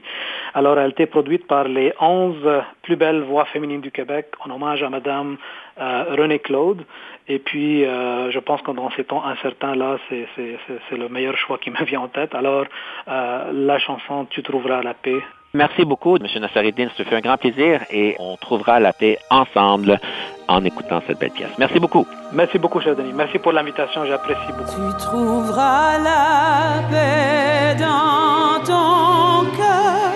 Alors, 0.54 0.78
elle 0.78 0.86
a 0.86 0.88
été 0.90 1.08
produite 1.08 1.48
par 1.48 1.64
les 1.64 1.94
11 2.00 2.36
plus 2.84 2.96
belles 2.96 3.22
voix 3.22 3.46
féminines 3.46 3.82
du 3.82 3.90
Québec 3.90 4.28
en 4.46 4.52
hommage 4.52 4.84
à 4.84 4.92
Madame 4.92 5.38
euh, 5.80 6.04
René 6.16 6.38
Claude. 6.38 6.86
Et 7.28 7.40
puis, 7.40 7.86
euh, 7.86 8.30
je 8.30 8.38
pense 8.38 8.62
que 8.62 8.70
dans 8.70 8.92
ces 8.92 9.04
temps 9.04 9.26
incertains-là, 9.26 9.98
c'est 10.10 10.96
le 10.96 11.10
meilleur 11.10 11.36
choix 11.36 11.58
qui 11.58 11.72
me 11.72 11.84
vient 11.86 12.02
en 12.02 12.08
tête. 12.08 12.36
Alors, 12.36 12.66
la 13.08 13.80
chanson 13.80 14.28
Tu 14.30 14.44
trouveras 14.44 14.84
la 14.84 14.94
paix 14.94 15.24
Merci 15.58 15.86
beaucoup, 15.86 16.18
M. 16.18 16.28
Nassaridine. 16.40 16.90
Ce 16.96 17.02
fut 17.02 17.16
un 17.16 17.20
grand 17.20 17.38
plaisir 17.38 17.82
et 17.90 18.16
on 18.20 18.38
trouvera 18.38 18.80
la 18.80 18.94
paix 18.94 19.18
ensemble 19.32 20.00
en 20.48 20.64
écoutant 20.64 21.02
cette 21.08 21.18
belle 21.18 21.32
pièce. 21.32 21.50
Merci 21.58 21.80
beaucoup. 21.80 22.06
Merci 22.32 22.60
beaucoup, 22.60 22.80
cher 22.80 22.96
Denis. 22.96 23.12
Merci 23.12 23.40
pour 23.40 23.54
l'invitation. 23.54 24.06
J'apprécie 24.06 24.52
beaucoup. 24.56 24.70
Tu 24.70 24.98
trouveras 25.00 25.98
la 25.98 26.84
paix 26.92 27.76
dans 27.80 28.64
ton 28.72 29.50
cœur 29.58 30.14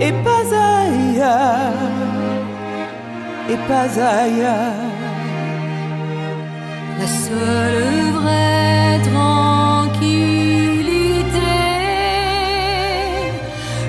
et 0.00 0.12
pas 0.24 0.46
ailleurs, 0.80 1.74
et 3.50 3.58
pas 3.68 3.90
ailleurs. 4.00 4.86
La 6.98 7.06
seule 7.06 8.12
vraie 8.14 8.98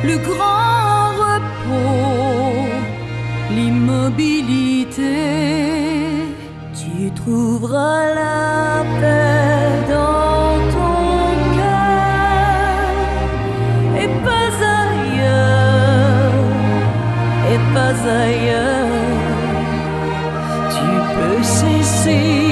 le 0.08 0.18
grand 0.18 1.08
repos, 1.24 2.68
l'immobilité. 3.56 5.18
Tu 6.80 7.12
trouveras 7.12 8.04
la 8.22 8.84
paix 9.00 9.70
dans 9.94 10.54
ton 10.76 11.02
cœur 11.58 12.90
et 14.04 14.12
pas 14.28 14.52
ailleurs, 14.82 16.36
et 17.54 17.62
pas 17.76 17.98
ailleurs. 18.24 18.96
Tu 20.76 20.90
peux 21.16 21.42
cesser 21.44 22.47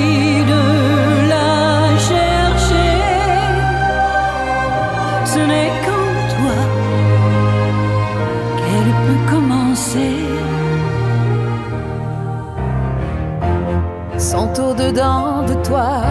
au-dedans 14.59 15.43
de 15.43 15.53
toi 15.63 16.01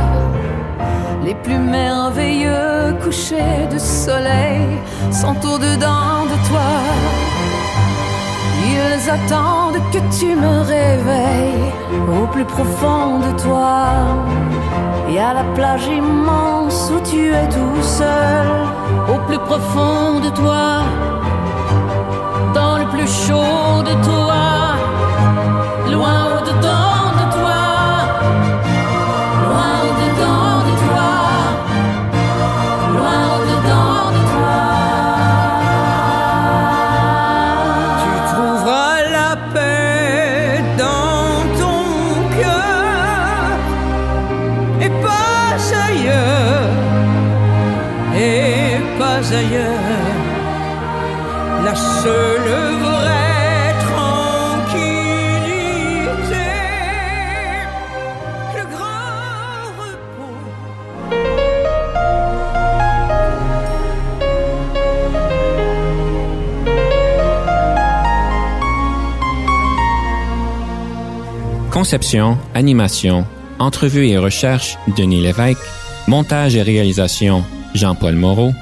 les 1.24 1.34
plus 1.34 1.58
merveilleux 1.58 2.94
couchers 3.02 3.66
de 3.72 3.78
soleil 3.78 4.66
sont 5.10 5.36
au-dedans 5.46 6.24
de 6.32 6.48
toi. 6.48 6.70
Ils 8.66 9.10
attendent 9.10 9.80
que 9.92 9.98
tu 10.18 10.34
me 10.36 10.60
réveilles 10.60 11.72
au 12.20 12.26
plus 12.26 12.44
profond 12.44 13.20
de 13.20 13.42
toi. 13.42 13.86
Et 15.08 15.18
à 15.18 15.32
la 15.32 15.44
plage 15.54 15.86
immense 15.86 16.90
où 16.94 17.00
tu 17.10 17.32
es 17.32 17.48
tout 17.48 17.82
seul, 17.82 18.46
au 19.08 19.18
plus 19.26 19.38
profond 19.38 20.20
de 20.20 20.30
toi, 20.30 20.82
dans 22.54 22.78
le 22.78 22.86
plus 22.86 23.08
chaud 23.26 23.82
de 23.82 23.94
toi, 24.04 24.63
Conception, 71.84 72.38
animation, 72.54 73.26
entrevue 73.58 74.06
et 74.06 74.16
recherche, 74.16 74.78
Denis 74.96 75.20
Lévesque, 75.20 75.58
montage 76.06 76.56
et 76.56 76.62
réalisation, 76.62 77.44
Jean-Paul 77.74 78.14
Moreau, 78.14 78.52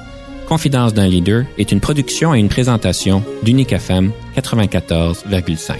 Confidence 0.53 0.93
d'un 0.93 1.07
leader 1.07 1.45
est 1.57 1.71
une 1.71 1.79
production 1.79 2.35
et 2.35 2.39
une 2.39 2.47
présentation 2.47 3.23
d'Unique 3.41 3.73
FM 3.73 4.11
94,5. 4.37 5.77